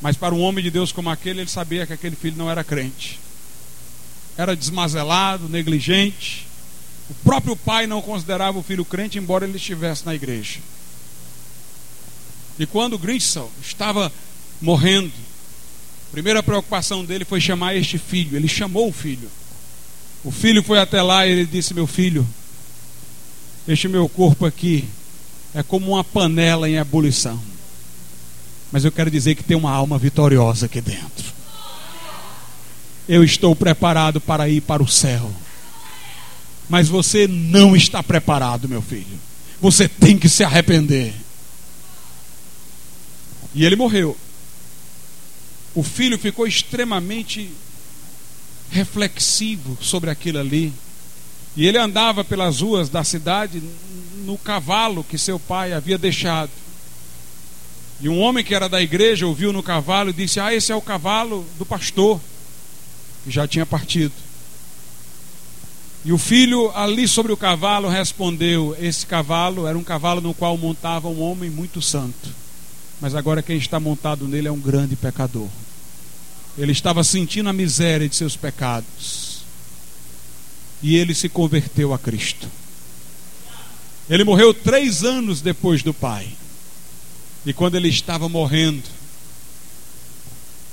Mas 0.00 0.16
para 0.16 0.34
um 0.34 0.40
homem 0.40 0.62
de 0.62 0.70
Deus 0.70 0.92
como 0.92 1.10
aquele, 1.10 1.40
ele 1.40 1.50
sabia 1.50 1.86
que 1.86 1.92
aquele 1.92 2.14
filho 2.14 2.36
não 2.36 2.50
era 2.50 2.62
crente. 2.62 3.18
Era 4.36 4.54
desmazelado, 4.54 5.48
negligente. 5.48 6.46
O 7.08 7.14
próprio 7.24 7.56
pai 7.56 7.86
não 7.86 8.02
considerava 8.02 8.58
o 8.58 8.62
filho 8.62 8.84
crente, 8.84 9.18
embora 9.18 9.46
ele 9.46 9.56
estivesse 9.56 10.04
na 10.04 10.14
igreja. 10.14 10.60
E 12.58 12.66
quando 12.66 12.98
Grisel 12.98 13.50
estava 13.62 14.12
morrendo, 14.60 15.12
a 16.08 16.12
primeira 16.12 16.42
preocupação 16.42 17.04
dele 17.04 17.24
foi 17.24 17.40
chamar 17.40 17.74
este 17.74 17.98
filho. 17.98 18.36
Ele 18.36 18.46
chamou 18.46 18.88
o 18.88 18.92
filho. 18.92 19.28
O 20.22 20.30
filho 20.30 20.62
foi 20.62 20.78
até 20.78 21.02
lá 21.02 21.26
e 21.26 21.32
ele 21.32 21.46
disse: 21.46 21.74
Meu 21.74 21.86
filho, 21.86 22.26
este 23.66 23.88
meu 23.88 24.08
corpo 24.08 24.44
aqui 24.44 24.84
é 25.54 25.62
como 25.62 25.92
uma 25.92 26.04
panela 26.04 26.68
em 26.68 26.76
ebulição. 26.76 27.40
Mas 28.70 28.84
eu 28.84 28.92
quero 28.92 29.10
dizer 29.10 29.34
que 29.34 29.44
tem 29.44 29.56
uma 29.56 29.70
alma 29.70 29.98
vitoriosa 29.98 30.66
aqui 30.66 30.80
dentro. 30.80 31.32
Eu 33.08 33.22
estou 33.22 33.54
preparado 33.54 34.20
para 34.20 34.48
ir 34.48 34.60
para 34.60 34.82
o 34.82 34.88
céu. 34.88 35.30
Mas 36.68 36.88
você 36.88 37.28
não 37.28 37.76
está 37.76 38.02
preparado, 38.02 38.68
meu 38.68 38.82
filho. 38.82 39.18
Você 39.60 39.88
tem 39.88 40.18
que 40.18 40.28
se 40.28 40.42
arrepender. 40.42 41.14
E 43.54 43.64
ele 43.64 43.76
morreu. 43.76 44.16
O 45.74 45.82
filho 45.82 46.18
ficou 46.18 46.46
extremamente 46.46 47.50
reflexivo 48.70 49.78
sobre 49.80 50.10
aquilo 50.10 50.38
ali. 50.38 50.72
E 51.56 51.66
ele 51.66 51.78
andava 51.78 52.24
pelas 52.24 52.60
ruas 52.60 52.88
da 52.88 53.04
cidade 53.04 53.62
no 54.24 54.36
cavalo 54.36 55.04
que 55.04 55.16
seu 55.16 55.38
pai 55.38 55.72
havia 55.72 55.96
deixado. 55.96 56.50
E 58.00 58.08
um 58.08 58.18
homem 58.18 58.44
que 58.44 58.54
era 58.54 58.68
da 58.68 58.82
igreja 58.82 59.26
ouviu 59.26 59.52
no 59.52 59.62
cavalo 59.62 60.10
e 60.10 60.12
disse: 60.12 60.40
Ah, 60.40 60.52
esse 60.52 60.72
é 60.72 60.76
o 60.76 60.82
cavalo 60.82 61.46
do 61.58 61.64
pastor, 61.64 62.20
que 63.22 63.30
já 63.30 63.46
tinha 63.46 63.64
partido. 63.64 64.12
E 66.04 66.12
o 66.12 66.18
filho 66.18 66.70
ali 66.74 67.06
sobre 67.06 67.32
o 67.32 67.36
cavalo 67.36 67.88
respondeu: 67.88 68.76
Esse 68.80 69.06
cavalo 69.06 69.66
era 69.66 69.78
um 69.78 69.84
cavalo 69.84 70.20
no 70.20 70.34
qual 70.34 70.58
montava 70.58 71.08
um 71.08 71.22
homem 71.22 71.48
muito 71.48 71.80
santo. 71.80 72.34
Mas 73.00 73.14
agora 73.14 73.42
quem 73.42 73.56
está 73.56 73.78
montado 73.78 74.26
nele 74.26 74.48
é 74.48 74.52
um 74.52 74.58
grande 74.58 74.96
pecador. 74.96 75.48
Ele 76.58 76.72
estava 76.72 77.04
sentindo 77.04 77.48
a 77.48 77.52
miséria 77.52 78.08
de 78.08 78.16
seus 78.16 78.36
pecados 78.36 79.23
e 80.82 80.96
ele 80.96 81.14
se 81.14 81.28
converteu 81.28 81.92
a 81.92 81.98
Cristo. 81.98 82.48
Ele 84.08 84.24
morreu 84.24 84.52
três 84.52 85.02
anos 85.02 85.40
depois 85.40 85.82
do 85.82 85.94
pai. 85.94 86.28
E 87.46 87.52
quando 87.52 87.74
ele 87.74 87.88
estava 87.88 88.28
morrendo, 88.28 88.82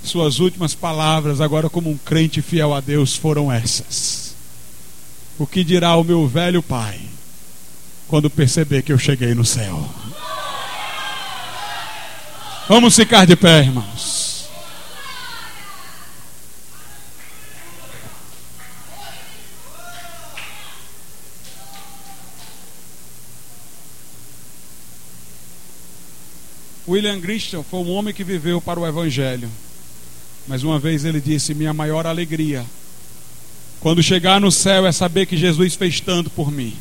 suas 0.04 0.40
últimas 0.40 0.74
palavras, 0.74 1.40
agora 1.40 1.70
como 1.70 1.90
um 1.90 1.98
crente 1.98 2.42
fiel 2.42 2.74
a 2.74 2.82
Deus, 2.82 3.16
foram 3.16 3.52
essas: 3.52 4.36
O 5.38 5.46
que 5.46 5.64
dirá 5.64 5.96
o 5.96 6.04
meu 6.04 6.28
velho 6.28 6.62
pai 6.62 7.00
quando 8.08 8.30
perceber 8.30 8.82
que 8.82 8.92
eu 8.92 8.98
cheguei 8.98 9.34
no 9.34 9.46
céu? 9.46 9.88
Vamos 12.68 12.96
ficar 12.96 13.26
de 13.26 13.36
pé, 13.36 13.60
irmãos. 13.60 14.21
William 26.92 27.22
Christian 27.22 27.64
foi 27.64 27.80
um 27.80 27.92
homem 27.92 28.14
que 28.14 28.22
viveu 28.24 28.60
para 28.60 28.78
o 28.78 28.86
Evangelho. 28.86 29.50
Mas 30.46 30.62
uma 30.62 30.78
vez 30.78 31.06
ele 31.06 31.22
disse: 31.22 31.54
Minha 31.54 31.74
maior 31.74 32.06
alegria, 32.06 32.66
quando 33.80 34.04
chegar 34.04 34.42
no 34.42 34.52
céu, 34.52 34.86
é 34.86 34.92
saber 34.92 35.26
que 35.26 35.38
Jesus 35.38 35.76
fez 35.76 36.02
tanto 36.02 36.30
por 36.30 36.52
mim. 36.52 36.76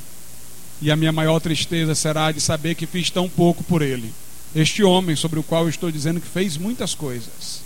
E 0.83 0.91
a 0.91 0.97
minha 0.97 1.13
maior 1.13 1.39
tristeza 1.39 1.95
será 1.95 2.33
de 2.33 2.41
saber 2.41 2.75
que 2.75 2.87
fiz 2.87 3.09
tão 3.09 3.29
pouco 3.29 3.63
por 3.63 3.83
ele. 3.83 4.13
Este 4.53 4.83
homem, 4.83 5.15
sobre 5.15 5.39
o 5.39 5.45
qual 5.45 5.65
eu 5.65 5.69
estou 5.69 5.93
dizendo 5.93 6.21
que 6.21 6.27
fez 6.27 6.57
muitas 6.57 6.93
coisas, 6.93 7.63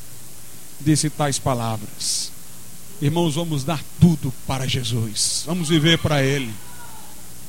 disse 0.78 1.08
tais 1.08 1.38
palavras: 1.38 2.30
Irmãos, 3.00 3.36
vamos 3.36 3.64
dar 3.64 3.82
tudo 3.98 4.30
para 4.46 4.68
Jesus, 4.68 5.44
vamos 5.46 5.70
viver 5.70 5.96
para 5.98 6.22
Ele. 6.22 6.52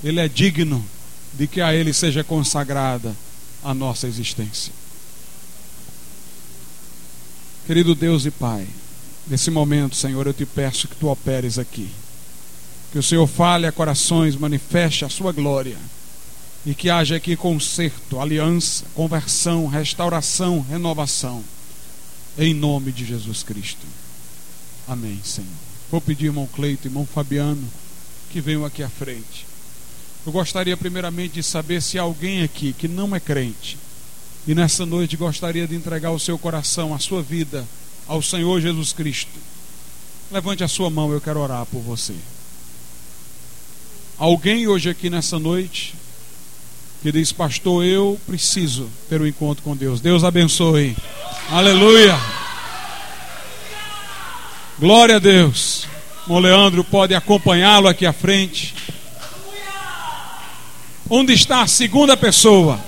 Ele 0.01 0.21
é 0.21 0.29
digno 0.29 0.85
de 1.33 1.47
que 1.47 1.59
a 1.59 1.73
Ele 1.73 1.91
seja 1.91 2.23
consagrada 2.23 3.13
a 3.61 3.73
nossa 3.73 4.07
existência. 4.07 4.84
Querido 7.65 7.95
Deus 7.95 8.27
e 8.27 8.31
Pai, 8.31 8.67
nesse 9.27 9.49
momento, 9.49 9.95
Senhor, 9.95 10.27
eu 10.27 10.33
te 10.33 10.45
peço 10.45 10.87
que 10.87 10.95
tu 10.95 11.07
operes 11.09 11.57
aqui. 11.57 11.89
Que 12.91 12.99
o 12.99 13.03
Senhor 13.03 13.25
fale 13.25 13.65
a 13.65 13.71
corações, 13.71 14.35
manifeste 14.35 15.03
a 15.03 15.09
sua 15.09 15.31
glória. 15.31 15.75
E 16.63 16.75
que 16.75 16.91
haja 16.91 17.15
aqui 17.15 17.35
conserto, 17.35 18.19
aliança, 18.19 18.85
conversão, 18.93 19.65
restauração, 19.65 20.63
renovação. 20.69 21.43
Em 22.37 22.53
nome 22.53 22.91
de 22.91 23.03
Jesus 23.03 23.41
Cristo. 23.41 23.87
Amém, 24.87 25.19
Senhor. 25.23 25.49
Vou 25.89 25.99
pedir, 25.99 26.25
irmão 26.25 26.47
Cleito, 26.53 26.87
irmão 26.87 27.05
Fabiano, 27.05 27.67
que 28.29 28.39
venham 28.39 28.63
aqui 28.63 28.83
à 28.83 28.89
frente. 28.89 29.47
Eu 30.23 30.31
gostaria 30.31 30.77
primeiramente 30.77 31.33
de 31.33 31.43
saber 31.43 31.81
se 31.81 31.97
há 31.97 32.03
alguém 32.03 32.43
aqui 32.43 32.73
que 32.73 32.87
não 32.87 33.15
é 33.15 33.19
crente 33.19 33.75
e 34.47 34.53
nessa 34.53 34.85
noite 34.85 35.17
gostaria 35.17 35.67
de 35.67 35.75
entregar 35.75 36.11
o 36.11 36.19
seu 36.19 36.37
coração, 36.37 36.93
a 36.93 36.99
sua 36.99 37.21
vida 37.21 37.65
ao 38.07 38.21
Senhor 38.21 38.61
Jesus 38.61 38.93
Cristo. 38.93 39.31
Levante 40.31 40.63
a 40.63 40.67
sua 40.67 40.89
mão, 40.89 41.11
eu 41.11 41.19
quero 41.19 41.39
orar 41.39 41.65
por 41.65 41.81
você. 41.81 42.13
Alguém 44.17 44.67
hoje 44.67 44.89
aqui 44.89 45.09
nessa 45.09 45.39
noite 45.39 45.95
que 47.01 47.11
diz, 47.11 47.31
pastor, 47.31 47.83
eu 47.83 48.19
preciso 48.25 48.89
ter 49.09 49.21
um 49.21 49.27
encontro 49.27 49.63
com 49.63 49.75
Deus. 49.75 49.99
Deus 49.99 50.23
abençoe. 50.23 50.95
Aleluia. 51.49 52.19
Glória 54.79 55.17
a 55.17 55.19
Deus. 55.19 55.87
O 56.27 56.39
Leandro 56.39 56.83
pode 56.83 57.13
acompanhá-lo 57.13 57.87
aqui 57.87 58.05
à 58.05 58.13
frente. 58.13 58.73
Onde 61.09 61.33
está 61.33 61.61
a 61.61 61.67
segunda 61.67 62.17
pessoa? 62.17 62.79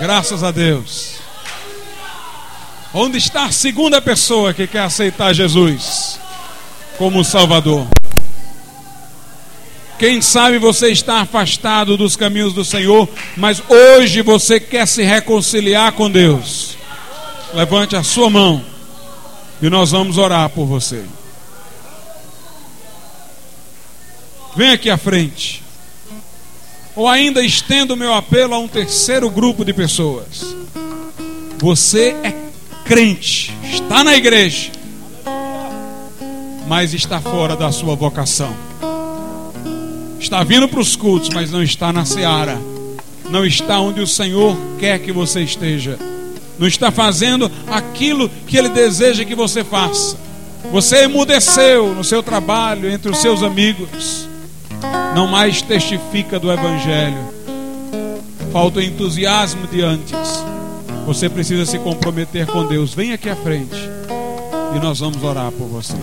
Graças 0.00 0.44
a 0.44 0.52
Deus. 0.52 1.16
Onde 2.94 3.18
está 3.18 3.46
a 3.46 3.52
segunda 3.52 4.00
pessoa 4.00 4.54
que 4.54 4.66
quer 4.66 4.82
aceitar 4.82 5.32
Jesus 5.32 6.18
como 6.96 7.24
Salvador? 7.24 7.86
Quem 9.98 10.22
sabe 10.22 10.58
você 10.58 10.90
está 10.90 11.20
afastado 11.20 11.96
dos 11.96 12.14
caminhos 12.14 12.52
do 12.52 12.64
Senhor, 12.64 13.08
mas 13.36 13.60
hoje 13.68 14.22
você 14.22 14.60
quer 14.60 14.86
se 14.86 15.02
reconciliar 15.02 15.92
com 15.92 16.08
Deus. 16.08 16.76
Levante 17.52 17.96
a 17.96 18.04
sua 18.04 18.30
mão 18.30 18.64
e 19.60 19.68
nós 19.68 19.90
vamos 19.90 20.16
orar 20.16 20.48
por 20.50 20.66
você. 20.66 21.04
Vem 24.54 24.70
aqui 24.70 24.88
à 24.88 24.96
frente. 24.96 25.67
Ou 26.98 27.06
ainda 27.06 27.44
estendo 27.44 27.96
meu 27.96 28.12
apelo 28.12 28.54
a 28.54 28.58
um 28.58 28.66
terceiro 28.66 29.30
grupo 29.30 29.64
de 29.64 29.72
pessoas. 29.72 30.56
Você 31.58 32.16
é 32.24 32.34
crente, 32.84 33.54
está 33.72 34.02
na 34.02 34.16
igreja, 34.16 34.72
mas 36.66 36.92
está 36.92 37.20
fora 37.20 37.54
da 37.54 37.70
sua 37.70 37.94
vocação. 37.94 38.52
Está 40.18 40.42
vindo 40.42 40.68
para 40.68 40.80
os 40.80 40.96
cultos, 40.96 41.28
mas 41.28 41.52
não 41.52 41.62
está 41.62 41.92
na 41.92 42.04
seara. 42.04 42.60
Não 43.30 43.46
está 43.46 43.78
onde 43.78 44.00
o 44.00 44.06
Senhor 44.06 44.56
quer 44.80 44.98
que 44.98 45.12
você 45.12 45.40
esteja. 45.40 45.96
Não 46.58 46.66
está 46.66 46.90
fazendo 46.90 47.48
aquilo 47.68 48.28
que 48.44 48.56
Ele 48.56 48.70
deseja 48.70 49.24
que 49.24 49.36
você 49.36 49.62
faça. 49.62 50.16
Você 50.72 51.04
emudeceu 51.04 51.94
no 51.94 52.02
seu 52.02 52.24
trabalho, 52.24 52.90
entre 52.90 53.08
os 53.08 53.18
seus 53.18 53.44
amigos. 53.44 54.27
Não 55.14 55.26
mais 55.26 55.62
testifica 55.62 56.38
do 56.38 56.50
Evangelho. 56.50 57.32
Falta 58.52 58.78
o 58.78 58.82
entusiasmo 58.82 59.66
de 59.66 59.82
antes. 59.82 60.14
Você 61.06 61.28
precisa 61.28 61.64
se 61.64 61.78
comprometer 61.78 62.46
com 62.46 62.66
Deus. 62.66 62.94
Vem 62.94 63.12
aqui 63.12 63.28
à 63.28 63.36
frente 63.36 63.76
e 64.76 64.78
nós 64.78 65.00
vamos 65.00 65.22
orar 65.22 65.50
por 65.52 65.66
você. 65.66 65.94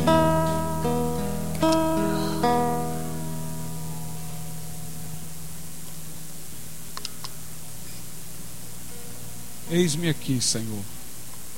Eis-me 9.70 10.10
aqui, 10.10 10.40
Senhor. 10.40 10.80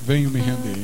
Venho 0.02 0.30
me 0.30 0.40
render. 0.40 0.82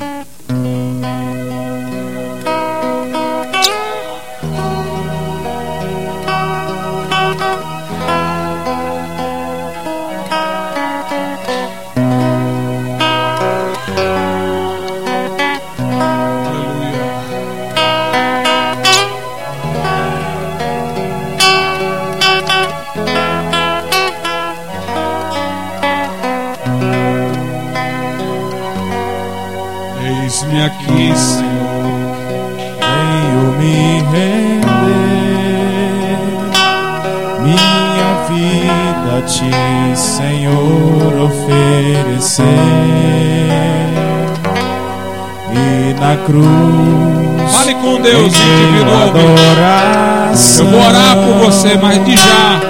E 45.50 45.94
na 46.00 46.16
cruz. 46.24 47.52
Fale 47.52 47.74
com 47.74 48.00
Deus 48.00 48.32
individualmente. 48.34 50.58
Eu 50.58 50.66
vou 50.66 50.80
orar 50.80 51.16
por 51.16 51.34
você, 51.44 51.76
mas 51.80 52.04
de 52.04 52.16
já. 52.16 52.60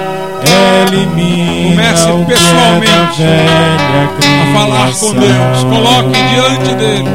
Comece 0.85 2.05
pessoalmente 2.27 3.23
a 3.23 3.25
falar 4.53 4.91
com 4.93 5.13
Deus. 5.13 5.63
Coloque 5.63 6.21
diante 6.31 6.75
dele 6.75 7.09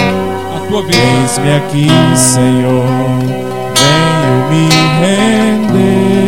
tua 0.71 0.83
vida. 0.83 0.97
Eis-me 0.97 1.57
aqui, 1.57 1.89
Senhor, 2.17 2.87
venho 3.75 4.51
me 4.51 4.69
render. 5.01 6.21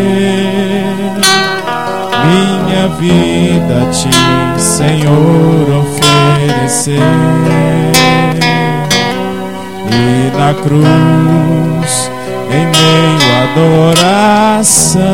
Minha 2.26 2.88
vida 2.98 3.82
a 3.82 3.84
ti, 3.90 4.10
Senhor, 4.60 5.86
oferecer. 6.42 6.98
E 9.90 10.36
na 10.36 10.54
cruz, 10.54 12.10
em 12.50 12.66
meio 12.66 13.26
à 13.34 13.42
adoração, 13.92 15.10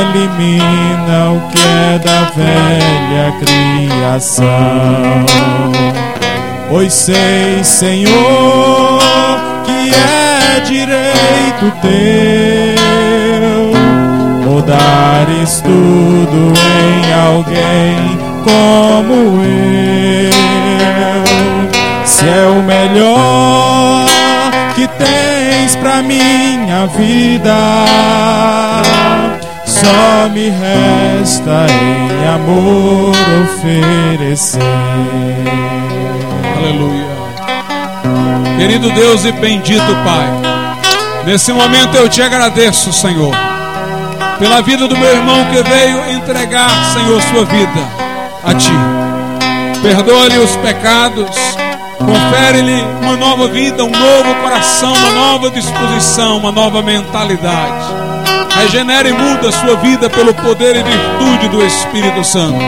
elimina 0.00 1.32
o 1.32 1.40
que 1.50 1.60
é 1.60 1.98
da 1.98 2.20
velha 2.34 3.32
criação. 3.40 4.46
Pois 6.68 6.92
sei, 6.92 7.64
Senhor, 7.64 9.00
que 9.64 9.92
é 9.94 10.60
direito 10.60 11.72
teu 11.82 12.80
mudares 14.44 15.60
tudo 15.62 16.52
em 16.52 17.12
alguém 17.12 18.19
como 18.44 19.42
eu. 19.44 20.30
Se 22.04 22.28
é 22.28 22.46
o 22.48 22.62
melhor 22.62 24.06
que 24.74 24.86
tens 24.86 25.76
pra 25.76 26.02
minha 26.02 26.86
vida, 26.86 27.54
só 29.64 30.28
me 30.30 30.50
resta 30.50 31.66
em 31.68 32.28
amor 32.28 33.14
oferecer. 33.44 34.60
Aleluia. 36.56 37.10
Querido 38.58 38.90
Deus 38.90 39.24
e 39.24 39.32
bendito 39.32 39.96
Pai, 40.04 40.28
nesse 41.24 41.52
momento 41.52 41.96
eu 41.96 42.08
te 42.08 42.20
agradeço, 42.20 42.92
Senhor, 42.92 43.34
pela 44.38 44.60
vida 44.60 44.86
do 44.86 44.96
meu 44.96 45.10
irmão 45.10 45.46
que 45.46 45.62
veio 45.62 46.10
entregar, 46.10 46.70
Senhor, 46.92 47.22
sua 47.22 47.46
vida 47.46 48.09
a 48.44 48.54
Ti. 48.54 48.72
Perdoa-lhe 49.82 50.38
os 50.38 50.56
pecados, 50.56 51.30
confere-lhe 51.98 52.82
uma 53.02 53.16
nova 53.16 53.48
vida, 53.48 53.84
um 53.84 53.90
novo 53.90 54.34
coração, 54.42 54.92
uma 54.92 55.10
nova 55.12 55.50
disposição, 55.50 56.38
uma 56.38 56.52
nova 56.52 56.82
mentalidade. 56.82 57.86
Regenere 58.54 59.10
e 59.10 59.12
muda 59.12 59.48
a 59.48 59.52
sua 59.52 59.76
vida 59.76 60.10
pelo 60.10 60.34
poder 60.34 60.76
e 60.76 60.82
virtude 60.82 61.48
do 61.48 61.64
Espírito 61.64 62.22
Santo. 62.24 62.58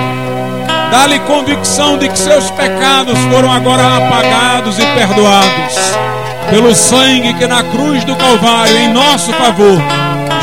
Dá-lhe 0.91 1.19
convicção 1.21 1.99
de 1.99 2.09
que 2.09 2.19
seus 2.19 2.51
pecados 2.51 3.19
foram 3.31 3.51
agora 3.51 3.97
apagados 3.97 4.79
e 4.79 4.83
perdoados 4.83 6.13
pelo 6.51 6.75
sangue 6.75 7.33
que 7.35 7.47
na 7.47 7.63
cruz 7.63 8.05
do 8.05 8.15
Calvário, 8.15 8.77
em 8.77 8.93
nosso 8.93 9.33
favor, 9.33 9.79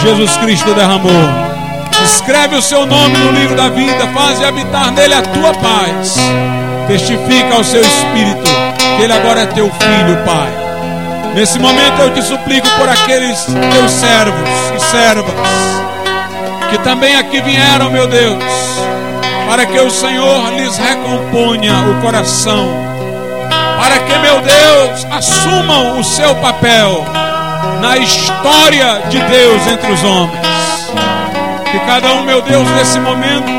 Jesus 0.01 0.37
Cristo 0.37 0.73
derramou. 0.73 1.48
Escreve 2.13 2.55
o 2.55 2.61
seu 2.61 2.85
nome 2.85 3.17
no 3.17 3.31
livro 3.31 3.55
da 3.55 3.69
vida, 3.69 4.07
faz 4.13 4.43
habitar 4.43 4.91
nele 4.91 5.13
a 5.13 5.21
tua 5.21 5.53
paz. 5.53 6.15
Testifica 6.87 7.55
ao 7.55 7.63
seu 7.63 7.81
espírito 7.81 8.49
que 8.97 9.03
ele 9.03 9.13
agora 9.13 9.41
é 9.41 9.45
teu 9.45 9.69
filho, 9.69 10.17
Pai. 10.25 10.49
Nesse 11.33 11.59
momento 11.59 12.01
eu 12.01 12.13
te 12.13 12.21
suplico 12.21 12.67
por 12.77 12.89
aqueles 12.89 13.45
teus 13.45 13.91
servos 13.91 14.49
e 14.75 14.79
servas 14.79 15.33
que 16.69 16.77
também 16.79 17.15
aqui 17.15 17.41
vieram, 17.41 17.89
meu 17.89 18.07
Deus 18.07 18.43
para 19.49 19.65
que 19.65 19.79
o 19.79 19.89
Senhor 19.89 20.51
lhes 20.51 20.77
recomponha 20.77 21.73
o 21.89 22.01
coração, 22.03 22.69
para 23.79 23.97
que, 23.97 24.19
meu 24.19 24.39
Deus, 24.41 25.07
assumam 25.09 25.99
o 25.99 26.03
seu 26.03 26.35
papel 26.35 27.03
na 27.81 27.97
história 27.97 29.01
de 29.09 29.19
Deus 29.19 29.65
entre 29.65 29.91
os 29.91 30.03
homens. 30.03 30.58
Que 31.71 31.79
cada 31.85 32.13
um, 32.13 32.23
meu 32.23 32.41
Deus, 32.41 32.67
nesse 32.71 32.99
momento, 32.99 33.51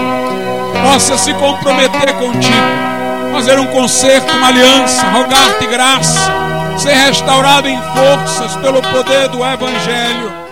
possa 0.82 1.16
se 1.16 1.32
comprometer 1.34 2.12
contigo, 2.14 3.32
fazer 3.32 3.58
um 3.58 3.66
concerto, 3.66 4.32
uma 4.36 4.48
aliança, 4.48 5.08
rogar-te 5.10 5.66
graça, 5.66 6.32
ser 6.76 6.94
restaurado 6.94 7.68
em 7.68 7.80
forças 7.80 8.56
pelo 8.56 8.82
poder 8.82 9.28
do 9.28 9.44
Evangelho 9.44 10.49